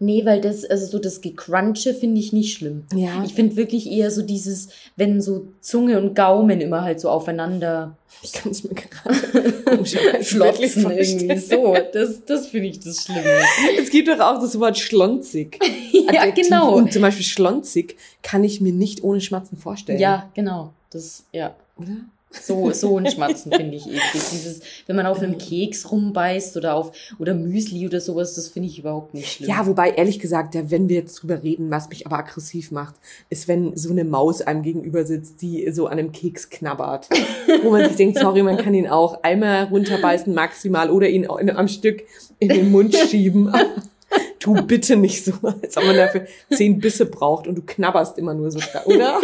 Nee, 0.00 0.24
weil 0.24 0.40
das, 0.40 0.64
also 0.64 0.86
so 0.86 0.98
das 1.00 1.20
Gecrunche 1.20 1.92
finde 1.92 2.20
ich 2.20 2.32
nicht 2.32 2.56
schlimm. 2.56 2.84
Ja. 2.94 3.24
Ich 3.24 3.34
finde 3.34 3.56
wirklich 3.56 3.90
eher 3.90 4.12
so 4.12 4.22
dieses, 4.22 4.68
wenn 4.94 5.20
so 5.20 5.48
Zunge 5.60 6.00
und 6.00 6.14
Gaumen 6.14 6.60
immer 6.60 6.82
halt 6.82 7.00
so 7.00 7.10
aufeinander 7.10 7.96
Ich 8.22 8.32
kann 8.32 8.52
es 8.52 8.62
mir 8.62 8.74
gerade 8.74 9.84
schlotzen 10.24 10.90
irgendwie 10.90 11.38
so. 11.38 11.76
Das, 11.92 12.24
das 12.24 12.46
finde 12.46 12.68
ich 12.68 12.78
das 12.80 13.04
Schlimme. 13.04 13.40
Es 13.78 13.90
gibt 13.90 14.06
doch 14.08 14.20
auch 14.20 14.40
das 14.40 14.58
Wort 14.60 14.78
schlonzig. 14.78 15.58
ja, 15.92 16.20
Adjektiv. 16.20 16.44
genau. 16.44 16.76
Und 16.76 16.92
zum 16.92 17.02
Beispiel 17.02 17.24
schlonzig 17.24 17.96
kann 18.22 18.44
ich 18.44 18.60
mir 18.60 18.72
nicht 18.72 19.02
ohne 19.02 19.20
Schmatzen 19.20 19.58
vorstellen. 19.58 19.98
Ja, 19.98 20.30
genau. 20.34 20.72
Das, 20.90 21.24
ja. 21.32 21.56
Oder? 21.76 21.96
So, 22.30 22.72
so 22.72 22.98
ein 22.98 23.10
Schmatzen 23.10 23.50
finde 23.52 23.76
ich 23.76 23.86
eklig. 23.86 24.22
Dieses, 24.32 24.60
wenn 24.86 24.96
man 24.96 25.06
auf 25.06 25.20
einem 25.20 25.38
Keks 25.38 25.90
rumbeißt 25.90 26.58
oder 26.58 26.74
auf, 26.74 26.92
oder 27.18 27.34
Müsli 27.34 27.86
oder 27.86 28.00
sowas, 28.00 28.34
das 28.34 28.48
finde 28.48 28.68
ich 28.68 28.78
überhaupt 28.78 29.14
nicht 29.14 29.32
schlimm. 29.32 29.48
Ja, 29.48 29.66
wobei 29.66 29.90
ehrlich 29.90 30.18
gesagt, 30.18 30.54
ja, 30.54 30.70
wenn 30.70 30.90
wir 30.90 30.96
jetzt 30.96 31.14
drüber 31.14 31.42
reden, 31.42 31.70
was 31.70 31.88
mich 31.88 32.06
aber 32.06 32.18
aggressiv 32.18 32.70
macht, 32.70 32.96
ist, 33.30 33.48
wenn 33.48 33.76
so 33.76 33.90
eine 33.90 34.04
Maus 34.04 34.42
einem 34.42 34.62
gegenüber 34.62 35.06
sitzt, 35.06 35.40
die 35.40 35.70
so 35.72 35.86
an 35.86 35.98
einem 35.98 36.12
Keks 36.12 36.50
knabbert. 36.50 37.08
Wo 37.62 37.70
man 37.70 37.86
sich 37.86 37.96
denkt, 37.96 38.18
sorry, 38.18 38.42
man 38.42 38.58
kann 38.58 38.74
ihn 38.74 38.88
auch 38.88 39.22
einmal 39.22 39.64
runterbeißen 39.64 40.34
maximal 40.34 40.90
oder 40.90 41.08
ihn 41.08 41.26
in, 41.40 41.50
am 41.50 41.68
Stück 41.68 42.04
in 42.38 42.50
den 42.50 42.70
Mund 42.70 42.94
schieben. 43.10 43.52
tu 44.38 44.54
bitte 44.62 44.96
nicht 44.96 45.24
so, 45.24 45.32
als 45.42 45.76
ob 45.76 45.84
man 45.84 45.96
dafür 45.96 46.26
zehn 46.50 46.78
Bisse 46.78 47.06
braucht 47.06 47.46
und 47.46 47.56
du 47.56 47.62
knabberst 47.62 48.18
immer 48.18 48.34
nur 48.34 48.50
so, 48.50 48.60
oder? 48.84 49.20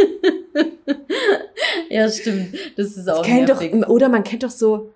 ja, 1.90 2.08
stimmt. 2.08 2.54
Das 2.76 2.96
ist 2.96 3.08
auch 3.08 3.18
Das 3.18 3.26
kennt 3.26 3.48
doch, 3.48 3.60
oder 3.88 4.08
man 4.08 4.24
kennt 4.24 4.42
doch 4.42 4.50
so, 4.50 4.92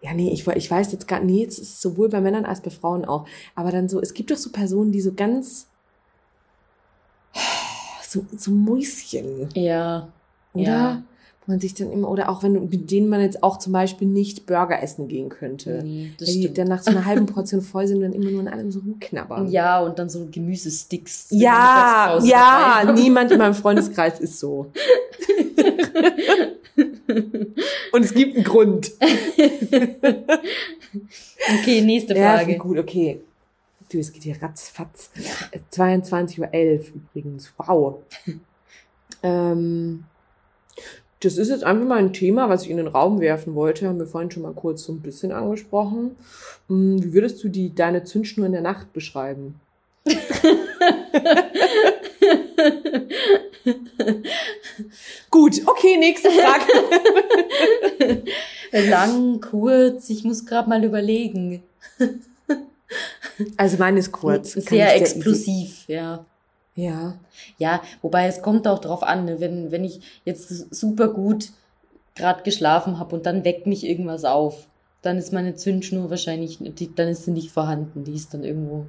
ja, 0.00 0.14
nee, 0.14 0.30
ich, 0.32 0.46
ich 0.46 0.70
weiß 0.70 0.92
jetzt 0.92 1.08
gar 1.08 1.20
nee, 1.20 1.44
es 1.44 1.58
ist 1.58 1.80
sowohl 1.80 2.08
bei 2.08 2.20
Männern 2.20 2.44
als 2.44 2.60
bei 2.60 2.70
Frauen 2.70 3.04
auch. 3.04 3.26
Aber 3.54 3.70
dann 3.72 3.88
so, 3.88 4.00
es 4.00 4.14
gibt 4.14 4.30
doch 4.30 4.36
so 4.36 4.50
Personen, 4.50 4.92
die 4.92 5.00
so 5.00 5.12
ganz, 5.12 5.66
so, 8.02 8.24
so 8.36 8.50
Mäuschen, 8.50 9.48
Ja. 9.54 10.08
oder? 10.52 10.62
Ja. 10.64 11.02
Man 11.48 11.58
sich 11.60 11.72
dann 11.74 11.90
immer, 11.90 12.08
oder 12.10 12.28
auch 12.28 12.42
wenn, 12.42 12.68
mit 12.68 12.90
denen 12.90 13.08
man 13.08 13.20
jetzt 13.22 13.42
auch 13.42 13.58
zum 13.58 13.72
Beispiel 13.72 14.06
nicht 14.06 14.44
Burger 14.46 14.82
essen 14.82 15.08
gehen 15.08 15.30
könnte. 15.30 15.82
Nee, 15.82 16.12
das 16.18 16.28
Weil 16.28 16.34
die 16.34 16.42
stimmt. 16.42 16.58
dann 16.58 16.68
nach 16.68 16.82
so 16.82 16.90
einer 16.90 17.04
halben 17.06 17.24
Portion 17.34 17.62
voll 17.62 17.86
sind 17.86 17.96
und 17.96 18.02
dann 18.02 18.12
immer 18.12 18.30
nur 18.30 18.40
an 18.42 18.48
allem 18.48 18.70
so 18.70 18.80
rumknabbern. 18.80 19.48
Ja, 19.48 19.80
und 19.80 19.98
dann 19.98 20.08
so 20.10 20.28
Gemüsesticks. 20.30 21.30
in 21.32 21.40
Ja, 21.40 22.18
ja, 22.22 22.80
dabei. 22.84 23.00
niemand 23.00 23.32
in 23.32 23.38
meinem 23.38 23.54
Freundeskreis 23.54 24.20
ist 24.20 24.38
so. 24.38 24.70
Und 27.92 28.04
es 28.04 28.12
gibt 28.14 28.36
einen 28.36 28.44
Grund. 28.44 28.92
Okay, 31.60 31.80
nächste 31.82 32.14
Ja, 32.14 32.32
Frage. 32.32 32.44
finde 32.46 32.58
gut, 32.58 32.78
okay. 32.78 33.20
Du, 33.90 33.98
es 33.98 34.12
geht 34.12 34.22
hier 34.24 34.42
ratzfatz. 34.42 35.10
22.11 35.72 36.40
Uhr 36.40 36.48
übrigens. 37.14 37.52
Wow. 37.58 37.96
ähm, 39.22 40.04
das 41.20 41.36
ist 41.36 41.48
jetzt 41.48 41.64
einfach 41.64 41.86
mal 41.86 41.98
ein 41.98 42.12
Thema, 42.12 42.48
was 42.48 42.62
ich 42.64 42.70
in 42.70 42.76
den 42.76 42.86
Raum 42.86 43.20
werfen 43.20 43.54
wollte. 43.54 43.88
Haben 43.88 43.98
wir 43.98 44.06
vorhin 44.06 44.30
schon 44.30 44.44
mal 44.44 44.52
kurz 44.52 44.84
so 44.84 44.92
ein 44.92 45.00
bisschen 45.00 45.32
angesprochen. 45.32 46.16
Hm, 46.68 47.02
Wie 47.02 47.12
würdest 47.12 47.42
du 47.42 47.48
die, 47.48 47.74
deine 47.74 48.04
Zündschnur 48.04 48.46
in 48.46 48.52
der 48.52 48.60
Nacht 48.60 48.92
beschreiben? 48.92 49.60
Gut, 55.30 55.60
okay, 55.66 55.96
nächste 55.98 56.30
Frage. 56.30 58.22
Lang, 58.88 59.40
kurz, 59.40 60.08
ich 60.10 60.22
muss 60.24 60.46
gerade 60.46 60.68
mal 60.68 60.84
überlegen. 60.84 61.62
Also 63.56 63.76
meine 63.78 63.98
ist 63.98 64.12
kurz. 64.12 64.52
Sehr 64.52 64.94
explosiv, 64.94 65.84
ja. 65.88 66.24
Ja. 66.78 67.14
Ja, 67.58 67.82
wobei 68.02 68.26
es 68.28 68.40
kommt 68.40 68.68
auch 68.68 68.78
drauf 68.78 69.02
an, 69.02 69.24
ne, 69.24 69.40
wenn, 69.40 69.72
wenn 69.72 69.82
ich 69.84 70.00
jetzt 70.24 70.48
super 70.72 71.08
gut 71.08 71.50
gerade 72.14 72.44
geschlafen 72.44 73.00
habe 73.00 73.16
und 73.16 73.26
dann 73.26 73.44
weckt 73.44 73.66
mich 73.66 73.84
irgendwas 73.84 74.24
auf, 74.24 74.68
dann 75.02 75.16
ist 75.18 75.32
meine 75.32 75.56
Zündschnur 75.56 76.08
wahrscheinlich, 76.08 76.58
die, 76.60 76.94
dann 76.94 77.08
ist 77.08 77.24
sie 77.24 77.32
nicht 77.32 77.50
vorhanden, 77.50 78.04
die 78.04 78.14
ist 78.14 78.32
dann 78.32 78.44
irgendwo 78.44 78.86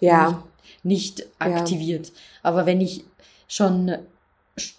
Ja. 0.00 0.42
nicht 0.82 1.26
aktiviert. 1.38 2.12
Aber 2.42 2.66
wenn 2.66 2.80
ich 2.82 3.04
schon 3.48 3.96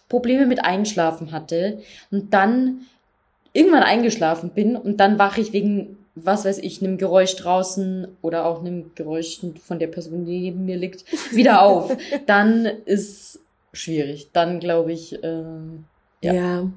Probleme 0.08 0.46
mit 0.46 0.63
Einschlafen 0.63 1.32
hatte 1.32 1.80
und 2.12 2.32
dann 2.34 2.82
irgendwann 3.54 3.84
eingeschlafen 3.84 4.52
bin 4.52 4.76
und 4.76 4.98
dann 4.98 5.17
wache 5.17 5.41
ich 5.41 5.52
wegen, 5.52 5.98
was 6.15 6.45
weiß 6.45 6.58
ich, 6.60 6.82
einem 6.82 6.97
Geräusch 6.97 7.36
draußen 7.36 8.08
oder 8.21 8.45
auch 8.45 8.60
einem 8.60 8.91
Geräusch 8.95 9.41
von 9.65 9.80
der 9.80 9.88
Person, 9.88 10.26
die 10.26 10.39
neben 10.39 10.65
mir 10.65 10.78
liegt, 10.78 11.06
wieder 11.34 11.62
auf, 11.62 11.95
dann 12.26 12.65
ist 12.65 13.39
schwierig. 13.74 14.30
Dann 14.34 14.60
glaube 14.60 14.91
ich, 14.91 15.17
ähm, 15.24 15.86
Ja. 16.21 16.34
Ja. 16.34 16.34
ja. 16.34 16.71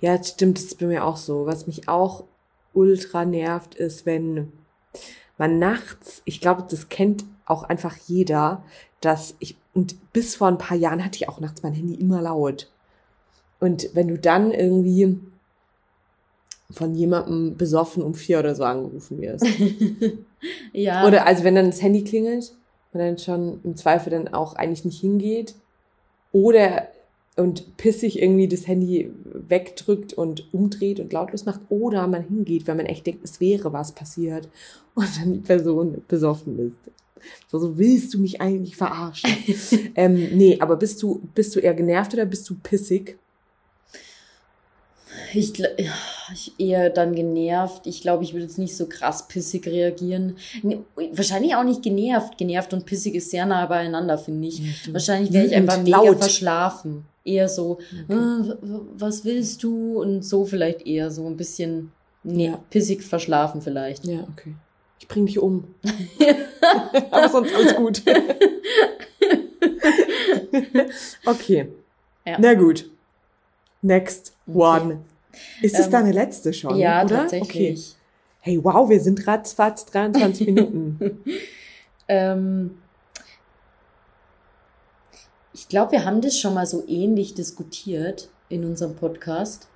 Ja, 0.00 0.16
das 0.16 0.30
stimmt, 0.30 0.58
das 0.58 0.66
ist 0.66 0.78
bei 0.78 0.86
mir 0.86 1.04
auch 1.04 1.16
so. 1.16 1.46
Was 1.46 1.66
mich 1.66 1.88
auch 1.88 2.24
ultra 2.72 3.24
nervt, 3.24 3.74
ist, 3.74 4.06
wenn 4.06 4.52
man 5.38 5.58
nachts, 5.58 6.22
ich 6.24 6.40
glaube, 6.40 6.64
das 6.70 6.88
kennt 6.88 7.24
auch 7.46 7.64
einfach 7.64 7.96
jeder, 8.06 8.62
dass 9.00 9.34
ich, 9.38 9.56
und 9.74 10.12
bis 10.12 10.36
vor 10.36 10.48
ein 10.48 10.58
paar 10.58 10.76
Jahren 10.76 11.04
hatte 11.04 11.16
ich 11.16 11.28
auch 11.28 11.40
nachts 11.40 11.62
mein 11.62 11.74
Handy 11.74 11.94
immer 11.94 12.22
laut. 12.22 12.70
Und 13.58 13.90
wenn 13.94 14.08
du 14.08 14.18
dann 14.18 14.52
irgendwie 14.52 15.18
von 16.70 16.94
jemandem 16.94 17.56
besoffen 17.56 18.02
um 18.02 18.14
vier 18.14 18.40
oder 18.40 18.54
so 18.54 18.64
angerufen 18.64 19.20
wirst. 19.20 19.46
ja. 20.72 21.06
Oder 21.06 21.26
also 21.26 21.44
wenn 21.44 21.54
dann 21.54 21.70
das 21.70 21.82
Handy 21.82 22.02
klingelt 22.02 22.54
und 22.92 23.00
dann 23.00 23.18
schon 23.18 23.60
im 23.62 23.76
Zweifel 23.76 24.10
dann 24.10 24.28
auch 24.28 24.54
eigentlich 24.54 24.84
nicht 24.84 25.00
hingeht. 25.00 25.54
Oder 26.32 26.88
und 27.36 27.76
pissig 27.76 28.20
irgendwie 28.20 28.48
das 28.48 28.66
Handy 28.66 29.10
wegdrückt 29.24 30.14
und 30.14 30.52
umdreht 30.52 31.00
und 31.00 31.12
lautlos 31.12 31.44
macht. 31.44 31.60
Oder 31.68 32.06
man 32.06 32.22
hingeht, 32.22 32.66
weil 32.66 32.76
man 32.76 32.86
echt 32.86 33.06
denkt, 33.06 33.22
es 33.24 33.40
wäre 33.40 33.72
was 33.72 33.92
passiert. 33.92 34.48
Und 34.94 35.08
dann 35.20 35.34
die 35.34 35.40
Person 35.40 36.02
besoffen 36.08 36.58
ist. 36.58 36.76
So, 37.48 37.58
so 37.58 37.76
willst 37.76 38.14
du 38.14 38.18
mich 38.18 38.40
eigentlich 38.40 38.76
verarschen. 38.76 39.30
ähm, 39.94 40.14
nee, 40.32 40.56
aber 40.58 40.76
bist 40.76 41.02
du, 41.02 41.20
bist 41.34 41.54
du 41.54 41.60
eher 41.60 41.74
genervt 41.74 42.14
oder 42.14 42.24
bist 42.24 42.48
du 42.48 42.54
pissig? 42.62 43.18
Ich, 45.34 45.56
ja, 45.58 45.66
ich 46.32 46.52
eher 46.58 46.90
dann 46.90 47.14
genervt. 47.14 47.86
Ich 47.86 48.00
glaube, 48.02 48.24
ich 48.24 48.32
würde 48.32 48.44
jetzt 48.44 48.58
nicht 48.58 48.76
so 48.76 48.86
krass 48.86 49.28
pissig 49.28 49.66
reagieren. 49.66 50.36
Ne, 50.62 50.84
wahrscheinlich 51.12 51.54
auch 51.54 51.64
nicht 51.64 51.82
genervt. 51.82 52.36
Genervt 52.38 52.72
und 52.74 52.86
pissig 52.86 53.14
ist 53.14 53.30
sehr 53.30 53.46
nah 53.46 53.66
beieinander, 53.66 54.18
finde 54.18 54.48
ich. 54.48 54.92
Wahrscheinlich 54.92 55.32
wäre 55.32 55.46
ich 55.46 55.54
einfach 55.54 55.82
mega 55.82 56.02
laut. 56.02 56.18
verschlafen. 56.18 57.04
Eher 57.24 57.48
so, 57.48 57.78
Okay. 58.08 58.52
w- 58.62 58.80
was 58.96 59.24
willst 59.24 59.62
du? 59.62 60.00
Und 60.00 60.22
so 60.24 60.44
vielleicht 60.44 60.86
eher 60.86 61.10
so 61.10 61.26
ein 61.26 61.36
bisschen 61.36 61.92
nee, 62.22 62.46
Ja. 62.46 62.60
pissig 62.70 63.02
verschlafen 63.02 63.60
vielleicht. 63.62 64.04
Ja, 64.04 64.20
okay. 64.32 64.54
Ich 65.00 65.08
bring 65.08 65.26
dich 65.26 65.38
um. 65.38 65.64
aber 67.10 67.28
sonst 67.28 67.54
alles 67.54 67.74
gut. 67.76 68.02
okay. 71.26 71.68
Ja. 72.24 72.36
Na 72.40 72.54
gut. 72.54 72.88
Next 73.82 74.32
Okay. 74.48 74.98
Ist 75.62 75.78
es 75.78 75.86
Ähm, 75.86 75.92
deine 75.92 76.12
letzte 76.12 76.52
schon? 76.52 76.76
ja, 76.76 77.04
oder? 77.04 77.24
Okay. 77.24 77.38
tatsächlich. 77.38 77.96
Hey, 78.40 78.62
wow, 78.62 78.88
wir 78.88 79.00
sind 79.00 79.26
ratzfatz 79.26 79.86
23 79.86 80.46
Minuten. 80.46 81.20
Ähm, 82.08 82.78
ich 85.52 85.68
glaube, 85.68 85.92
wir 85.92 86.04
haben 86.04 86.20
das 86.20 86.38
schon 86.38 86.54
mal 86.54 86.66
so 86.66 86.84
ähnlich 86.86 87.34
diskutiert 87.34 88.28
in 88.48 88.64
unserem 88.64 88.94
Podcast. 88.94 89.68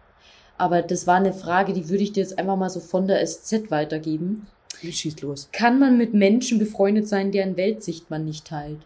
Aber 0.58 0.82
das 0.82 1.06
war 1.06 1.16
eine 1.16 1.32
Frage, 1.32 1.72
die 1.72 1.88
würde 1.88 2.02
ich 2.02 2.12
dir 2.12 2.20
jetzt 2.22 2.38
einfach 2.38 2.56
mal 2.56 2.68
so 2.70 2.80
von 2.80 3.08
der 3.08 3.26
SZ 3.26 3.70
weitergeben. 3.70 4.46
Schieß 4.82 5.20
los. 5.22 5.48
Kann 5.52 5.78
man 5.78 5.96
mit 5.98 6.14
Menschen 6.14 6.58
befreundet 6.58 7.08
sein, 7.08 7.32
deren 7.32 7.56
Weltsicht 7.56 8.10
man 8.10 8.24
nicht 8.24 8.46
teilt? 8.46 8.80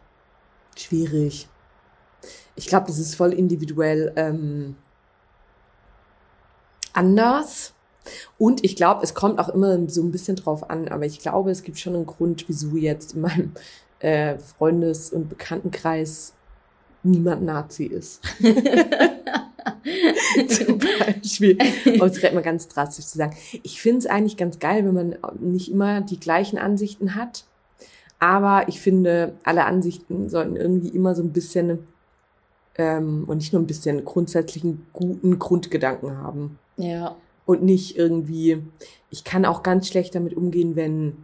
Schwierig. 0.76 1.48
Ich 2.56 2.66
glaube, 2.68 2.86
das 2.86 2.98
ist 2.98 3.16
voll 3.16 3.32
individuell 3.32 4.12
ähm, 4.16 4.76
anders. 6.94 7.74
Und 8.38 8.64
ich 8.64 8.76
glaube, 8.76 9.02
es 9.02 9.14
kommt 9.14 9.38
auch 9.38 9.48
immer 9.48 9.88
so 9.88 10.02
ein 10.02 10.12
bisschen 10.12 10.36
drauf 10.36 10.68
an, 10.68 10.88
aber 10.88 11.06
ich 11.06 11.20
glaube, 11.20 11.50
es 11.50 11.62
gibt 11.62 11.78
schon 11.78 11.94
einen 11.94 12.06
Grund, 12.06 12.48
wieso 12.48 12.76
jetzt 12.76 13.14
in 13.14 13.22
meinem 13.22 13.52
äh, 14.00 14.36
Freundes- 14.38 15.10
und 15.10 15.28
Bekanntenkreis 15.28 16.34
niemand 17.02 17.42
Nazi 17.42 17.84
ist. 17.84 18.20
Zum 20.48 20.78
Beispiel, 20.78 21.58
um 21.86 22.06
es 22.06 22.20
gerade 22.20 22.34
mal 22.34 22.42
ganz 22.42 22.68
drastisch 22.68 23.06
zu 23.06 23.18
sagen. 23.18 23.36
Ich 23.62 23.80
finde 23.80 23.98
es 23.98 24.06
eigentlich 24.06 24.36
ganz 24.36 24.58
geil, 24.58 24.84
wenn 24.84 24.94
man 24.94 25.16
nicht 25.40 25.70
immer 25.70 26.00
die 26.00 26.20
gleichen 26.20 26.58
Ansichten 26.58 27.14
hat. 27.14 27.44
Aber 28.18 28.68
ich 28.68 28.80
finde, 28.80 29.34
alle 29.44 29.64
Ansichten 29.64 30.28
sollten 30.28 30.56
irgendwie 30.56 30.88
immer 30.88 31.14
so 31.14 31.22
ein 31.22 31.32
bisschen 31.32 31.86
ähm, 32.76 33.24
und 33.26 33.38
nicht 33.38 33.52
nur 33.52 33.62
ein 33.62 33.66
bisschen 33.66 34.04
grundsätzlichen 34.04 34.86
guten 34.92 35.38
Grundgedanken 35.38 36.18
haben. 36.18 36.58
Ja. 36.76 37.16
Und 37.46 37.62
nicht 37.62 37.96
irgendwie, 37.96 38.62
ich 39.10 39.24
kann 39.24 39.44
auch 39.44 39.62
ganz 39.62 39.88
schlecht 39.88 40.14
damit 40.14 40.34
umgehen, 40.34 40.76
wenn, 40.76 41.16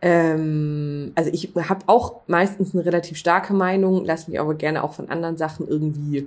ähm, 0.00 1.12
also 1.14 1.30
ich 1.32 1.52
habe 1.54 1.84
auch 1.86 2.22
meistens 2.26 2.74
eine 2.74 2.84
relativ 2.84 3.18
starke 3.18 3.52
Meinung, 3.52 4.04
lass 4.04 4.28
mich 4.28 4.40
aber 4.40 4.54
gerne 4.54 4.82
auch 4.82 4.94
von 4.94 5.10
anderen 5.10 5.36
Sachen 5.36 5.68
irgendwie 5.68 6.26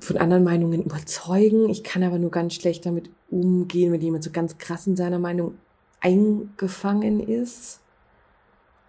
von 0.00 0.16
anderen 0.16 0.44
Meinungen 0.44 0.82
überzeugen. 0.82 1.68
Ich 1.68 1.84
kann 1.84 2.02
aber 2.02 2.18
nur 2.18 2.30
ganz 2.30 2.54
schlecht 2.54 2.86
damit 2.86 3.10
umgehen, 3.30 3.92
wenn 3.92 4.00
jemand 4.00 4.24
so 4.24 4.30
ganz 4.30 4.58
krass 4.58 4.86
in 4.86 4.96
seiner 4.96 5.18
Meinung 5.18 5.54
eingefangen 6.00 7.20
ist 7.20 7.80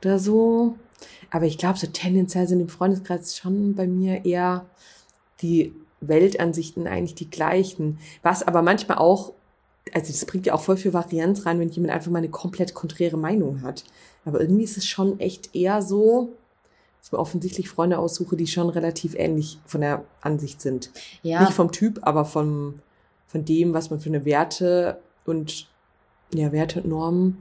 oder 0.02 0.20
so. 0.20 0.76
Aber 1.30 1.46
ich 1.46 1.58
glaube, 1.58 1.78
so 1.78 1.88
tendenziell 1.88 2.48
sind 2.48 2.60
im 2.60 2.70
Freundeskreis 2.70 3.38
schon 3.38 3.76
bei 3.76 3.88
mir 3.88 4.26
eher 4.26 4.66
die 5.42 5.74
Weltansichten 6.02 6.88
eigentlich 6.88 7.16
die 7.16 7.30
gleichen. 7.30 8.00
Was 8.24 8.44
aber 8.44 8.62
manchmal 8.62 8.98
auch, 8.98 9.34
also 9.94 10.12
das 10.12 10.26
bringt 10.26 10.46
ja 10.46 10.54
auch 10.54 10.62
voll 10.62 10.78
viel 10.78 10.94
Varianz 10.94 11.46
rein, 11.46 11.60
wenn 11.60 11.70
jemand 11.70 11.94
einfach 11.94 12.12
mal 12.12 12.20
eine 12.20 12.30
komplett 12.30 12.74
konträre 12.74 13.18
Meinung 13.18 13.62
hat. 13.62 13.84
Aber 14.26 14.42
irgendwie 14.42 14.64
ist 14.64 14.78
es 14.78 14.86
schon 14.86 15.20
echt 15.20 15.56
eher 15.56 15.82
so, 15.82 16.34
dass 17.00 17.12
mir 17.12 17.20
offensichtlich 17.20 17.70
Freunde 17.70 17.98
aussuche, 17.98 18.36
die 18.36 18.48
schon 18.48 18.70
relativ 18.70 19.16
ähnlich 19.16 19.60
von 19.66 19.82
der 19.82 20.04
Ansicht 20.22 20.62
sind. 20.62 20.92
Ja. 21.24 21.42
Nicht 21.42 21.54
vom 21.54 21.72
Typ, 21.72 22.00
aber 22.04 22.26
vom, 22.26 22.76
von 23.28 23.46
dem, 23.46 23.74
was 23.74 23.90
man 23.90 24.00
für 24.00 24.10
eine 24.10 24.26
Werte 24.26 25.00
und 25.26 25.68
ja, 26.34 26.52
Werte 26.52 26.82
und 26.82 26.90
Normen 26.90 27.38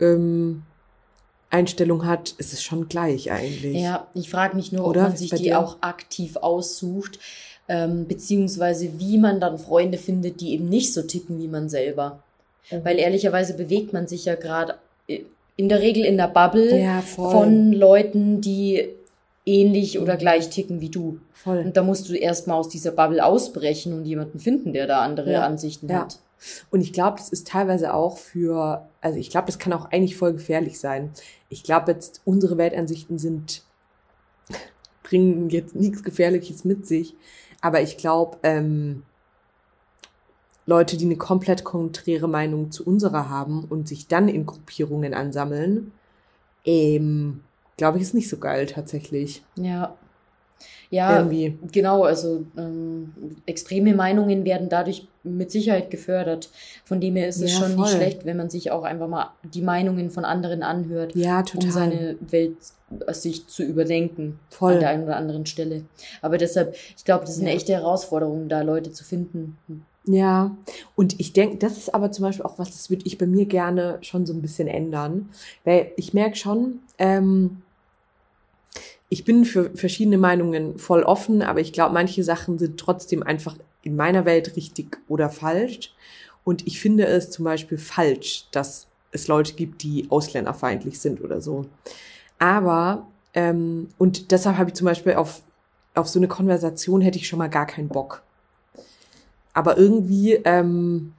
ähm, 0.00 0.62
Einstellung 1.50 2.04
hat, 2.04 2.30
ist 2.32 2.52
es 2.52 2.62
schon 2.62 2.88
gleich 2.88 3.30
eigentlich. 3.30 3.76
Ja, 3.76 4.06
ich 4.14 4.30
frage 4.30 4.56
mich 4.56 4.72
nur, 4.72 4.86
Oder? 4.86 5.02
ob 5.02 5.08
man 5.08 5.16
sich 5.16 5.30
die 5.30 5.44
dir? 5.44 5.58
auch 5.58 5.78
aktiv 5.80 6.36
aussucht, 6.36 7.18
ähm, 7.68 8.06
beziehungsweise 8.06 8.98
wie 8.98 9.18
man 9.18 9.40
dann 9.40 9.58
Freunde 9.58 9.98
findet, 9.98 10.40
die 10.40 10.52
eben 10.52 10.68
nicht 10.68 10.92
so 10.94 11.02
ticken 11.02 11.40
wie 11.40 11.48
man 11.48 11.68
selber. 11.68 12.22
Mhm. 12.70 12.84
Weil 12.84 12.98
ehrlicherweise 12.98 13.54
bewegt 13.54 13.92
man 13.92 14.06
sich 14.06 14.24
ja 14.24 14.34
gerade 14.34 14.76
äh, 15.06 15.20
in 15.56 15.68
der 15.68 15.80
Regel 15.80 16.04
in 16.04 16.16
der 16.16 16.28
Bubble 16.28 16.80
ja, 16.80 17.00
von 17.00 17.72
Leuten, 17.72 18.40
die 18.40 18.88
ähnlich 19.44 19.98
oder 19.98 20.16
gleich 20.16 20.50
ticken 20.50 20.80
wie 20.80 20.90
du. 20.90 21.18
Voll. 21.32 21.58
Und 21.58 21.76
da 21.76 21.82
musst 21.82 22.08
du 22.08 22.14
erstmal 22.14 22.58
aus 22.58 22.68
dieser 22.68 22.92
Bubble 22.92 23.24
ausbrechen 23.24 23.92
und 23.92 24.04
jemanden 24.04 24.38
finden, 24.38 24.72
der 24.72 24.86
da 24.86 25.00
andere 25.00 25.32
ja. 25.32 25.44
Ansichten 25.44 25.88
ja. 25.88 26.00
hat. 26.00 26.18
Und 26.70 26.80
ich 26.80 26.92
glaube, 26.92 27.16
das 27.16 27.30
ist 27.30 27.48
teilweise 27.48 27.92
auch 27.94 28.18
für, 28.18 28.86
also 29.00 29.18
ich 29.18 29.30
glaube, 29.30 29.46
das 29.46 29.58
kann 29.58 29.72
auch 29.72 29.90
eigentlich 29.90 30.16
voll 30.16 30.34
gefährlich 30.34 30.78
sein. 30.78 31.10
Ich 31.48 31.64
glaube 31.64 31.92
jetzt, 31.92 32.20
unsere 32.24 32.58
Weltansichten 32.58 33.18
sind, 33.18 33.62
bringen 35.02 35.50
jetzt 35.50 35.74
nichts 35.74 36.04
Gefährliches 36.04 36.64
mit 36.64 36.86
sich. 36.86 37.14
Aber 37.60 37.80
ich 37.80 37.96
glaube, 37.96 38.38
ähm, 38.42 39.02
Leute, 40.66 40.96
die 40.96 41.06
eine 41.06 41.16
komplett 41.16 41.64
konträre 41.64 42.28
Meinung 42.28 42.70
zu 42.70 42.84
unserer 42.84 43.30
haben 43.30 43.64
und 43.64 43.88
sich 43.88 44.06
dann 44.06 44.28
in 44.28 44.44
Gruppierungen 44.44 45.14
ansammeln, 45.14 45.92
ähm, 46.64 47.40
glaube 47.78 47.96
ich, 47.96 48.02
ist 48.02 48.14
nicht 48.14 48.28
so 48.28 48.36
geil 48.36 48.66
tatsächlich. 48.66 49.42
Ja. 49.56 49.94
Ja, 50.90 51.18
Irgendwie. 51.18 51.56
genau, 51.70 52.02
also 52.04 52.44
ähm, 52.56 53.12
extreme 53.46 53.94
Meinungen 53.94 54.44
werden 54.44 54.68
dadurch 54.68 55.06
mit 55.22 55.50
Sicherheit 55.50 55.90
gefördert. 55.90 56.50
Von 56.84 57.00
dem 57.00 57.14
her 57.16 57.28
ist 57.28 57.40
es 57.40 57.52
ja, 57.52 57.58
schon 57.60 57.72
voll. 57.72 57.84
nicht 57.84 57.94
schlecht, 57.94 58.24
wenn 58.24 58.36
man 58.36 58.50
sich 58.50 58.70
auch 58.70 58.82
einfach 58.82 59.06
mal 59.06 59.30
die 59.44 59.62
Meinungen 59.62 60.10
von 60.10 60.24
anderen 60.24 60.62
anhört, 60.62 61.14
ja, 61.14 61.42
total. 61.42 61.66
um 61.66 61.70
seine 61.72 62.16
Weltsicht 62.90 63.50
zu 63.50 63.62
überdenken 63.62 64.38
voll. 64.50 64.74
an 64.74 64.80
der 64.80 64.88
einen 64.90 65.04
oder 65.04 65.16
anderen 65.16 65.46
Stelle. 65.46 65.84
Aber 66.22 66.38
deshalb, 66.38 66.74
ich 66.96 67.04
glaube, 67.04 67.24
das 67.24 67.36
ist 67.36 67.40
eine 67.40 67.50
ja. 67.50 67.56
echte 67.56 67.72
Herausforderung, 67.72 68.48
da 68.48 68.62
Leute 68.62 68.92
zu 68.92 69.04
finden. 69.04 69.58
Ja, 70.04 70.56
und 70.96 71.20
ich 71.20 71.34
denke, 71.34 71.58
das 71.58 71.76
ist 71.76 71.94
aber 71.94 72.10
zum 72.12 72.24
Beispiel 72.24 72.46
auch 72.46 72.58
was, 72.58 72.70
das 72.70 72.88
würde 72.88 73.04
ich 73.04 73.18
bei 73.18 73.26
mir 73.26 73.44
gerne 73.44 73.98
schon 74.00 74.24
so 74.24 74.32
ein 74.32 74.40
bisschen 74.40 74.68
ändern. 74.68 75.28
Weil 75.64 75.92
ich 75.96 76.14
merke 76.14 76.36
schon, 76.36 76.80
ähm, 76.98 77.62
ich 79.10 79.24
bin 79.24 79.44
für 79.44 79.70
verschiedene 79.74 80.18
Meinungen 80.18 80.78
voll 80.78 81.02
offen, 81.02 81.42
aber 81.42 81.60
ich 81.60 81.72
glaube, 81.72 81.94
manche 81.94 82.22
Sachen 82.24 82.58
sind 82.58 82.78
trotzdem 82.78 83.22
einfach 83.22 83.56
in 83.82 83.96
meiner 83.96 84.24
Welt 84.24 84.56
richtig 84.56 84.98
oder 85.08 85.30
falsch. 85.30 85.94
Und 86.44 86.66
ich 86.66 86.80
finde 86.80 87.06
es 87.06 87.30
zum 87.30 87.44
Beispiel 87.44 87.78
falsch, 87.78 88.46
dass 88.50 88.86
es 89.10 89.28
Leute 89.28 89.54
gibt, 89.54 89.82
die 89.82 90.06
ausländerfeindlich 90.10 91.00
sind 91.00 91.22
oder 91.22 91.40
so. 91.40 91.66
Aber, 92.38 93.06
ähm, 93.34 93.88
und 93.98 94.30
deshalb 94.30 94.56
habe 94.58 94.70
ich 94.70 94.74
zum 94.74 94.84
Beispiel 94.84 95.14
auf, 95.14 95.42
auf 95.94 96.08
so 96.08 96.18
eine 96.18 96.28
Konversation 96.28 97.00
hätte 97.00 97.18
ich 97.18 97.28
schon 97.28 97.38
mal 97.38 97.48
gar 97.48 97.66
keinen 97.66 97.88
Bock. 97.88 98.22
Aber 99.54 99.76
irgendwie, 99.76 100.34
ähm, 100.44 101.12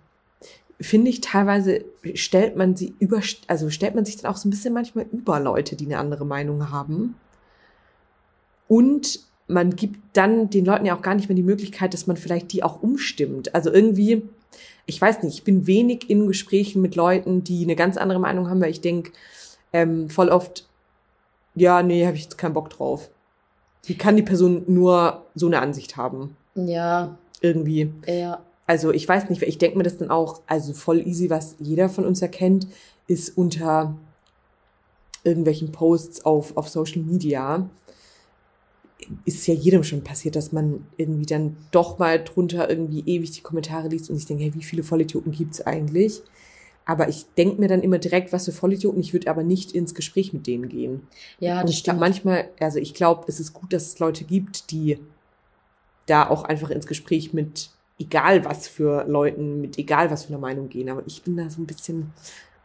finde 0.82 1.10
ich 1.10 1.22
teilweise 1.22 1.84
stellt 2.14 2.56
man 2.56 2.76
sie 2.76 2.94
über, 3.00 3.22
also 3.48 3.70
stellt 3.70 3.96
man 3.96 4.06
sich 4.06 4.18
dann 4.18 4.32
auch 4.32 4.38
so 4.38 4.48
ein 4.48 4.52
bisschen 4.52 4.74
manchmal 4.74 5.06
über 5.12 5.40
Leute, 5.40 5.76
die 5.76 5.86
eine 5.86 5.98
andere 5.98 6.26
Meinung 6.26 6.72
haben. 6.72 7.16
Und 8.68 9.20
man 9.48 9.76
gibt 9.76 10.00
dann 10.14 10.50
den 10.50 10.64
Leuten 10.64 10.86
ja 10.86 10.96
auch 10.96 11.02
gar 11.02 11.16
nicht 11.16 11.28
mehr 11.28 11.36
die 11.36 11.44
Möglichkeit, 11.44 11.94
dass 11.94 12.08
man 12.08 12.18
vielleicht 12.18 12.54
die 12.54 12.64
auch 12.64 12.82
umstimmt. 12.82 13.54
Also 13.56 13.72
irgendwie, 13.72 14.22
ich 14.86 15.02
weiß 15.02 15.24
nicht, 15.24 15.40
ich 15.40 15.44
bin 15.44 15.68
wenig 15.68 16.10
in 16.10 16.28
Gesprächen 16.28 16.82
mit 16.82 16.96
Leuten, 16.96 17.44
die 17.44 17.64
eine 17.64 17.76
ganz 17.76 17.98
andere 17.98 18.20
Meinung 18.20 18.48
haben, 18.50 18.62
weil 18.62 18.72
ich 18.72 18.82
denke 18.82 19.12
ähm, 19.74 20.10
voll 20.10 20.30
oft, 20.30 20.69
ja, 21.60 21.84
nee, 21.84 22.06
habe 22.06 22.16
ich 22.16 22.24
jetzt 22.24 22.38
keinen 22.38 22.54
Bock 22.54 22.70
drauf. 22.70 23.10
Wie 23.86 23.98
kann 23.98 24.16
die 24.16 24.24
Person 24.24 24.64
nur 24.68 25.26
so 25.36 25.48
eine 25.48 25.62
Ansicht 25.62 25.98
haben? 25.98 26.36
Ja. 26.56 27.18
Irgendwie. 27.42 27.92
Ja. 28.06 28.42
Also 28.68 28.92
ich 28.92 29.08
weiß 29.08 29.30
nicht, 29.30 29.42
ich 29.42 29.58
denke 29.58 29.78
mir 29.78 29.84
das 29.84 29.98
dann 29.98 30.12
auch, 30.12 30.42
also 30.46 30.74
voll 30.74 31.06
easy, 31.08 31.30
was 31.30 31.56
jeder 31.60 31.90
von 31.90 32.06
uns 32.06 32.22
erkennt, 32.22 32.68
ist 33.08 33.36
unter 33.38 33.96
irgendwelchen 35.24 35.72
Posts 35.72 36.26
auf, 36.26 36.56
auf 36.56 36.70
Social 36.70 37.02
Media 37.02 37.68
ist 39.26 39.48
ja 39.48 39.54
jedem 39.54 39.84
schon 39.84 40.04
passiert, 40.04 40.36
dass 40.36 40.52
man 40.52 40.86
irgendwie 40.98 41.26
dann 41.26 41.58
doch 41.72 42.00
mal 42.00 42.24
drunter 42.24 42.70
irgendwie 42.70 43.04
ewig 43.06 43.32
die 43.32 43.42
Kommentare 43.42 43.88
liest 43.88 44.10
und 44.10 44.18
ich 44.18 44.26
denke, 44.26 44.44
hey, 44.44 44.54
wie 44.54 44.64
viele 44.64 44.84
Vollidioten 44.84 45.32
gibt's 45.32 45.62
eigentlich? 45.62 46.22
Aber 46.90 47.08
ich 47.08 47.28
denke 47.38 47.62
mir 47.62 47.68
dann 47.68 47.84
immer 47.84 48.00
direkt, 48.00 48.34
was 48.34 48.46
für 48.46 48.52
Vollidioten, 48.52 49.00
ich 49.00 49.14
würde 49.14 49.30
aber 49.30 49.44
nicht 49.44 49.74
ins 49.74 49.94
Gespräch 49.94 50.34
mit 50.34 50.48
denen 50.48 50.70
gehen. 50.70 51.08
Ja, 51.40 51.62
und 51.62 51.70
ich 51.70 51.84
glaube 51.84 52.00
manchmal, 52.00 52.50
also 52.60 52.80
ich 52.80 52.96
glaube, 52.96 53.26
es 53.28 53.40
ist 53.40 53.54
gut, 53.54 53.74
dass 53.74 53.86
es 53.86 54.00
Leute 54.00 54.24
gibt, 54.24 54.72
die 54.72 54.98
da 56.08 56.28
auch 56.28 56.46
einfach 56.46 56.72
ins 56.72 56.88
Gespräch 56.88 57.32
mit 57.32 57.70
egal 58.00 58.44
was 58.44 58.68
für 58.68 59.06
Leuten, 59.08 59.62
mit 59.62 59.78
egal 59.78 60.10
was 60.10 60.26
für 60.26 60.30
einer 60.30 60.40
Meinung 60.40 60.68
gehen. 60.68 60.90
Aber 60.90 61.04
ich 61.06 61.22
bin 61.22 61.38
da 61.38 61.48
so 61.52 61.62
ein 61.62 61.68
bisschen 61.68 62.12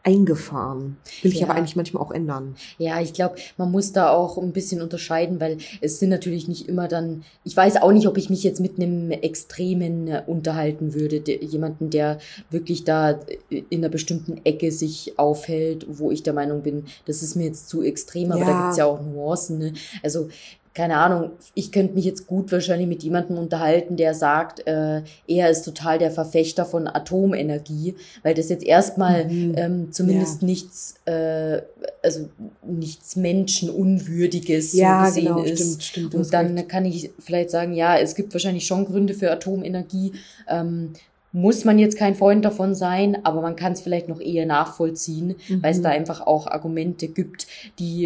eingefahren. 0.05 0.97
Will 1.23 1.31
ich 1.31 1.39
ja. 1.39 1.47
aber 1.47 1.55
eigentlich 1.55 1.75
manchmal 1.75 2.03
auch 2.03 2.11
ändern. 2.11 2.55
Ja, 2.77 3.01
ich 3.01 3.13
glaube, 3.13 3.35
man 3.57 3.71
muss 3.71 3.91
da 3.91 4.11
auch 4.11 4.37
ein 4.37 4.53
bisschen 4.53 4.81
unterscheiden, 4.81 5.39
weil 5.41 5.57
es 5.81 5.99
sind 5.99 6.09
natürlich 6.09 6.47
nicht 6.47 6.69
immer 6.69 6.87
dann, 6.87 7.23
ich 7.43 7.57
weiß 7.57 7.77
auch 7.77 7.91
nicht, 7.91 8.07
ob 8.07 8.17
ich 8.17 8.29
mich 8.29 8.43
jetzt 8.43 8.59
mit 8.59 8.79
einem 8.79 9.09
Extremen 9.09 10.07
äh, 10.07 10.21
unterhalten 10.27 10.93
würde, 10.93 11.21
der, 11.21 11.43
jemanden, 11.43 11.89
der 11.89 12.19
wirklich 12.51 12.83
da 12.83 13.19
in 13.49 13.65
einer 13.71 13.89
bestimmten 13.89 14.39
Ecke 14.45 14.71
sich 14.71 15.17
aufhält, 15.17 15.87
wo 15.89 16.11
ich 16.11 16.21
der 16.21 16.33
Meinung 16.33 16.61
bin, 16.61 16.85
das 17.05 17.23
ist 17.23 17.35
mir 17.35 17.45
jetzt 17.45 17.67
zu 17.67 17.81
extrem, 17.81 18.31
aber 18.31 18.41
ja. 18.41 18.45
da 18.45 18.61
gibt's 18.61 18.77
ja 18.77 18.85
auch 18.85 19.01
Nuancen. 19.01 19.57
Ne? 19.57 19.73
Also 20.03 20.29
keine 20.75 20.97
Ahnung, 20.97 21.31
ich 21.53 21.71
könnte 21.71 21.93
mich 21.95 22.03
jetzt 22.03 22.27
gut 22.27 22.51
wahrscheinlich 22.51 22.89
mit 22.89 23.01
jemandem 23.01 23.37
unterhalten, 23.37 23.95
der 23.95 24.13
sagt, 24.13 24.67
äh, 24.67 25.03
er 25.25 25.49
ist 25.49 25.63
total 25.63 25.99
der 25.99 26.11
Verfechter 26.11 26.65
von 26.65 26.87
Atomenergie, 26.87 27.95
weil 28.23 28.33
das 28.33 28.49
jetzt 28.49 28.65
erstmal 28.65 29.25
mhm. 29.25 29.55
ähm, 29.55 29.91
zumindest 29.93 30.41
ja. 30.41 30.47
nichts, 30.47 30.95
äh, 31.05 31.61
also 32.03 32.27
nichts 32.61 33.15
Menschenunwürdiges 33.15 34.73
ja, 34.73 35.05
so 35.05 35.15
gesehen 35.15 35.25
genau, 35.27 35.43
ist. 35.43 35.59
Stimmt, 35.61 35.83
stimmt, 35.83 36.15
Und 36.15 36.33
dann 36.33 36.55
recht. 36.55 36.69
kann 36.69 36.83
ich 36.83 37.09
vielleicht 37.19 37.51
sagen, 37.51 37.73
ja, 37.73 37.97
es 37.97 38.13
gibt 38.13 38.33
wahrscheinlich 38.33 38.67
schon 38.67 38.83
Gründe 38.83 39.13
für 39.13 39.31
Atomenergie. 39.31 40.11
Ähm, 40.49 40.91
muss 41.31 41.65
man 41.65 41.79
jetzt 41.79 41.97
kein 41.97 42.15
Freund 42.15 42.43
davon 42.45 42.75
sein, 42.75 43.17
aber 43.23 43.41
man 43.41 43.57
kann 43.57 43.73
es 43.73 43.81
vielleicht 43.81 44.07
noch 44.07 44.21
eher 44.21 44.45
nachvollziehen, 44.45 45.35
mhm. 45.49 45.63
weil 45.63 45.71
es 45.71 45.81
da 45.81 45.89
einfach 45.89 46.21
auch 46.21 46.47
Argumente 46.47 47.09
gibt, 47.09 47.47
die 47.77 48.05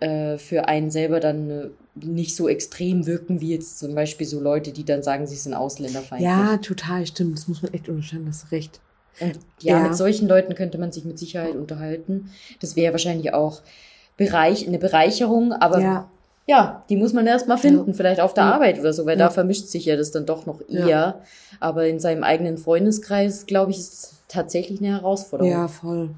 äh, 0.00 0.38
für 0.38 0.66
einen 0.66 0.90
selber 0.90 1.20
dann 1.20 1.50
äh, 1.50 1.68
nicht 1.94 2.36
so 2.36 2.48
extrem 2.48 3.06
wirken 3.06 3.40
wie 3.40 3.50
jetzt 3.50 3.78
zum 3.78 3.94
Beispiel 3.94 4.26
so 4.26 4.40
Leute, 4.40 4.72
die 4.72 4.84
dann 4.84 5.02
sagen, 5.02 5.26
sie 5.26 5.36
sind 5.36 5.54
ausländerfeindlich. 5.54 6.30
Ja, 6.30 6.56
total, 6.58 7.06
stimmt. 7.06 7.38
Das 7.38 7.48
muss 7.48 7.62
man 7.62 7.72
echt 7.74 7.88
unterscheiden, 7.88 8.26
hast 8.28 8.44
du 8.44 8.54
recht. 8.54 8.80
Und 9.20 9.38
ja, 9.60 9.78
ja, 9.78 9.82
mit 9.82 9.96
solchen 9.96 10.28
Leuten 10.28 10.54
könnte 10.54 10.78
man 10.78 10.92
sich 10.92 11.04
mit 11.04 11.18
Sicherheit 11.18 11.54
unterhalten. 11.54 12.30
Das 12.60 12.76
wäre 12.76 12.92
wahrscheinlich 12.92 13.34
auch 13.34 13.60
Bereich, 14.16 14.66
eine 14.66 14.78
Bereicherung, 14.78 15.52
aber 15.52 15.80
ja, 15.80 16.10
ja 16.46 16.84
die 16.88 16.96
muss 16.96 17.12
man 17.12 17.26
erstmal 17.26 17.58
finden, 17.58 17.90
ja. 17.90 17.94
vielleicht 17.94 18.20
auf 18.20 18.34
der. 18.34 18.44
Arbeit 18.44 18.78
oder 18.78 18.92
so, 18.92 19.04
weil 19.06 19.16
da 19.16 19.30
vermischt 19.30 19.66
sich 19.66 19.84
ja 19.84 19.96
das 19.96 20.10
dann 20.10 20.26
doch 20.26 20.46
noch 20.46 20.60
eher. 20.68 21.20
Aber 21.58 21.86
in 21.86 22.00
seinem 22.00 22.22
eigenen 22.22 22.56
Freundeskreis, 22.56 23.46
glaube 23.46 23.72
ich, 23.72 23.78
ist 23.78 23.92
es 23.92 24.14
tatsächlich 24.28 24.80
eine 24.80 24.90
Herausforderung. 24.90 25.50
Ja, 25.50 25.68
voll. 25.68 26.10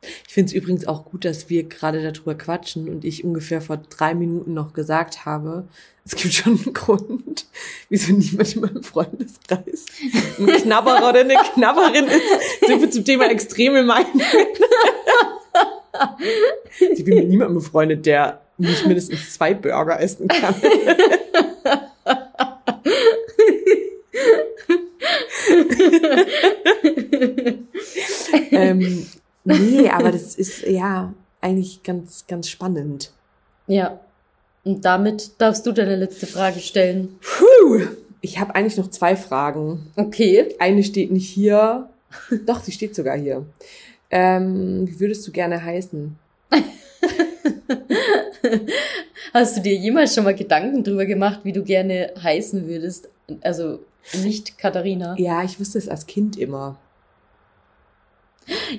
Ich 0.00 0.34
finde 0.34 0.48
es 0.48 0.54
übrigens 0.54 0.86
auch 0.86 1.04
gut, 1.04 1.24
dass 1.24 1.50
wir 1.50 1.64
gerade 1.64 2.02
darüber 2.02 2.36
quatschen 2.36 2.88
und 2.88 3.04
ich 3.04 3.24
ungefähr 3.24 3.60
vor 3.60 3.78
drei 3.78 4.14
Minuten 4.14 4.54
noch 4.54 4.72
gesagt 4.72 5.26
habe, 5.26 5.66
es 6.04 6.14
gibt 6.14 6.34
schon 6.34 6.58
einen 6.64 6.72
Grund, 6.72 7.46
wieso 7.88 8.12
niemand 8.12 8.54
in 8.54 8.62
meinem 8.62 8.82
Freundeskreis 8.82 9.86
ein 10.38 10.46
Knabberer 10.62 11.10
oder 11.10 11.20
eine 11.20 11.34
Knabberin 11.54 12.06
ist. 12.06 12.66
Sind 12.66 12.80
wir 12.80 12.90
zum 12.90 13.04
Thema 13.04 13.30
extreme 13.30 13.82
Meinungen. 13.82 14.22
Ich 16.80 17.04
bin 17.04 17.16
mit 17.16 17.28
niemandem 17.28 17.56
befreundet, 17.56 18.06
der 18.06 18.40
nicht 18.56 18.86
mindestens 18.86 19.34
zwei 19.34 19.52
Burger 19.54 20.00
essen 20.00 20.28
kann. 20.28 20.54
ähm, 28.50 29.06
nee, 29.48 29.88
aber 29.92 30.12
das 30.12 30.34
ist 30.34 30.62
ja 30.62 31.12
eigentlich 31.40 31.82
ganz, 31.82 32.26
ganz 32.26 32.48
spannend. 32.48 33.12
Ja. 33.66 34.00
Und 34.64 34.84
damit 34.84 35.40
darfst 35.40 35.66
du 35.66 35.72
deine 35.72 35.96
letzte 35.96 36.26
Frage 36.26 36.60
stellen. 36.60 37.18
Puh. 37.20 37.80
Ich 38.20 38.38
habe 38.40 38.54
eigentlich 38.54 38.76
noch 38.76 38.90
zwei 38.90 39.16
Fragen. 39.16 39.90
Okay. 39.96 40.54
Eine 40.58 40.82
steht 40.82 41.12
nicht 41.12 41.28
hier. 41.28 41.88
Doch, 42.46 42.60
sie 42.60 42.72
steht 42.72 42.94
sogar 42.94 43.16
hier. 43.16 43.46
Ähm, 44.10 44.88
wie 44.88 45.00
würdest 45.00 45.26
du 45.26 45.32
gerne 45.32 45.62
heißen? 45.62 46.18
Hast 49.34 49.56
du 49.56 49.60
dir 49.60 49.74
jemals 49.74 50.14
schon 50.14 50.24
mal 50.24 50.34
Gedanken 50.34 50.82
drüber 50.82 51.04
gemacht, 51.06 51.40
wie 51.44 51.52
du 51.52 51.62
gerne 51.62 52.12
heißen 52.22 52.66
würdest? 52.66 53.08
Also 53.42 53.80
nicht 54.24 54.58
Katharina. 54.58 55.14
Ja, 55.18 55.42
ich 55.44 55.60
wusste 55.60 55.78
es 55.78 55.88
als 55.88 56.06
Kind 56.06 56.38
immer. 56.38 56.78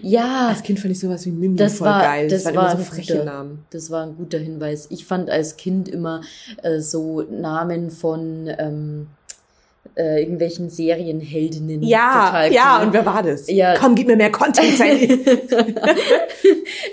Ja. 0.02 0.50
Als 0.50 0.64
Kind 0.64 0.80
fand 0.80 0.92
ich 0.92 1.00
sowas 1.00 1.26
wie 1.26 1.32
Mimi 1.32 1.56
das 1.56 1.78
voll 1.78 1.88
war, 1.88 2.02
geil. 2.02 2.28
Das, 2.28 2.46
waren 2.46 2.56
war 2.56 2.72
immer 2.72 2.72
ein 2.72 2.78
so 2.78 2.84
freche 2.92 3.14
guter, 3.14 3.26
Namen. 3.26 3.66
Das 3.70 3.90
war 3.90 4.06
ein 4.06 4.16
guter 4.16 4.38
Hinweis. 4.38 4.88
Ich 4.90 5.06
fand 5.06 5.30
als 5.30 5.58
Kind 5.58 5.90
immer 5.90 6.22
äh, 6.64 6.80
so 6.80 7.22
Namen 7.22 7.92
von 7.92 8.50
ähm, 8.58 9.08
äh, 9.96 10.22
irgendwelchen 10.22 10.70
Serienheldinnen 10.70 11.82
Ja, 11.84 12.26
total 12.28 12.54
ja, 12.54 12.78
cool. 12.80 12.88
und 12.88 12.94
wer 12.94 13.06
war 13.06 13.24
das? 13.24 13.50
Ja. 13.50 13.74
Komm, 13.78 13.96
gib 13.96 14.08
mir 14.08 14.16
mehr 14.16 14.32
Content. 14.32 14.80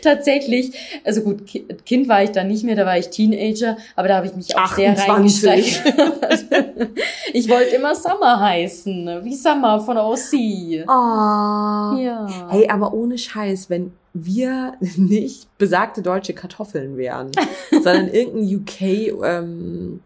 Tatsächlich, 0.03 0.73
also 1.05 1.23
gut, 1.23 1.47
Ki- 1.47 1.67
Kind 1.85 2.09
war 2.09 2.23
ich 2.23 2.31
da 2.31 2.45
nicht 2.45 2.65
mehr, 2.65 2.75
da 2.77 2.87
war 2.87 2.99
ich 2.99 3.09
Teenager, 3.11 3.77
aber 3.95 4.09
da 4.09 4.17
habe 4.17 4.27
ich 4.27 4.35
mich 4.35 4.57
auch 4.57 4.75
sehr 4.75 4.93
28. 4.93 5.49
reingesteigert. 5.49 6.91
ich 7.33 7.49
wollte 7.49 7.77
immer 7.77 7.95
Summer 7.95 8.41
heißen, 8.41 9.21
wie 9.25 9.35
Summer 9.35 9.81
von 9.81 9.97
OC. 9.99 10.87
Oh. 10.89 11.97
Ja. 12.01 12.27
Hey, 12.51 12.69
aber 12.69 12.93
ohne 12.93 13.19
Scheiß, 13.19 13.71
wenn 13.71 13.93
wir 14.15 14.75
nicht 14.97 15.47
besagte 15.59 16.03
deutsche 16.03 16.33
Kartoffeln 16.35 16.97
wären, 16.97 17.31
sondern 17.71 18.09
irgendein 18.09 18.57
UK 18.57 18.81
ähm, 19.25 20.01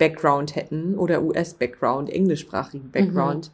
Background 0.00 0.56
hätten 0.56 0.96
oder 0.96 1.22
US 1.22 1.52
Background, 1.54 2.08
englischsprachigen 2.10 2.90
Background, 2.90 3.52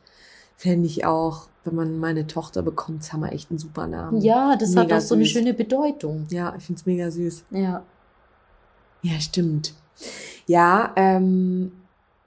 fände 0.56 0.86
ich 0.86 1.04
auch, 1.04 1.48
wenn 1.64 1.74
man 1.74 1.98
meine 1.98 2.28
Tochter 2.28 2.62
bekommt, 2.62 3.02
Summer 3.02 3.32
echt 3.32 3.50
einen 3.50 3.58
super 3.58 3.88
Namen. 3.88 4.20
Ja, 4.20 4.54
das 4.56 4.76
hat 4.76 4.84
Mega 4.86 4.98
auch 4.98 5.02
so 5.02 5.16
eine 5.16 5.24
süß. 5.24 5.32
schöne 5.32 5.52
Bedeutung. 5.52 6.26
Ja, 6.30 6.54
ich 6.56 6.62
find's 6.64 6.86
mega 6.86 7.10
süß. 7.10 7.44
Ja. 7.50 7.82
Ja, 9.02 9.20
stimmt. 9.20 9.74
Ja, 10.46 10.92
ähm, 10.94 11.72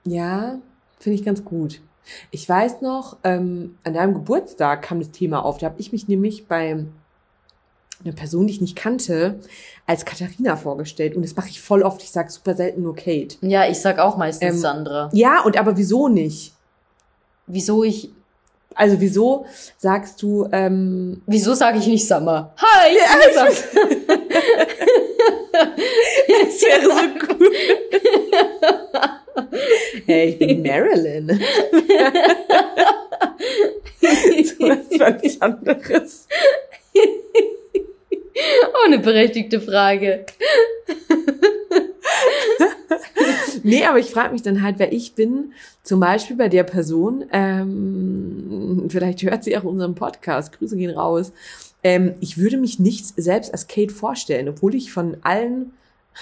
ja, 0.04 0.58
finde 0.98 1.18
ich 1.18 1.24
ganz 1.24 1.42
gut. 1.42 1.80
Ich 2.30 2.46
weiß 2.46 2.82
noch, 2.82 3.16
ähm, 3.24 3.78
an 3.84 3.94
deinem 3.94 4.12
Geburtstag 4.12 4.82
kam 4.82 4.98
das 4.98 5.10
Thema 5.12 5.44
auf. 5.44 5.56
Da 5.56 5.66
habe 5.66 5.80
ich 5.80 5.92
mich 5.92 6.08
nämlich 6.08 6.46
bei 6.46 6.84
einer 8.04 8.14
Person, 8.14 8.46
die 8.46 8.54
ich 8.54 8.60
nicht 8.60 8.76
kannte, 8.76 9.40
als 9.86 10.04
Katharina 10.04 10.56
vorgestellt. 10.56 11.16
Und 11.16 11.22
das 11.22 11.36
mache 11.36 11.48
ich 11.48 11.60
voll 11.60 11.82
oft. 11.82 12.02
Ich 12.02 12.10
sage 12.10 12.30
super 12.30 12.54
selten 12.54 12.82
nur 12.82 12.94
Kate. 12.96 13.36
Ja, 13.42 13.68
ich 13.68 13.78
sag 13.78 13.98
auch 13.98 14.16
meistens 14.16 14.54
Ähm, 14.54 14.58
Sandra. 14.58 15.10
Ja, 15.12 15.42
und 15.42 15.58
aber 15.58 15.76
wieso 15.76 16.08
nicht? 16.08 16.52
Wieso 17.46 17.82
ich, 17.84 18.10
Also 18.74 19.00
wieso 19.00 19.46
sagst 19.78 20.22
du, 20.22 20.48
ähm, 20.52 21.22
wieso 21.26 21.54
sage 21.54 21.78
ich 21.78 21.86
nicht 21.88 22.06
Summer? 22.06 22.54
Hi, 22.56 22.90
ich 22.92 23.02
bin 23.12 23.34
Summer. 23.34 23.50
das 26.28 26.62
wäre 26.62 26.82
so 26.82 26.92
cool. 27.28 27.50
hey, 30.06 30.28
ich 30.30 30.38
bin 30.38 30.62
Marilyn. 30.62 31.28
so 34.00 34.68
was 34.68 34.86
völlig 34.96 35.42
anderes. 35.42 36.26
Oh, 38.36 38.86
eine 38.86 38.98
berechtigte 38.98 39.60
Frage. 39.60 40.26
Nee, 43.62 43.84
aber 43.84 43.98
ich 43.98 44.10
frage 44.10 44.32
mich 44.32 44.42
dann 44.42 44.62
halt, 44.62 44.78
wer 44.78 44.92
ich 44.92 45.14
bin. 45.14 45.52
Zum 45.82 46.00
Beispiel 46.00 46.36
bei 46.36 46.48
der 46.48 46.64
Person, 46.64 47.24
ähm, 47.32 48.86
vielleicht 48.88 49.22
hört 49.22 49.44
sie 49.44 49.56
auch 49.56 49.64
unseren 49.64 49.94
Podcast, 49.94 50.52
Grüße 50.58 50.76
gehen 50.76 50.90
raus. 50.90 51.32
Ähm, 51.82 52.14
ich 52.20 52.38
würde 52.38 52.56
mich 52.56 52.78
nicht 52.78 53.06
selbst 53.16 53.52
als 53.52 53.66
Kate 53.66 53.92
vorstellen, 53.92 54.48
obwohl 54.48 54.74
ich 54.74 54.92
von 54.92 55.16
allen 55.22 55.72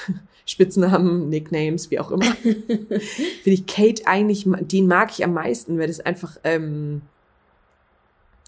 Spitznamen, 0.46 1.28
Nicknames, 1.28 1.90
wie 1.90 1.98
auch 1.98 2.10
immer, 2.10 2.24
finde 2.42 3.00
ich 3.44 3.66
Kate 3.66 4.06
eigentlich, 4.06 4.46
den 4.46 4.86
mag 4.86 5.10
ich 5.10 5.24
am 5.24 5.34
meisten, 5.34 5.78
weil 5.78 5.88
das 5.88 6.00
einfach, 6.00 6.38
ähm, 6.44 7.02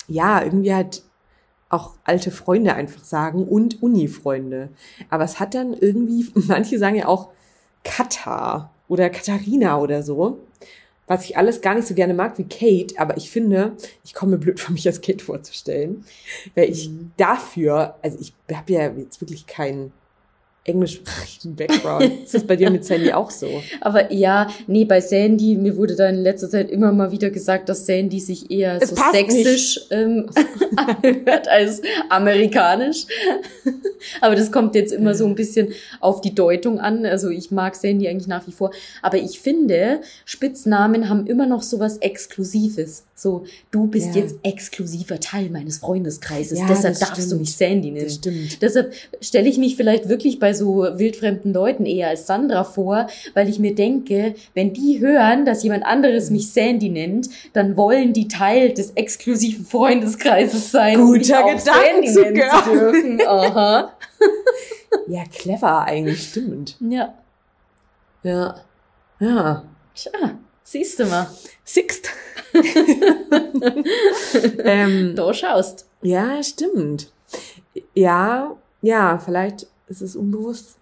ja, 0.08 0.42
irgendwie 0.42 0.74
halt 0.74 1.02
auch 1.70 1.94
alte 2.04 2.30
Freunde 2.30 2.74
einfach 2.74 3.04
sagen 3.04 3.44
und 3.44 3.83
Uni-Freunde. 3.83 4.68
Aber 5.09 5.24
es 5.24 5.40
hat 5.40 5.54
dann 5.54 5.72
irgendwie, 5.72 6.28
manche 6.35 6.78
sagen 6.78 6.96
ja 6.96 7.06
auch 7.06 7.28
Katar 7.85 8.70
oder 8.88 9.09
Katharina 9.09 9.78
oder 9.80 10.02
so, 10.02 10.38
was 11.06 11.24
ich 11.24 11.37
alles 11.37 11.61
gar 11.61 11.74
nicht 11.74 11.88
so 11.88 11.94
gerne 11.94 12.14
mag 12.14 12.38
wie 12.38 12.44
Kate, 12.44 12.94
aber 12.98 13.16
ich 13.16 13.30
finde, 13.30 13.72
ich 14.04 14.14
komme 14.14 14.33
mir 14.33 14.38
blöd 14.38 14.61
vor, 14.61 14.72
mich 14.74 14.87
als 14.87 15.00
Kate 15.00 15.24
vorzustellen, 15.24 16.04
weil 16.54 16.70
ich 16.70 16.90
Mhm. 16.90 17.12
dafür, 17.16 17.96
also 18.02 18.18
ich 18.20 18.33
habe 18.52 18.72
ja 18.72 18.90
jetzt 18.90 19.20
wirklich 19.20 19.46
keinen 19.46 19.92
englischsprachigen 20.70 21.56
Background. 21.56 22.24
Ist 22.24 22.35
das 22.35 22.44
bei 22.44 22.56
dir 22.56 22.70
mit 22.70 22.85
Sandy 22.85 23.12
auch 23.12 23.30
so? 23.30 23.48
Aber 23.80 24.12
ja, 24.12 24.48
nee, 24.66 24.85
bei 24.85 25.00
Sandy, 25.00 25.56
mir 25.56 25.76
wurde 25.76 25.96
da 25.96 26.09
in 26.09 26.16
letzter 26.16 26.48
Zeit 26.48 26.70
immer 26.70 26.92
mal 26.92 27.12
wieder 27.12 27.30
gesagt, 27.30 27.68
dass 27.68 27.87
Sandy 27.87 28.20
sich 28.20 28.50
eher 28.50 28.80
Es 28.80 28.90
so 28.90 28.96
sächsisch 29.12 29.80
ähm, 29.90 30.30
anhört 30.76 31.48
als 31.48 31.83
amerikanisch. 32.09 33.06
Aber 34.20 34.35
das 34.35 34.50
kommt 34.50 34.74
jetzt 34.74 34.92
immer 34.92 35.14
so 35.14 35.26
ein 35.26 35.35
bisschen 35.35 35.72
auf 36.00 36.20
die 36.20 36.35
Deutung 36.35 36.80
an. 36.80 37.04
Also 37.04 37.28
ich 37.28 37.50
mag 37.50 37.74
Sandy 37.74 38.09
eigentlich 38.09 38.28
nach 38.28 38.46
wie 38.46 38.52
vor. 38.52 38.70
Aber 39.02 39.18
ich 39.18 39.40
finde, 39.40 40.00
Spitznamen 40.24 41.09
haben 41.09 41.26
immer 41.26 41.46
noch 41.46 41.62
so 41.62 41.78
was 41.80 41.98
Exklusives. 41.98 43.04
So, 43.20 43.44
du 43.70 43.87
bist 43.87 44.14
Ja. 44.14 44.22
jetzt 44.22 44.37
exklusiver 44.42 45.20
Teil 45.20 45.50
meines 45.50 45.76
Freundeskreises. 45.76 46.59
Ja, 46.59 46.66
Deshalb 46.66 46.98
darfst 46.98 47.18
du 47.18 47.22
stimmt. 47.22 47.40
mich 47.42 47.54
Sandy 47.54 47.90
nennen. 47.90 48.06
Das 48.06 48.14
stimmt. 48.14 48.62
Deshalb 48.62 48.94
stelle 49.20 49.46
ich 49.46 49.59
mich 49.59 49.76
vielleicht 49.76 50.09
wirklich 50.09 50.38
bei 50.38 50.54
so 50.54 50.87
wildfremden 50.94 51.52
Leuten 51.52 51.85
eher 51.85 52.09
als 52.09 52.26
Sandra 52.26 52.64
vor, 52.64 53.09
weil 53.35 53.50
ich 53.50 53.59
mir 53.59 53.74
denke, 53.74 54.35
wenn 54.54 54.72
die 54.72 55.00
hören, 55.00 55.44
dass 55.44 55.62
jemand 55.62 55.85
anderes 55.85 56.30
mich 56.30 56.50
Sandy 56.50 56.88
nennt, 56.88 57.28
dann 57.52 57.76
wollen 57.76 58.14
die 58.14 58.26
Teil 58.26 58.72
des 58.72 58.92
exklusiven 58.92 59.66
Freundeskreises 59.66 60.70
sein, 60.70 60.96
Guter 60.96 61.44
nennen 61.44 61.59
Gedankengang. 61.59 62.64
zu 62.64 62.70
dürfen. 62.70 63.20
Aha. 63.26 63.92
Ja, 65.09 65.24
clever 65.30 65.83
eigentlich, 65.85 66.28
stimmt. 66.30 66.76
Ja. 66.80 67.12
Ja. 68.22 68.54
Ja. 69.18 69.64
Tja, 69.94 70.11
siehst 70.70 71.00
du 71.00 71.06
mal. 71.06 71.26
Sixt. 71.64 72.11
ähm, 74.64 75.14
Du 75.16 75.33
schaust. 75.33 75.87
ja, 76.02 76.42
stimmt. 76.42 77.12
Ja, 77.94 78.56
ja, 78.83 79.18
vielleicht 79.18 79.66
ist 79.88 80.00
es 80.02 80.14
unbewusst. 80.16 80.76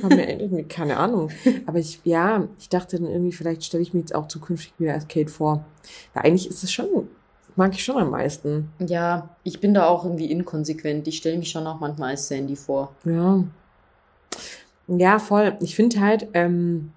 War 0.00 0.10
mir 0.10 0.28
irgendwie, 0.40 0.62
keine 0.64 0.96
Ahnung. 0.96 1.30
Aber 1.66 1.78
ich, 1.78 2.00
ja, 2.04 2.46
ich 2.58 2.68
dachte 2.68 2.98
dann 2.98 3.10
irgendwie, 3.10 3.32
vielleicht 3.32 3.64
stelle 3.64 3.82
ich 3.82 3.92
mir 3.94 4.00
jetzt 4.00 4.14
auch 4.14 4.28
zukünftig 4.28 4.72
wieder 4.78 4.94
als 4.94 5.08
Kate 5.08 5.30
vor. 5.30 5.64
Weil 6.14 6.24
eigentlich 6.24 6.48
ist 6.48 6.62
es 6.62 6.72
schon, 6.72 7.08
mag 7.56 7.74
ich 7.74 7.84
schon 7.84 7.96
am 7.96 8.10
meisten. 8.10 8.70
Ja, 8.78 9.36
ich 9.42 9.60
bin 9.60 9.74
da 9.74 9.86
auch 9.86 10.04
irgendwie 10.04 10.30
inkonsequent. 10.30 11.08
Ich 11.08 11.16
stelle 11.18 11.38
mich 11.38 11.50
schon 11.50 11.66
auch 11.66 11.80
manchmal 11.80 12.10
als 12.10 12.28
Sandy 12.28 12.54
vor. 12.56 12.94
Ja. 13.04 13.42
Ja, 14.88 15.18
voll. 15.18 15.56
Ich 15.60 15.74
finde 15.74 16.00
halt, 16.00 16.28
ähm, 16.32 16.92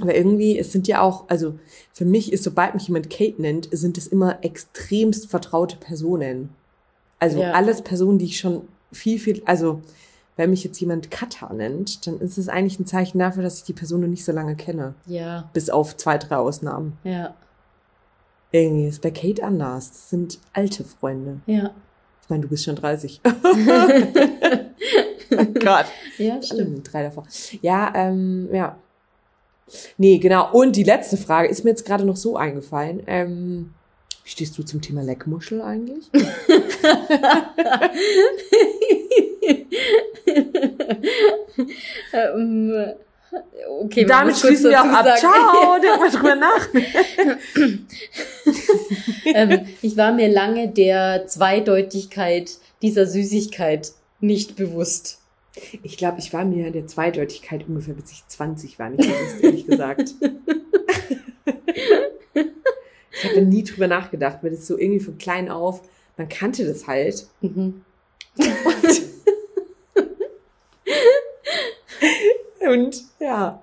aber 0.00 0.14
irgendwie, 0.14 0.58
es 0.58 0.72
sind 0.72 0.88
ja 0.88 1.00
auch, 1.02 1.28
also 1.28 1.58
für 1.92 2.04
mich 2.04 2.32
ist, 2.32 2.42
sobald 2.44 2.74
mich 2.74 2.88
jemand 2.88 3.10
Kate 3.10 3.40
nennt, 3.40 3.68
sind 3.70 3.96
es 3.98 4.06
immer 4.08 4.42
extremst 4.44 5.30
vertraute 5.30 5.76
Personen. 5.76 6.50
Also 7.20 7.40
Ja. 7.40 7.52
alles 7.52 7.82
Personen, 7.82 8.18
die 8.18 8.24
ich 8.26 8.38
schon 8.38 8.62
viel, 8.92 9.18
viel, 9.18 9.42
also 9.46 9.80
wenn 10.36 10.50
mich 10.50 10.64
jetzt 10.64 10.80
jemand 10.80 11.12
Kata 11.12 11.52
nennt, 11.52 12.08
dann 12.08 12.18
ist 12.18 12.38
es 12.38 12.48
eigentlich 12.48 12.80
ein 12.80 12.86
Zeichen 12.86 13.20
dafür, 13.20 13.44
dass 13.44 13.58
ich 13.58 13.62
die 13.64 13.72
Person 13.72 14.00
noch 14.00 14.08
nicht 14.08 14.24
so 14.24 14.32
lange 14.32 14.56
kenne. 14.56 14.94
Ja, 15.06 15.48
Bis 15.52 15.70
auf 15.70 15.96
zwei, 15.96 16.18
drei 16.18 16.36
Ausnahmen. 16.38 16.98
ja, 17.04 17.34
Irgendwie 18.50 18.88
ist 18.88 19.00
bei 19.00 19.12
Kate 19.12 19.44
anders. 19.44 19.90
Das 19.92 20.10
sind 20.10 20.40
alte 20.52 20.82
Freunde. 20.84 21.40
ja. 21.46 21.70
Ich 22.22 22.30
meine, 22.30 22.42
du 22.42 22.48
bist 22.48 22.64
schon 22.64 22.74
30. 22.74 23.20
Gott. 25.62 25.86
Ja, 26.18 26.40
stimmt. 26.42 26.92
Drei 26.92 27.02
davor. 27.02 27.24
Ja, 27.60 27.92
ähm, 27.94 28.48
ja. 28.52 28.76
Nee, 29.96 30.18
genau. 30.18 30.50
Und 30.52 30.76
die 30.76 30.84
letzte 30.84 31.16
Frage 31.16 31.48
ist 31.48 31.64
mir 31.64 31.70
jetzt 31.70 31.86
gerade 31.86 32.04
noch 32.04 32.16
so 32.16 32.36
eingefallen. 32.36 33.02
Ähm, 33.06 33.74
wie 34.24 34.30
stehst 34.30 34.56
du 34.56 34.62
zum 34.62 34.80
Thema 34.80 35.02
Leckmuschel 35.02 35.60
eigentlich? 35.60 36.10
ähm, 42.12 42.94
okay, 43.80 44.04
Damit 44.04 44.38
schließen 44.38 44.70
wir 44.70 44.80
auch 44.80 44.86
ab. 44.86 45.06
Ciao, 45.18 45.78
denk 45.80 46.00
mal 46.00 46.10
drüber 46.10 46.36
nach. 46.36 46.68
ähm, 49.34 49.66
ich 49.82 49.96
war 49.96 50.12
mir 50.12 50.28
lange 50.28 50.68
der 50.68 51.26
Zweideutigkeit 51.26 52.52
dieser 52.80 53.06
Süßigkeit 53.06 53.92
nicht 54.20 54.56
bewusst. 54.56 55.18
Ich 55.82 55.96
glaube, 55.96 56.18
ich 56.18 56.32
war 56.32 56.44
mir 56.44 56.70
der 56.70 56.86
Zweideutigkeit 56.86 57.66
ungefähr 57.68 57.94
bis 57.94 58.10
ich 58.10 58.26
20 58.26 58.78
war, 58.78 58.90
nicht 58.90 59.02
bewusst, 59.02 59.42
ehrlich 59.42 59.66
gesagt. 59.66 60.14
ich 63.12 63.24
habe 63.24 63.42
nie 63.42 63.62
drüber 63.62 63.86
nachgedacht, 63.86 64.38
weil 64.42 64.50
das 64.50 64.66
so 64.66 64.76
irgendwie 64.78 65.00
von 65.00 65.16
klein 65.18 65.48
auf, 65.50 65.82
man 66.16 66.28
kannte 66.28 66.66
das 66.66 66.86
halt. 66.86 67.26
Mhm. 67.40 67.82
Und 72.66 73.04
ja. 73.20 73.62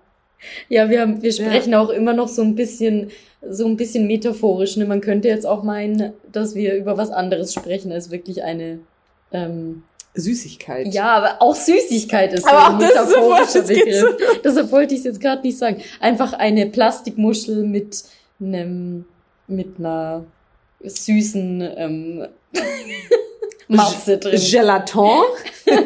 Ja, 0.70 0.90
wir, 0.90 1.02
haben, 1.02 1.22
wir 1.22 1.32
sprechen 1.32 1.76
auch 1.76 1.90
immer 1.90 2.14
noch 2.14 2.28
so 2.28 2.42
ein 2.42 2.56
bisschen, 2.56 3.12
so 3.48 3.68
ein 3.68 3.78
bisschen 3.78 4.08
metaphorisch. 4.08 4.78
Ne? 4.78 4.86
Man 4.86 5.02
könnte 5.02 5.28
jetzt 5.28 5.46
auch 5.46 5.64
meinen, 5.64 6.14
dass 6.32 6.56
wir 6.56 6.76
über 6.76 6.98
was 6.98 7.12
anderes 7.12 7.54
sprechen 7.54 7.92
als 7.92 8.10
wirklich 8.12 8.44
eine. 8.44 8.80
Ähm, 9.32 9.84
Süßigkeit. 10.14 10.94
ja, 10.94 11.06
aber 11.06 11.42
auch 11.42 11.56
Süßigkeit 11.56 12.34
ist 12.34 12.46
Aber 12.46 12.58
so 12.58 12.58
auch 12.58 12.70
ein 12.70 12.78
metaphorischer 12.78 13.62
Begriff. 13.62 14.18
Deshalb 14.44 14.72
wollte 14.72 14.94
ich 14.94 15.00
es 15.00 15.06
jetzt 15.06 15.22
gerade 15.22 15.42
nicht 15.42 15.58
sagen. 15.58 15.82
Einfach 16.00 16.34
eine 16.34 16.66
Plastikmuschel 16.68 17.64
mit 17.64 18.04
einem, 18.40 19.06
mit 19.48 19.80
einer 19.80 20.26
süßen 20.84 21.62
ähm, 21.78 22.28
Masse 23.68 24.18
drin. 24.18 24.42
Gelatin. 24.50 25.22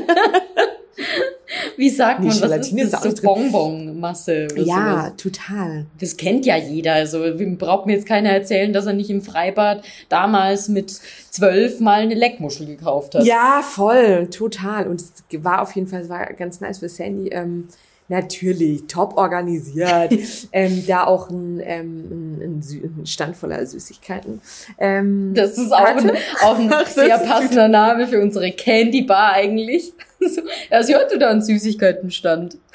Wie 1.78 1.90
sagt 1.90 2.20
man, 2.20 2.28
was 2.30 2.72
ist 2.72 2.94
das? 2.94 3.04
So. 3.04 3.22
Bonbonmasse 3.24 4.48
Ja, 4.56 5.12
sowas. 5.12 5.14
total. 5.18 5.86
Das 6.00 6.18
kennt 6.18 6.46
ja 6.46 6.58
jeder. 6.58 6.94
Also 6.94 7.20
braucht 7.58 7.86
mir 7.86 7.94
jetzt 7.94 8.08
keiner 8.08 8.30
erzählen, 8.30 8.74
dass 8.74 8.86
er 8.86 8.94
nicht 8.94 9.10
im 9.10 9.22
Freibad 9.22 9.84
damals 10.10 10.68
mit 10.68 11.00
zwölf 11.30 11.80
mal 11.80 12.02
eine 12.02 12.16
Leckmuschel 12.16 12.66
gekauft 12.66 13.16
hat. 13.16 13.26
Ja, 13.26 13.62
voll, 13.62 14.28
total. 14.30 14.88
Und 14.88 15.02
es 15.02 15.14
war 15.38 15.62
auf 15.62 15.76
jeden 15.76 15.88
Fall, 15.88 16.02
es 16.02 16.10
war 16.10 16.26
ganz 16.34 16.62
nice 16.62 16.80
für 16.80 16.90
Sandy. 16.90 17.30
Ähm, 17.30 17.68
natürlich, 18.08 18.86
top 18.88 19.18
organisiert. 19.18 20.14
ähm, 20.52 20.84
da 20.88 21.06
auch 21.06 21.30
ein, 21.30 21.60
ähm, 21.64 22.40
ein, 22.40 22.64
ein, 23.00 23.06
Stand 23.06 23.36
voller 23.36 23.66
Süßigkeiten. 23.66 24.42
Ähm, 24.78 25.34
Das 25.34 25.58
ist 25.58 25.72
auch 25.72 25.86
ein, 25.86 26.12
auch 26.44 26.58
ein 26.58 26.72
sehr 26.94 27.18
passender 27.18 27.68
Name 27.68 28.08
für 28.08 28.22
unsere 28.22 28.52
Candy 28.52 29.02
Bar 29.04 29.34
eigentlich. 29.34 29.94
So, 30.28 30.42
ja, 30.72 30.84
sie 30.84 30.96
hatte 30.96 31.18
da 31.18 31.30
einen 31.30 31.42
Süßigkeitenstand. 31.42 32.58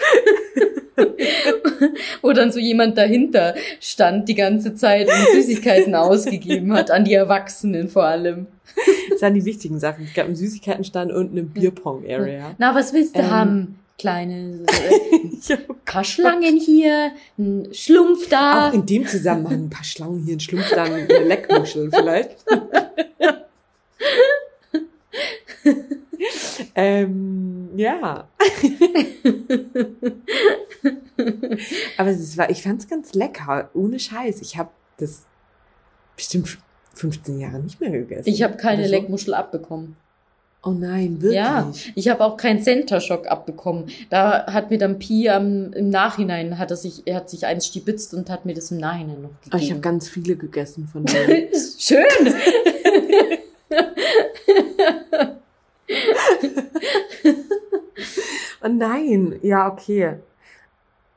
Wo 2.23 2.33
dann 2.33 2.53
so 2.53 2.59
jemand 2.59 2.99
dahinter 2.99 3.55
stand 3.81 4.29
die 4.29 4.35
ganze 4.35 4.75
Zeit 4.75 5.09
und 5.09 5.35
Süßigkeiten 5.35 5.95
ausgegeben 5.95 6.73
hat, 6.75 6.91
an 6.91 7.05
die 7.05 7.15
Erwachsenen 7.15 7.89
vor 7.89 8.05
allem. 8.05 8.47
Das 9.11 9.23
waren 9.23 9.35
die 9.35 9.45
wichtigen 9.45 9.79
Sachen. 9.79 10.05
Es 10.05 10.15
gab 10.15 10.27
einen 10.27 10.37
Süßigkeitenstand 10.37 11.13
und 11.13 11.33
eine 11.33 11.43
Bierpong-Area. 11.43 12.55
Na, 12.59 12.75
was 12.75 12.93
willst 12.93 13.17
du 13.17 13.21
Ähm. 13.21 13.31
haben? 13.31 13.77
Kleine 13.99 14.65
äh, 15.49 15.57
paar 15.85 16.05
Schlangen 16.05 16.57
hier, 16.59 17.11
ein 17.39 17.69
Schlumpf 17.73 18.31
da. 18.31 18.69
Auch 18.69 18.73
in 18.73 18.87
dem 18.87 19.07
Zusammenhang 19.07 19.65
ein 19.65 19.71
paar 19.71 19.85
Schlangen 19.85 20.23
hier, 20.25 20.37
ein 20.37 20.41
Schlumpf, 20.41 20.71
dann 20.71 20.93
eine 20.95 21.07
Leckmuschel 21.25 21.91
vielleicht. 21.91 22.37
ähm, 26.75 27.71
ja. 27.77 28.29
Aber 31.97 32.11
es 32.11 32.37
war, 32.39 32.51
ich 32.51 32.63
fand's 32.63 32.89
ganz 32.89 33.15
lecker, 33.15 33.71
ohne 33.75 33.99
Scheiß. 33.99 34.41
Ich 34.43 34.57
habe 34.57 34.71
das 34.99 35.23
bestimmt 36.17 36.59
15 36.95 37.39
Jahre 37.41 37.59
nicht 37.61 37.81
mehr 37.81 37.91
gegessen. 37.91 38.29
Ich 38.29 38.43
habe 38.43 38.57
keine 38.57 38.85
so. 38.85 38.91
Leckmuschel 38.91 39.35
abbekommen. 39.35 39.97
Oh 40.63 40.73
nein, 40.73 41.23
wirklich? 41.23 41.37
Ja, 41.37 41.73
ich 41.95 42.09
habe 42.11 42.23
auch 42.23 42.37
keinen 42.37 42.63
Center 42.63 43.01
Shock 43.01 43.27
abbekommen. 43.29 43.87
Da 44.11 44.45
hat 44.53 44.71
mir 44.71 44.77
dann 44.77 44.99
Pi 44.99 45.31
am, 45.31 45.73
im 45.73 45.89
Nachhinein 45.89 46.59
hat 46.59 46.71
er 46.71 46.77
sich, 46.77 47.07
er 47.07 47.17
hat 47.17 47.31
sich 47.31 47.47
eins 47.47 47.67
stibitzt 47.67 48.13
und 48.13 48.29
hat 48.29 48.45
mir 48.45 48.53
das 48.53 48.71
im 48.71 48.77
Nachhinein 48.77 49.23
noch 49.23 49.31
Ah, 49.51 49.57
ich 49.57 49.71
habe 49.71 49.81
gegeben. 49.81 49.81
ganz 49.81 50.09
viele 50.11 50.37
gegessen 50.37 50.87
von 50.87 51.05
denen. 51.07 51.49
Schön. 51.79 52.05
Oh 58.63 58.69
nein, 58.69 59.39
ja, 59.43 59.71
okay. 59.73 60.17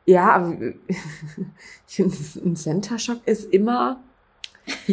Ja, 0.05 0.31
aber 0.31 0.55
ich 1.87 1.95
finde, 1.95 2.15
ein 2.45 2.55
Center 2.55 2.97
Shock 2.97 3.19
ist 3.25 3.51
immer, 3.53 4.01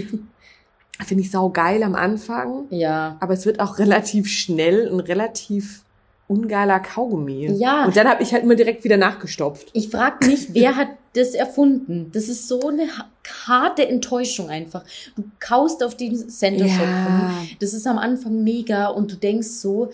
finde 1.05 1.23
ich 1.23 1.31
sau 1.31 1.49
geil 1.51 1.83
am 1.83 1.95
Anfang, 1.95 2.67
Ja. 2.71 3.17
aber 3.21 3.35
es 3.35 3.47
wird 3.47 3.61
auch 3.61 3.79
relativ 3.79 4.29
schnell 4.29 4.89
ein 4.93 5.01
relativ 5.01 5.83
ungeiler 6.29 6.81
Kaugummi. 6.81 7.53
Ja. 7.53 7.85
Und 7.87 7.97
dann 7.97 8.09
habe 8.09 8.23
ich 8.23 8.33
halt 8.33 8.43
immer 8.45 8.55
direkt 8.57 8.85
wieder 8.85 8.97
nachgestopft. 8.97 9.69
Ich 9.73 9.91
frage 9.91 10.27
mich, 10.27 10.53
wer 10.55 10.77
hat 10.77 10.89
das 11.15 11.35
erfunden? 11.35 12.11
Das 12.13 12.29
ist 12.29 12.47
so 12.49 12.69
eine 12.69 12.83
ha- 12.85 13.09
harte 13.47 13.89
Enttäuschung 13.89 14.49
einfach. 14.49 14.85
Du 15.17 15.25
kaust 15.41 15.83
auf 15.83 15.97
den 15.97 16.15
Center 16.29 16.69
Shock 16.69 16.87
rum. 16.87 17.49
Das 17.61 17.75
ist 17.75 17.87
am 17.87 17.99
Anfang 17.99 18.43
mega 18.45 18.87
und 18.89 19.11
du 19.13 19.17
denkst 19.17 19.49
so, 19.49 19.91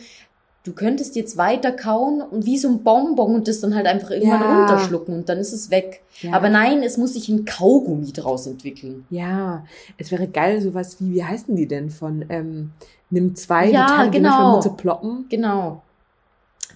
du 0.64 0.73
könntest 0.73 1.14
jetzt 1.17 1.37
weiter 1.37 1.71
kauen 1.73 2.21
und 2.21 2.45
wie 2.45 2.59
so 2.59 2.69
ein 2.69 2.83
Bonbon 2.83 3.37
und 3.37 3.47
das 3.49 3.61
dann 3.61 3.75
halt 3.75 3.87
einfach 3.87 4.11
irgendwann 4.11 4.41
Ja. 4.41 4.59
runterschlucken 4.59 5.14
und 5.14 5.29
dann 5.29 5.39
ist 5.39 5.53
es 5.53 5.71
weg. 5.71 6.03
ja. 6.23 6.33
Aber 6.33 6.49
nein, 6.51 6.83
es 6.83 6.97
muss 6.99 7.12
sich 7.14 7.29
ein 7.29 7.45
Kaugummi 7.45 8.12
draus 8.12 8.47
entwickeln. 8.49 9.07
Ja, 9.11 9.64
es 9.97 10.11
wäre 10.11 10.27
geil, 10.27 10.61
sowas 10.61 10.97
wie, 11.01 11.14
wie 11.14 11.25
heißen 11.25 11.55
die 11.55 11.69
denn 11.69 11.89
von, 11.91 12.25
ähm, 12.31 12.73
nimm 13.11 13.37
zwei, 13.37 13.71
Ja, 13.71 14.05
die 14.07 14.11
genau. 14.19 14.61
so 14.61 14.73
ploppen. 14.73 15.27
Genau. 15.29 15.83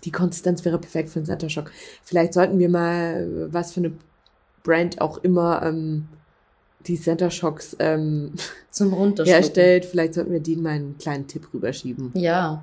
Die 0.04 0.12
Konsistenz 0.12 0.64
wäre 0.64 0.78
perfekt 0.78 1.10
für 1.10 1.18
einen 1.18 1.26
Center 1.26 1.50
Shock. 1.50 1.72
Vielleicht 2.04 2.32
sollten 2.32 2.58
wir 2.58 2.68
mal, 2.70 3.48
was 3.52 3.72
für 3.72 3.80
eine 3.80 3.92
Brand 4.62 5.00
auch 5.00 5.18
immer 5.18 5.62
ähm, 5.64 6.08
die 6.86 6.98
Center 6.98 7.30
Shocks 7.30 7.76
ähm, 7.78 8.32
Zum 8.70 8.92
Runterschlucken. 8.92 9.42
herstellt, 9.42 9.84
vielleicht 9.84 10.14
sollten 10.14 10.32
wir 10.32 10.40
denen 10.40 10.62
mal 10.62 10.70
einen 10.70 10.98
kleinen 10.98 11.26
Tipp 11.26 11.48
rüberschieben. 11.52 12.12
Ja. 12.14 12.62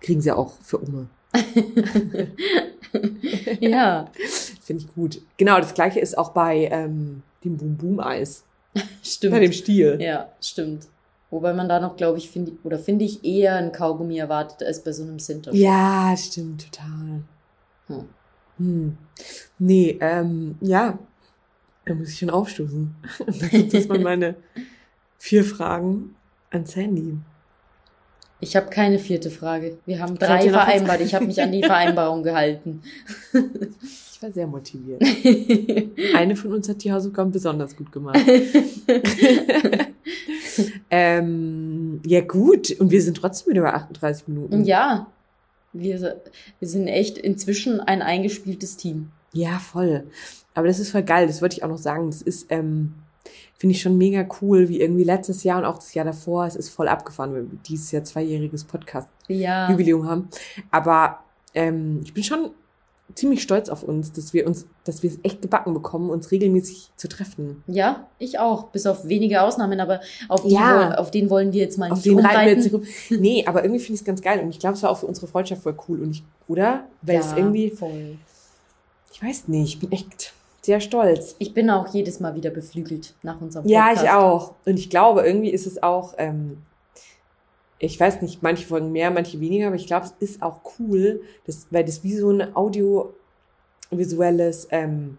Kriegen 0.00 0.20
sie 0.20 0.32
auch 0.32 0.52
für 0.62 0.78
Umme. 0.78 1.08
Ja. 3.60 4.10
Finde 4.62 4.84
ich 4.84 4.94
gut. 4.94 5.20
Genau, 5.36 5.58
das 5.58 5.74
gleiche 5.74 6.00
ist 6.00 6.16
auch 6.16 6.30
bei 6.30 6.68
ähm, 6.70 7.22
dem 7.44 7.56
Boom 7.56 7.76
Boom 7.76 8.00
Eis. 8.00 8.44
Stimmt. 9.02 9.34
Bei 9.34 9.40
dem 9.40 9.52
Stiel. 9.52 9.98
Ja, 10.00 10.28
stimmt. 10.40 10.86
Wobei 11.30 11.52
man 11.52 11.68
da 11.68 11.80
noch, 11.80 11.96
glaube 11.96 12.18
ich, 12.18 12.30
finde 12.30 12.52
oder 12.64 12.78
finde 12.78 13.04
ich 13.04 13.24
eher 13.24 13.56
ein 13.56 13.72
Kaugummi 13.72 14.18
erwartet 14.18 14.66
als 14.66 14.82
bei 14.82 14.92
so 14.92 15.02
einem 15.02 15.18
Center. 15.18 15.52
Ja, 15.54 16.14
stimmt, 16.16 16.70
total. 16.70 17.22
Hm. 17.88 18.08
Hm. 18.56 18.98
Nee, 19.58 19.98
ähm, 20.00 20.56
ja. 20.60 20.98
Da 21.88 21.94
muss 21.94 22.10
ich 22.10 22.18
schon 22.18 22.30
aufstoßen. 22.30 22.94
Das 23.26 23.50
sind 23.50 23.72
jetzt 23.72 23.88
mal 23.88 23.98
meine 23.98 24.34
vier 25.16 25.42
Fragen 25.42 26.14
an 26.50 26.66
Sandy. 26.66 27.16
Ich 28.40 28.54
habe 28.56 28.68
keine 28.68 28.98
vierte 28.98 29.30
Frage. 29.30 29.78
Wir 29.86 29.98
haben 30.00 30.18
drei 30.18 30.48
vereinbart. 30.50 31.00
ein? 31.00 31.06
Ich 31.06 31.14
habe 31.14 31.26
mich 31.26 31.40
an 31.40 31.50
die 31.50 31.62
Vereinbarung 31.64 32.22
gehalten. 32.22 32.82
Ich 33.32 34.22
war 34.22 34.30
sehr 34.30 34.46
motiviert. 34.46 35.02
Eine 36.14 36.36
von 36.36 36.52
uns 36.52 36.68
hat 36.68 36.84
die 36.84 36.92
Hausaufgaben 36.92 37.32
besonders 37.32 37.74
gut 37.74 37.90
gemacht. 37.90 38.20
ähm, 40.90 42.00
ja, 42.04 42.20
gut. 42.20 42.70
Und 42.78 42.90
wir 42.90 43.02
sind 43.02 43.16
trotzdem 43.16 43.52
wieder 43.52 43.62
bei 43.62 43.72
38 43.72 44.28
Minuten. 44.28 44.64
ja, 44.64 45.06
wir, 45.72 46.20
wir 46.60 46.68
sind 46.68 46.86
echt 46.86 47.18
inzwischen 47.18 47.80
ein 47.80 48.02
eingespieltes 48.02 48.76
Team. 48.76 49.10
Ja, 49.32 49.58
voll. 49.58 50.04
Aber 50.54 50.66
das 50.66 50.78
ist 50.78 50.90
voll 50.90 51.02
geil. 51.02 51.26
Das 51.26 51.42
wollte 51.42 51.56
ich 51.56 51.62
auch 51.62 51.68
noch 51.68 51.78
sagen. 51.78 52.10
Das 52.10 52.22
ist, 52.22 52.46
ähm, 52.50 52.94
finde 53.56 53.74
ich 53.74 53.82
schon 53.82 53.98
mega 53.98 54.26
cool, 54.40 54.68
wie 54.68 54.80
irgendwie 54.80 55.04
letztes 55.04 55.42
Jahr 55.44 55.58
und 55.58 55.64
auch 55.64 55.76
das 55.76 55.94
Jahr 55.94 56.04
davor. 56.04 56.46
Es 56.46 56.56
ist 56.56 56.70
voll 56.70 56.88
abgefahren, 56.88 57.32
weil 57.32 57.50
wir 57.50 57.58
dieses 57.66 57.90
Jahr 57.92 58.04
zweijähriges 58.04 58.62
Ja. 58.62 58.68
Podcast-Jubiläum 58.68 60.08
haben. 60.08 60.28
Aber 60.70 61.20
ähm, 61.54 62.00
ich 62.04 62.14
bin 62.14 62.24
schon 62.24 62.50
ziemlich 63.14 63.42
stolz 63.42 63.68
auf 63.68 63.82
uns, 63.82 64.12
dass 64.12 64.32
wir 64.32 64.46
uns, 64.46 64.66
dass 64.84 65.02
wir 65.02 65.10
es 65.10 65.18
echt 65.22 65.42
gebacken 65.42 65.72
bekommen, 65.74 66.10
uns 66.10 66.30
regelmäßig 66.30 66.90
zu 66.96 67.08
treffen. 67.08 67.62
Ja, 67.66 68.06
ich 68.18 68.38
auch, 68.38 68.64
bis 68.64 68.86
auf 68.86 69.08
wenige 69.08 69.42
Ausnahmen, 69.42 69.80
aber 69.80 70.00
auf, 70.28 70.42
die 70.42 70.54
ja. 70.54 70.76
wollen, 70.76 70.92
auf 70.92 71.10
den 71.10 71.30
wollen 71.30 71.52
wir 71.52 71.60
jetzt 71.60 71.78
mal 71.78 71.90
auf 71.90 72.02
den 72.02 72.18
reiten 72.18 72.46
wir 72.46 72.70
jetzt 72.70 72.72
nicht 72.72 73.20
Nee, 73.20 73.44
aber 73.46 73.62
irgendwie 73.64 73.80
finde 73.80 73.94
ich 73.94 74.00
es 74.00 74.04
ganz 74.04 74.20
geil 74.20 74.40
und 74.40 74.50
ich 74.50 74.58
glaube, 74.58 74.76
es 74.76 74.82
war 74.82 74.90
auch 74.90 74.98
für 74.98 75.06
unsere 75.06 75.26
Freundschaft 75.26 75.62
voll 75.62 75.76
cool 75.88 76.02
und 76.02 76.10
ich, 76.10 76.22
oder? 76.48 76.84
Weil 77.02 77.16
ja, 77.16 77.20
es 77.20 77.32
irgendwie, 77.32 77.70
voll. 77.70 78.18
Ich 79.18 79.26
weiß 79.26 79.48
nicht, 79.48 79.74
ich 79.74 79.80
bin 79.80 79.90
echt 79.90 80.32
sehr 80.62 80.80
stolz. 80.80 81.34
Ich 81.40 81.54
bin 81.54 81.68
auch 81.70 81.92
jedes 81.92 82.20
Mal 82.20 82.36
wieder 82.36 82.50
beflügelt 82.50 83.14
nach 83.22 83.40
unserem 83.40 83.64
Podcast. 83.64 83.96
Ja, 83.96 84.04
ich 84.04 84.10
auch. 84.10 84.54
Und 84.64 84.78
ich 84.78 84.90
glaube, 84.90 85.22
irgendwie 85.22 85.50
ist 85.50 85.66
es 85.66 85.82
auch, 85.82 86.14
ähm, 86.18 86.58
ich 87.80 87.98
weiß 87.98 88.22
nicht, 88.22 88.44
manche 88.44 88.64
Folgen 88.64 88.92
mehr, 88.92 89.10
manche 89.10 89.40
weniger, 89.40 89.66
aber 89.68 89.76
ich 89.76 89.88
glaube, 89.88 90.06
es 90.06 90.12
ist 90.20 90.40
auch 90.40 90.60
cool, 90.78 91.20
dass, 91.46 91.66
weil 91.70 91.84
das 91.84 92.04
wie 92.04 92.16
so 92.16 92.30
ein 92.30 92.54
audiovisuelles 92.54 94.68
ähm, 94.70 95.18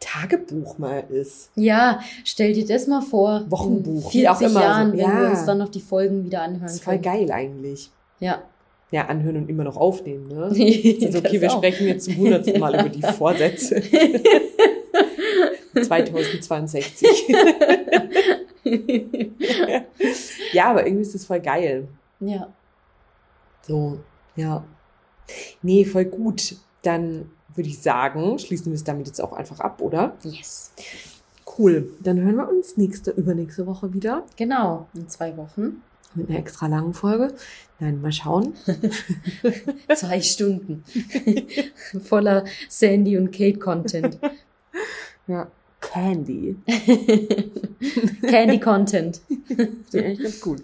Tagebuch 0.00 0.76
mal 0.76 1.04
ist. 1.08 1.48
Ja, 1.54 2.00
stell 2.24 2.52
dir 2.52 2.66
das 2.66 2.86
mal 2.86 3.00
vor. 3.00 3.46
Wochenbuch, 3.48 4.12
wie 4.12 4.28
auch 4.28 4.40
immer. 4.40 4.60
Jahren, 4.60 4.90
so. 4.90 4.98
wenn 4.98 5.08
ja. 5.08 5.22
wir 5.22 5.30
uns 5.30 5.46
dann 5.46 5.56
noch 5.58 5.70
die 5.70 5.80
Folgen 5.80 6.26
wieder 6.26 6.42
anhören. 6.42 6.62
Das 6.62 6.74
ist 6.74 6.84
voll 6.84 6.98
geil 6.98 7.30
eigentlich. 7.30 7.90
Ja. 8.18 8.42
Ja, 8.90 9.06
anhören 9.06 9.36
und 9.36 9.48
immer 9.48 9.64
noch 9.64 9.76
aufnehmen, 9.76 10.26
ne? 10.28 10.44
also 11.04 11.18
okay, 11.18 11.40
wir 11.40 11.52
auch. 11.52 11.58
sprechen 11.58 11.86
jetzt 11.86 12.06
zum 12.06 12.16
hundertsten 12.16 12.58
Mal 12.58 12.74
über 12.74 12.88
die 12.88 13.02
Vorsätze. 13.18 13.82
2062. 15.74 17.28
ja, 20.52 20.70
aber 20.70 20.86
irgendwie 20.86 21.02
ist 21.02 21.14
das 21.14 21.24
voll 21.24 21.40
geil. 21.40 21.86
Ja. 22.18 22.48
So, 23.62 24.00
ja. 24.36 24.64
Nee, 25.62 25.84
voll 25.84 26.06
gut. 26.06 26.56
Dann 26.82 27.30
würde 27.54 27.68
ich 27.68 27.78
sagen, 27.80 28.38
schließen 28.38 28.72
wir 28.72 28.74
es 28.74 28.84
damit 28.84 29.06
jetzt 29.06 29.20
auch 29.20 29.32
einfach 29.32 29.60
ab, 29.60 29.80
oder? 29.80 30.16
Yes. 30.24 30.72
Cool. 31.58 31.92
Dann 32.00 32.20
hören 32.20 32.36
wir 32.36 32.48
uns 32.48 32.76
nächste, 32.76 33.10
übernächste 33.10 33.66
Woche 33.66 33.92
wieder. 33.92 34.24
Genau, 34.36 34.86
in 34.94 35.08
zwei 35.08 35.36
Wochen. 35.36 35.82
Mit 36.14 36.28
einer 36.28 36.38
extra 36.38 36.66
langen 36.66 36.94
Folge. 36.94 37.34
Nein, 37.78 38.00
mal 38.00 38.12
schauen. 38.12 38.54
zwei 39.94 40.20
Stunden. 40.20 40.84
Voller 42.04 42.44
Sandy 42.68 43.16
und 43.16 43.30
Kate 43.30 43.58
Content. 43.58 44.18
Ja. 45.26 45.48
Candy. 45.80 46.56
Candy 48.28 48.60
Content. 48.60 49.20
Das 49.48 49.58
ist 49.58 49.94
eigentlich 49.94 50.22
ganz 50.22 50.40
gut. 50.40 50.62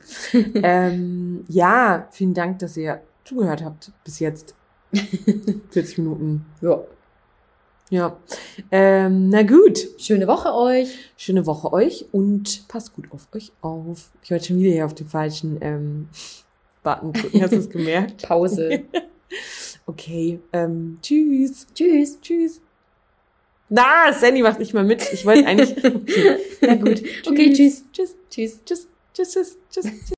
ähm, 0.55 1.45
ja, 1.49 2.07
vielen 2.11 2.35
Dank, 2.35 2.59
dass 2.59 2.77
ihr 2.77 3.01
zugehört 3.25 3.65
habt 3.65 3.93
bis 4.05 4.19
jetzt. 4.19 4.55
40 5.71 5.99
Minuten. 5.99 6.45
Ja. 6.61 6.83
Ja. 7.91 8.17
Ähm, 8.71 9.29
na 9.29 9.43
gut. 9.43 9.79
Schöne 9.99 10.27
Woche 10.27 10.53
euch. 10.55 10.89
Schöne 11.17 11.47
Woche 11.47 11.73
euch 11.73 12.07
und 12.13 12.67
passt 12.69 12.95
gut 12.95 13.07
auf 13.13 13.29
euch 13.33 13.53
auf. 13.61 14.11
Ich 14.23 14.31
wollte 14.31 14.47
schon 14.47 14.59
wieder 14.59 14.73
hier 14.73 14.87
auf 14.87 14.95
den 14.95 15.07
falschen 15.07 15.59
ähm, 15.61 16.09
Button 16.83 17.13
drücken. 17.13 17.43
Hast 17.43 17.53
du 17.53 17.59
es 17.59 17.71
gemerkt? 17.71 18.23
Pause. 18.27 18.83
okay. 19.87 20.41
Ähm, 20.53 20.99
tschüss. 21.01 21.67
Tschüss. 21.75 22.21
Tschüss. 22.21 22.61
Na, 23.69 24.13
Sandy 24.13 24.43
macht 24.43 24.59
nicht 24.59 24.75
mal 24.75 24.85
mit. 24.85 25.13
Ich 25.13 25.25
wollte 25.25 25.47
eigentlich. 25.47 25.77
Okay. 25.85 26.37
Na 26.61 26.75
gut. 26.75 27.03
Okay, 27.27 27.53
tschüss. 27.53 27.85
Tschüss. 27.93 28.17
Tschüss. 28.31 28.61
Tschüss. 28.65 28.89
Tschüss. 29.13 29.33
Tschüss. 29.33 29.59
Tschüss. 29.71 30.11